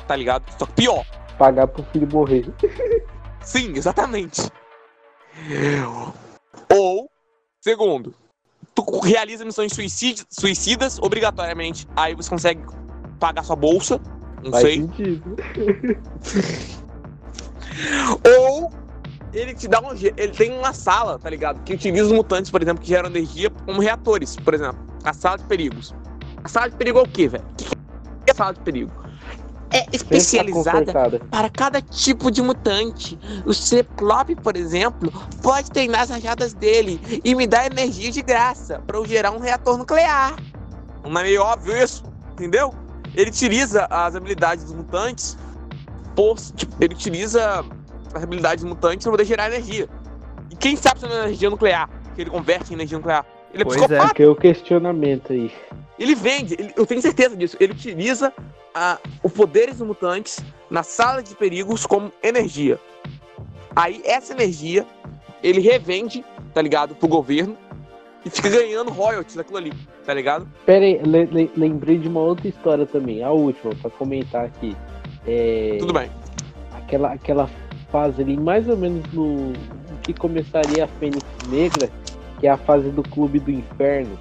tá 0.06 0.14
ligado? 0.14 0.44
Só 0.56 0.64
que 0.64 0.74
pior. 0.74 1.04
Pagar 1.36 1.66
pro 1.66 1.82
filho 1.92 2.06
morrer. 2.12 2.46
Sim, 3.42 3.72
exatamente. 3.74 4.42
Ou, 6.72 7.10
segundo, 7.60 8.14
tu 8.74 9.00
realiza 9.00 9.44
missões 9.44 9.72
suicidas 10.30 10.98
obrigatoriamente. 11.00 11.86
Aí 11.96 12.14
você 12.14 12.28
consegue 12.28 12.62
pagar 13.18 13.44
sua 13.44 13.56
bolsa. 13.56 14.00
Não 14.42 14.50
Faz 14.50 14.62
sei. 14.62 14.88
Ou 18.38 18.70
ele 19.32 19.54
te 19.54 19.66
dá 19.66 19.80
um. 19.80 19.92
Ele 19.92 20.28
tem 20.28 20.52
uma 20.52 20.72
sala, 20.72 21.18
tá 21.18 21.28
ligado? 21.28 21.62
Que 21.64 21.74
utiliza 21.74 22.06
os 22.06 22.12
mutantes, 22.12 22.50
por 22.50 22.62
exemplo, 22.62 22.82
que 22.82 22.88
geram 22.88 23.08
energia 23.08 23.50
como 23.50 23.80
reatores, 23.80 24.36
por 24.36 24.54
exemplo. 24.54 24.78
A 25.02 25.12
sala 25.12 25.38
de 25.38 25.44
perigos. 25.44 25.94
A 26.42 26.48
sala 26.48 26.70
de 26.70 26.76
perigo 26.76 26.98
é 26.98 27.02
o 27.02 27.08
quê, 27.08 27.28
velho? 27.28 27.44
O 27.44 28.24
que 28.24 28.30
é 28.30 28.32
a 28.32 28.34
sala 28.34 28.54
de 28.54 28.60
perigo? 28.60 28.92
É 29.72 29.86
especializada 29.92 31.20
para 31.30 31.50
cada 31.50 31.82
tipo 31.82 32.30
de 32.30 32.40
mutante. 32.40 33.18
O 33.44 33.52
Ciclope, 33.52 34.36
por 34.36 34.56
exemplo, 34.56 35.12
pode 35.42 35.70
treinar 35.70 36.02
as 36.02 36.10
rajadas 36.10 36.52
dele 36.52 37.00
e 37.24 37.34
me 37.34 37.46
dar 37.46 37.66
energia 37.66 38.10
de 38.10 38.22
graça 38.22 38.80
para 38.86 38.96
eu 38.96 39.04
gerar 39.04 39.32
um 39.32 39.38
reator 39.38 39.76
nuclear. 39.76 40.36
Não 41.02 41.20
é 41.20 41.24
meio 41.24 41.42
óbvio 41.42 41.76
isso? 41.76 42.04
Entendeu? 42.32 42.72
Ele 43.14 43.30
utiliza 43.30 43.86
as 43.90 44.14
habilidades 44.14 44.64
dos 44.64 44.74
mutantes 44.74 45.36
por, 46.14 46.36
tipo, 46.38 46.74
ele 46.80 46.94
utiliza 46.94 47.64
as 48.14 48.22
habilidades 48.22 48.62
dos 48.62 48.72
mutantes 48.72 49.04
para 49.04 49.12
poder 49.12 49.24
gerar 49.24 49.46
energia. 49.48 49.88
E 50.50 50.56
quem 50.56 50.76
sabe 50.76 51.00
se 51.00 51.06
não 51.06 51.14
é 51.14 51.24
energia 51.24 51.50
nuclear, 51.50 51.88
que 52.14 52.22
ele 52.22 52.30
converte 52.30 52.72
em 52.72 52.74
energia 52.74 52.98
nuclear? 52.98 53.26
Ele 53.52 53.62
é 53.62 53.64
Pois 53.64 53.76
é. 53.76 53.80
psicopata. 53.80 54.08
Fica 54.08 54.22
aí 54.22 54.28
o 54.28 54.36
questionamento 54.36 55.32
aí. 55.32 55.52
Ele 55.98 56.14
vende, 56.14 56.54
ele- 56.54 56.72
eu 56.76 56.84
tenho 56.86 57.00
certeza 57.00 57.36
disso. 57.36 57.56
Ele 57.60 57.72
utiliza 57.72 58.32
os 59.22 59.32
poderes 59.32 59.78
dos 59.78 59.86
mutantes 59.86 60.40
na 60.70 60.82
sala 60.82 61.22
de 61.22 61.34
perigos 61.34 61.86
como 61.86 62.10
energia. 62.22 62.78
Aí 63.76 64.02
essa 64.04 64.32
energia 64.32 64.84
ele 65.42 65.60
revende, 65.60 66.24
tá 66.52 66.60
ligado, 66.62 66.94
pro 66.94 67.06
governo 67.06 67.56
e 68.24 68.30
fica 68.30 68.48
ganhando 68.48 68.90
royalties 68.90 69.36
daquilo 69.36 69.58
ali, 69.58 69.72
tá 70.04 70.12
ligado? 70.14 70.48
Pera 70.64 70.84
aí, 70.84 71.00
le- 71.04 71.26
le- 71.26 71.50
lembrei 71.56 71.98
de 71.98 72.08
uma 72.08 72.20
outra 72.20 72.48
história 72.48 72.86
também, 72.86 73.22
a 73.22 73.30
última, 73.30 73.74
pra 73.76 73.90
comentar 73.90 74.44
aqui. 74.46 74.76
É, 75.26 75.76
Tudo 75.78 75.92
bem. 75.92 76.10
Aquela, 76.72 77.12
aquela 77.12 77.50
fase 77.92 78.22
ali, 78.22 78.36
mais 78.36 78.68
ou 78.68 78.76
menos 78.76 79.04
no 79.12 79.52
no 79.52 79.98
que 80.02 80.12
começaria 80.14 80.84
a 80.84 80.88
Fênix 80.88 81.22
Negra, 81.48 81.90
que 82.40 82.46
é 82.46 82.50
a 82.50 82.56
fase 82.56 82.88
do 82.90 83.02
Clube 83.02 83.38
do 83.38 83.50
Inferno, 83.50 84.18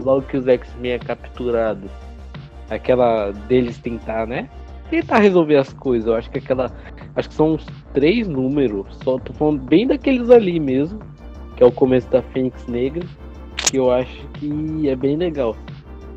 logo 0.00 0.22
que 0.22 0.36
os 0.36 0.46
X-Men 0.46 0.92
é 0.92 0.98
capturado. 0.98 1.88
Aquela 2.70 3.30
deles 3.30 3.78
tentar, 3.78 4.26
né? 4.26 4.48
Tentar 4.90 5.18
resolver 5.18 5.56
as 5.56 5.72
coisas. 5.72 6.08
Eu 6.08 6.14
acho 6.14 6.30
que 6.30 6.38
aquela. 6.38 6.70
Acho 7.16 7.28
que 7.28 7.34
são 7.34 7.54
uns 7.54 7.66
três 7.92 8.26
números. 8.26 8.86
Só 9.02 9.18
tô 9.18 9.32
falando 9.32 9.62
bem 9.62 9.86
daqueles 9.86 10.30
ali 10.30 10.58
mesmo. 10.58 11.00
Que 11.56 11.62
é 11.62 11.66
o 11.66 11.72
começo 11.72 12.08
da 12.10 12.22
Fênix 12.22 12.66
Negra. 12.66 13.06
Que 13.56 13.78
eu 13.78 13.90
acho 13.90 14.26
que 14.34 14.88
é 14.88 14.96
bem 14.96 15.16
legal. 15.16 15.56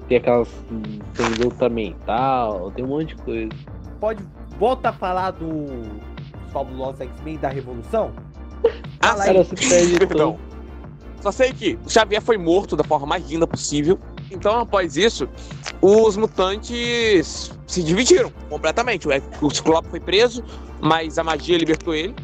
Tem 0.07 0.17
aquelas. 0.17 0.65
Tem 1.13 1.45
luta 1.45 1.69
mental, 1.69 2.71
tem 2.71 2.85
um 2.85 2.89
monte 2.89 3.15
de 3.15 3.21
coisa. 3.23 3.49
pode 3.99 4.23
volta 4.57 4.89
a 4.89 4.93
falar 4.93 5.31
do 5.31 5.65
fabuloso 6.51 7.03
X-Men 7.03 7.37
da 7.37 7.49
Revolução? 7.49 8.11
Ah, 9.01 9.09
Fala. 9.09 9.27
Ela 9.27 9.43
se 9.43 9.55
perde 9.55 9.99
Perdão. 10.07 10.37
Só 11.22 11.31
sei 11.31 11.52
que 11.52 11.80
o 11.85 11.89
Xavier 11.89 12.22
foi 12.22 12.38
morto 12.38 12.76
da 12.76 12.84
forma 12.84 13.06
mais 13.06 13.27
linda 13.30 13.48
possível. 13.48 13.99
Então, 14.30 14.60
após 14.60 14.98
isso, 14.98 15.27
os 15.81 16.18
mutantes 16.18 17.52
se 17.65 17.84
dividiram 17.84 18.31
completamente. 18.49 19.07
O, 19.41 19.49
Ciclope 19.49 19.89
foi 19.89 19.99
preso, 19.99 20.44
mas 20.81 21.18
a 21.18 21.23
magia 21.23 21.57
libertou 21.57 21.94
ele, 21.94 22.15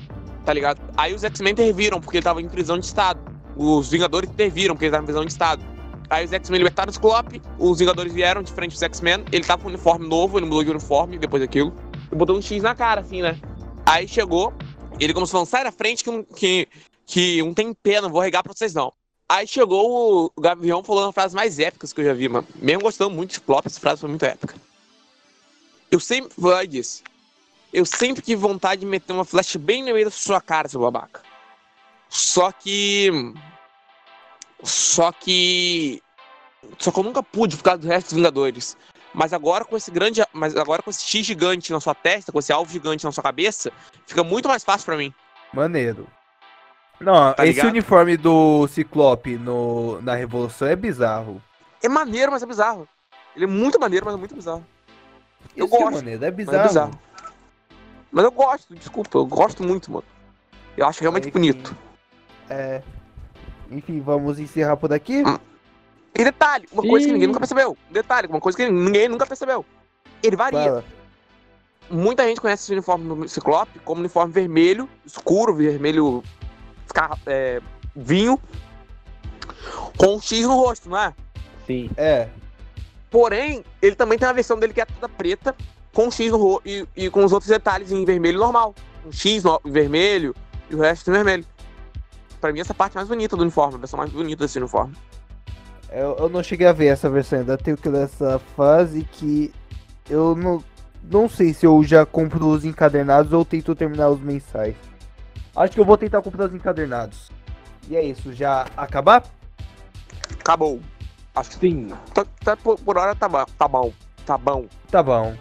tá 0.46 0.54
ligado? 0.54 0.82
Aí 0.96 1.14
os 1.14 1.24
X-Men 1.24 1.54
interviram, 1.54 2.00
porque 2.00 2.18
ele 2.18 2.24
tava 2.24 2.42
em 2.42 2.48
prisão 2.48 2.78
de 2.78 2.86
estado. 2.86 3.20
Os 3.56 3.90
Vingadores 3.90 4.30
interviram, 4.30 4.76
porque 4.76 4.86
ele 4.86 4.92
tava 4.92 5.04
em 5.04 5.06
prisão 5.06 5.26
de 5.26 5.32
estado. 5.32 5.64
Aí 6.10 6.26
os 6.26 6.34
X-Men 6.34 6.60
libertaram 6.60 6.90
o 6.90 6.94
Ciclope, 6.94 7.42
os 7.58 7.80
Vingadores 7.80 8.14
vieram 8.14 8.44
de 8.44 8.52
frente 8.52 8.74
dos 8.74 8.84
X-Men, 8.84 9.24
ele 9.32 9.44
tava 9.44 9.62
com 9.62 9.68
um 9.68 9.72
uniforme 9.72 10.08
novo, 10.08 10.38
ele 10.38 10.46
mudou 10.46 10.64
de 10.64 10.70
uniforme 10.70 11.18
depois 11.18 11.42
daquilo. 11.42 11.74
E 12.12 12.16
botou 12.16 12.38
um 12.38 12.42
X 12.42 12.62
na 12.62 12.76
cara, 12.76 13.02
assim, 13.02 13.22
né? 13.22 13.38
Aí 13.86 14.08
chegou, 14.08 14.54
ele 15.00 15.14
começou 15.14 15.32
falando, 15.34 15.48
sai 15.48 15.64
da 15.64 15.72
frente 15.72 16.04
que, 16.04 16.24
que, 16.36 16.68
que 17.06 17.42
não 17.42 17.54
tem 17.54 17.74
pé, 17.74 18.02
não 18.02 18.10
vou 18.10 18.22
regar 18.22 18.44
pra 18.44 18.54
vocês 18.54 18.74
não. 18.74 18.94
Aí 19.28 19.48
chegou 19.48 20.32
o 20.36 20.42
Gavião 20.42 20.84
falando 20.84 21.10
as 21.10 21.14
frases 21.14 21.34
mais 21.34 21.60
épicas 21.60 21.94
que 21.94 22.02
eu 22.02 22.06
já 22.06 22.14
vi, 22.14 22.30
mano. 22.30 22.48
Mesmo 22.56 22.84
gostando 22.84 23.12
muito 23.12 23.30
de 23.30 23.36
Ciclope, 23.36 23.68
essa 23.68 23.80
frase 23.80 24.02
foi 24.02 24.10
muito 24.10 24.24
épica. 24.24 24.56
Eu 25.90 26.00
sempre, 26.00 26.34
vai 26.38 26.68
disse, 26.68 27.04
eu 27.72 27.86
sempre 27.86 28.22
tive 28.22 28.42
vontade 28.42 28.82
de 28.82 28.86
meter 28.86 29.12
uma 29.14 29.26
flash 29.26 29.56
bem 29.56 29.82
no 29.84 29.94
meio 29.94 30.06
da 30.06 30.12
sua 30.12 30.40
cara, 30.40 30.70
seu 30.70 30.80
babaca. 30.80 31.22
Só 32.08 32.52
que. 32.52 33.10
Só 34.64 35.12
que. 35.12 36.02
Só 36.78 36.92
que 36.92 37.00
eu 37.00 37.04
nunca 37.04 37.24
pude 37.24 37.58
por 37.58 37.64
causa 37.64 37.82
do 37.82 37.88
resto 37.88 38.10
dos 38.10 38.14
Vingadores. 38.14 38.78
Mas 39.14 39.34
agora 39.34 39.66
com 39.66 39.76
esse 39.76 39.90
grande. 39.90 40.24
Mas 40.32 40.56
agora 40.56 40.84
com 40.84 40.92
esse 40.92 41.04
X 41.04 41.26
gigante 41.26 41.72
na 41.72 41.80
sua 41.80 41.96
testa, 41.96 42.32
com 42.32 42.38
esse 42.38 42.54
alvo 42.54 42.72
gigante 42.72 43.04
na 43.04 43.12
sua 43.12 43.24
cabeça, 43.24 43.72
fica 44.06 44.24
muito 44.24 44.48
mais 44.48 44.64
fácil 44.64 44.86
pra 44.86 44.98
mim. 44.98 45.12
Maneiro. 45.52 46.08
Não, 47.04 47.34
Tá 47.34 47.46
esse 47.46 47.54
ligado? 47.58 47.70
uniforme 47.72 48.18
do 48.18 48.68
Ciclope 48.68 49.38
no, 49.38 50.02
na 50.02 50.16
Revolução 50.16 50.68
é 50.68 50.76
bizarro. 50.76 51.42
É 51.82 51.90
maneiro, 51.90 52.32
mas 52.32 52.42
é 52.44 52.46
bizarro. 52.46 52.88
Ele 53.36 53.46
é 53.46 53.48
muito 53.48 53.80
maneiro, 53.80 54.06
mas 54.06 54.16
é 54.16 54.18
muito 54.18 54.36
bizarro. 54.36 54.66
Eu 55.56 55.66
Isso 55.66 55.76
que 55.76 55.82
é 55.82 55.86
gosto, 55.86 55.96
maneiro, 55.96 56.24
é 56.24 56.28
Mas 56.28 56.36
bizarro. 56.36 56.58
é 56.64 56.68
bizarro. 56.68 57.00
Mas 58.12 58.24
eu 58.26 58.32
gosto, 58.32 58.76
desculpa, 58.76 59.18
eu 59.18 59.26
gosto 59.26 59.64
muito, 59.64 59.92
mano. 59.92 60.04
Eu 60.78 60.88
acho 60.88 61.02
realmente 61.02 61.28
Enfim, 61.30 61.40
bonito. 61.40 61.76
É. 62.50 62.82
Enfim, 63.72 64.00
vamos 64.02 64.40
encerrar 64.40 64.78
por 64.78 64.94
aqui? 64.94 65.24
E 66.16 66.24
detalhe, 66.24 66.68
uma 66.72 66.84
coisa 66.84 67.06
que 67.08 67.12
ninguém 67.14 67.28
nunca 67.28 67.40
percebeu. 67.40 67.78
Detalhe, 67.90 68.28
uma 68.28 68.40
coisa 68.40 68.56
que 68.58 68.70
ninguém 68.70 69.08
nunca 69.08 69.26
percebeu. 69.26 69.66
Ele 70.22 70.36
varia. 70.36 70.60
Fala. 70.60 70.86
Muita 71.90 72.24
gente 72.26 72.40
conhece 72.40 72.64
esse 72.64 72.72
uniforme 72.72 73.08
do 73.08 73.28
Ciclope 73.28 73.80
como 73.80 74.00
uniforme 74.00 74.32
vermelho, 74.32 74.88
escuro, 75.06 75.54
vermelho 75.54 76.24
escar- 76.94 77.18
é, 77.26 77.60
vinho, 77.96 78.40
com 79.98 80.16
um 80.16 80.22
X 80.22 80.42
no 80.46 80.56
rosto, 80.56 80.90
não 80.90 80.98
é? 80.98 81.14
Sim. 81.66 81.90
É. 81.98 82.30
Porém, 83.10 83.64
ele 83.82 83.96
também 83.96 84.18
tem 84.18 84.28
uma 84.28 84.34
versão 84.34 84.58
dele 84.58 84.74
que 84.74 84.82
é 84.82 84.86
toda 84.86 85.10
preta, 85.10 85.56
com 85.94 86.08
um 86.08 86.12
X 86.12 86.32
no 86.32 86.38
rosto 86.38 86.68
e, 86.68 86.88
e 86.96 87.10
com 87.10 87.24
os 87.24 87.32
outros 87.32 87.50
detalhes 87.50 87.92
em 87.92 88.04
vermelho 88.06 88.40
normal. 88.40 88.74
Um 89.06 89.12
X 89.12 89.44
no, 89.44 89.60
em 89.66 89.72
vermelho 89.72 90.36
e 90.70 90.76
o 90.76 90.80
resto 90.80 91.10
em 91.10 91.14
vermelho. 91.14 91.46
Pra 92.40 92.52
mim, 92.52 92.60
essa 92.60 92.72
é 92.72 92.74
a 92.74 92.76
parte 92.76 92.96
mais 92.96 93.08
bonita 93.08 93.36
do 93.36 93.42
uniforme, 93.42 93.76
a 93.76 93.78
versão 93.78 93.98
mais 93.98 94.12
bonita 94.12 94.44
desse 94.44 94.58
uniforme. 94.60 94.94
Eu, 95.90 96.16
eu 96.18 96.30
não 96.30 96.42
cheguei 96.44 96.68
a 96.68 96.74
ver 96.74 96.88
essa 96.88 97.10
versão 97.10 97.40
ainda. 97.40 97.58
Tenho 97.58 97.78
que 97.78 97.88
ler 97.88 98.04
essa 98.06 98.40
fase 98.58 99.08
que 99.12 99.54
eu 100.10 100.36
não, 100.36 100.64
não 101.04 101.30
sei 101.30 101.54
se 101.54 101.66
eu 101.66 101.82
já 101.84 102.06
compro 102.06 102.48
os 102.48 102.66
encadernados 102.66 103.32
ou 103.32 103.46
tento 103.46 103.76
terminar 103.76 104.10
os 104.10 104.20
mensais. 104.20 104.76
Acho 105.56 105.74
que 105.74 105.80
eu 105.80 105.86
vou 105.86 105.98
tentar 105.98 106.22
comprar 106.22 106.46
os 106.48 106.54
encadernados. 106.54 107.32
E 107.90 107.96
é 107.96 108.04
isso, 108.04 108.34
já 108.34 108.66
acabar? 108.76 109.24
Acabou. 110.40 110.80
Acho 111.36 111.52
que 111.52 111.56
Sim. 111.70 111.90
tá, 112.14 112.26
tá- 112.44 112.58
por, 112.58 112.80
por 112.80 112.98
hora 112.98 113.16
tá, 113.16 113.28
tá 113.58 113.68
bom. 113.68 113.92
Tá 114.26 114.38
bom. 114.38 114.66
Tá 114.90 115.04
bom. 115.04 115.36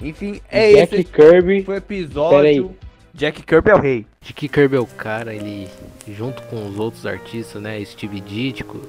Enfim, 0.00 0.40
é 0.50 0.72
Jack 0.74 0.94
esse 0.94 1.04
Kirby. 1.04 1.64
foi 1.64 1.74
o 1.74 1.78
episódio. 1.78 2.76
Jack 3.14 3.42
Kirby 3.42 3.70
é 3.70 3.74
o 3.74 3.80
rei. 3.80 4.06
Jack 4.20 4.48
Kirby 4.48 4.76
é 4.76 4.80
o 4.80 4.86
cara, 4.86 5.34
ele 5.34 5.68
junto 6.06 6.40
com 6.44 6.68
os 6.68 6.78
outros 6.78 7.04
artistas, 7.04 7.60
né, 7.60 7.84
Steve 7.84 8.20
Ditko 8.20 8.80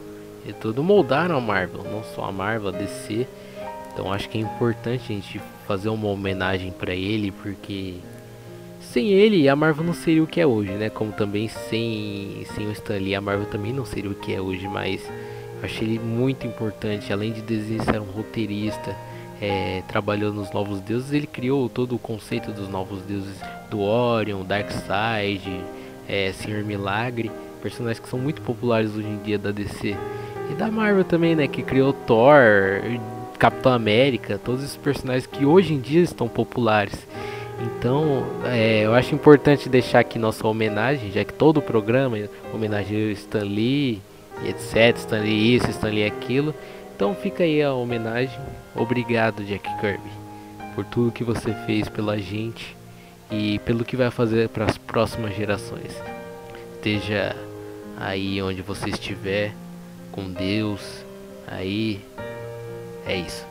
e 0.46 0.54
tudo 0.54 0.84
moldaram 0.84 1.38
a 1.38 1.42
Marvel, 1.42 1.84
não 1.84 2.04
só 2.04 2.26
a 2.26 2.32
Marvel, 2.32 2.70
a 2.70 2.72
DC. 2.72 3.28
Então 3.92 4.12
acho 4.14 4.30
que 4.30 4.38
é 4.38 4.42
importante 4.42 5.12
a 5.12 5.16
gente 5.16 5.42
fazer 5.68 5.90
uma 5.90 6.08
homenagem 6.08 6.72
pra 6.72 6.94
ele, 6.94 7.32
porque 7.32 7.96
sem 8.92 9.10
ele 9.10 9.48
a 9.48 9.56
Marvel 9.56 9.84
não 9.84 9.94
seria 9.94 10.24
o 10.24 10.28
que 10.28 10.42
é 10.42 10.48
hoje, 10.48 10.72
né? 10.72 10.90
Como 10.90 11.12
também 11.12 11.48
sem 11.48 12.44
sem 12.56 12.68
o 12.68 12.72
Stan 12.72 12.98
Lee 12.98 13.16
a 13.16 13.22
Marvel 13.22 13.46
também 13.46 13.72
não 13.72 13.86
seria 13.86 14.10
o 14.10 14.16
que 14.16 14.34
é 14.34 14.42
hoje, 14.42 14.68
mas 14.68 15.02
eu 15.60 15.66
achei 15.66 15.88
ele 15.88 16.00
muito 16.00 16.48
importante, 16.48 17.12
além 17.14 17.32
de 17.32 17.42
desenhar 17.42 18.02
um 18.02 18.12
roteirista, 18.12 18.96
é, 19.42 19.84
trabalhou 19.88 20.34
nos 20.34 20.52
Novos 20.52 20.82
Deuses, 20.82 21.14
ele 21.14 21.28
criou 21.28 21.70
todo 21.70 21.96
o 21.96 22.00
conceito 22.00 22.52
dos 22.52 22.68
Novos 22.68 23.02
Deuses 23.04 23.40
do 23.70 23.82
Orion, 23.82 24.44
Darkseid, 24.44 25.62
é, 26.08 26.32
Senhor 26.32 26.64
Milagre, 26.64 27.30
personagens 27.62 28.00
que 28.00 28.10
são 28.10 28.20
muito 28.20 28.42
populares 28.42 28.96
hoje 28.96 29.08
em 29.08 29.18
dia 29.18 29.38
da 29.38 29.52
DC. 29.52 29.96
E 30.50 30.54
da 30.56 30.72
Marvel 30.72 31.04
também, 31.04 31.36
né, 31.36 31.48
que 31.48 31.62
criou 31.62 31.94
Thor, 31.94 32.42
Capitão 33.38 33.72
América, 33.72 34.40
todos 34.44 34.64
esses 34.64 34.78
personagens 34.78 35.28
que 35.28 35.46
hoje 35.46 35.74
em 35.74 35.80
dia 35.80 36.02
estão 36.02 36.28
populares. 36.28 37.08
Então, 37.62 38.26
é, 38.46 38.86
eu 38.86 38.94
acho 38.94 39.14
importante 39.14 39.68
deixar 39.68 40.00
aqui 40.00 40.18
nossa 40.18 40.48
homenagem, 40.48 41.12
já 41.12 41.26
que 41.26 41.34
todo 41.34 41.58
o 41.58 41.62
programa 41.62 42.18
homenageia 42.54 43.08
o 43.08 43.12
Stan 43.12 43.44
Lee, 43.44 44.02
etc, 44.46 44.98
Stan 44.98 45.20
Lee 45.20 45.56
isso, 45.56 45.70
Stan 45.70 45.90
Lee 45.90 46.06
aquilo. 46.06 46.56
Então 46.96 47.14
fica 47.16 47.44
aí 47.44 47.62
a 47.62 47.74
homenagem. 47.74 48.40
Obrigado, 48.76 49.44
Jack 49.44 49.68
Kirby, 49.80 50.10
por 50.76 50.86
tudo 50.86 51.12
que 51.12 51.24
você 51.24 51.54
fez 51.66 51.90
pela 51.90 52.18
gente 52.18 52.76
e 53.32 53.60
pelo 53.60 53.86
que 53.86 53.96
vai 53.96 54.10
fazer 54.10 54.50
para 54.50 54.66
as 54.66 54.78
próximas 54.78 55.36
gerações. 55.36 55.96
Esteja 56.76 57.36
aí 57.98 58.42
onde 58.42 58.62
você 58.62 58.90
estiver, 58.90 59.54
com 60.12 60.32
Deus. 60.32 61.06
Aí 61.48 62.00
é 63.06 63.18
isso. 63.18 63.49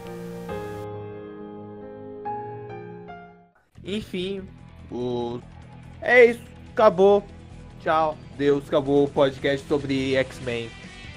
Enfim, 3.89 4.43
o. 4.93 5.41
É 6.03 6.27
isso. 6.27 6.41
Acabou. 6.73 7.25
Tchau. 7.83 8.19
Deus, 8.37 8.67
acabou 8.69 9.05
o 9.05 9.09
podcast 9.09 9.67
sobre 9.67 10.15
X-Men. 10.15 10.69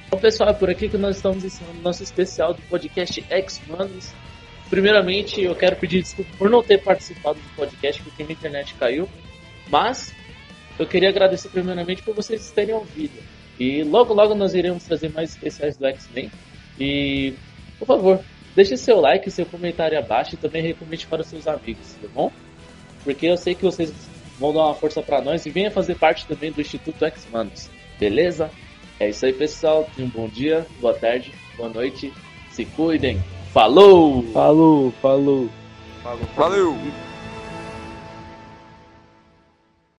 Bom, 0.09 0.17
pessoal, 0.17 0.51
é 0.51 0.53
por 0.53 0.69
aqui 0.69 0.87
que 0.87 0.97
nós 0.97 1.17
estamos 1.17 1.43
ensinando 1.43 1.81
nosso 1.81 2.01
especial 2.01 2.53
do 2.53 2.61
podcast 2.63 3.23
X-Manos. 3.29 4.13
Primeiramente, 4.69 5.41
eu 5.41 5.53
quero 5.53 5.75
pedir 5.75 6.01
desculpa 6.01 6.31
por 6.37 6.49
não 6.49 6.63
ter 6.63 6.77
participado 6.77 7.37
do 7.37 7.55
podcast, 7.57 8.01
porque 8.03 8.23
minha 8.23 8.33
internet 8.33 8.73
caiu. 8.75 9.07
Mas, 9.69 10.13
eu 10.79 10.87
queria 10.87 11.09
agradecer 11.09 11.49
primeiramente 11.49 12.01
por 12.01 12.15
vocês 12.15 12.51
terem 12.51 12.73
ouvido. 12.73 13.21
E 13.59 13.83
logo, 13.83 14.13
logo 14.13 14.33
nós 14.33 14.53
iremos 14.53 14.85
trazer 14.85 15.11
mais 15.11 15.31
especiais 15.31 15.75
do 15.75 15.85
X-Men. 15.87 16.31
E, 16.79 17.33
por 17.77 17.85
favor, 17.85 18.21
deixe 18.55 18.77
seu 18.77 19.01
like, 19.01 19.29
seu 19.29 19.45
comentário 19.45 19.99
abaixo 19.99 20.35
e 20.35 20.37
também 20.37 20.61
recomende 20.61 21.05
para 21.05 21.21
os 21.21 21.27
seus 21.27 21.47
amigos, 21.47 21.97
tá 22.01 22.07
bom? 22.13 22.31
Porque 23.03 23.25
eu 23.25 23.37
sei 23.37 23.55
que 23.55 23.63
vocês 23.63 23.91
vão 24.39 24.53
dar 24.53 24.65
uma 24.65 24.75
força 24.75 25.01
para 25.01 25.21
nós 25.21 25.45
e 25.45 25.49
venha 25.49 25.71
fazer 25.71 25.95
parte 25.95 26.25
também 26.25 26.51
do 26.51 26.61
Instituto 26.61 27.05
X-Manos. 27.05 27.69
Beleza? 27.99 28.49
É 28.99 29.09
isso 29.09 29.25
aí, 29.25 29.33
pessoal. 29.33 29.87
Tenham 29.95 30.09
um 30.09 30.11
bom 30.11 30.27
dia, 30.27 30.65
boa 30.79 30.93
tarde, 30.93 31.33
boa 31.55 31.69
noite. 31.69 32.13
Se 32.51 32.65
cuidem. 32.65 33.21
Falou! 33.53 34.23
Falou, 34.31 34.91
falou. 35.01 35.49
Falou. 36.03 36.27
Valeu! 36.35 37.10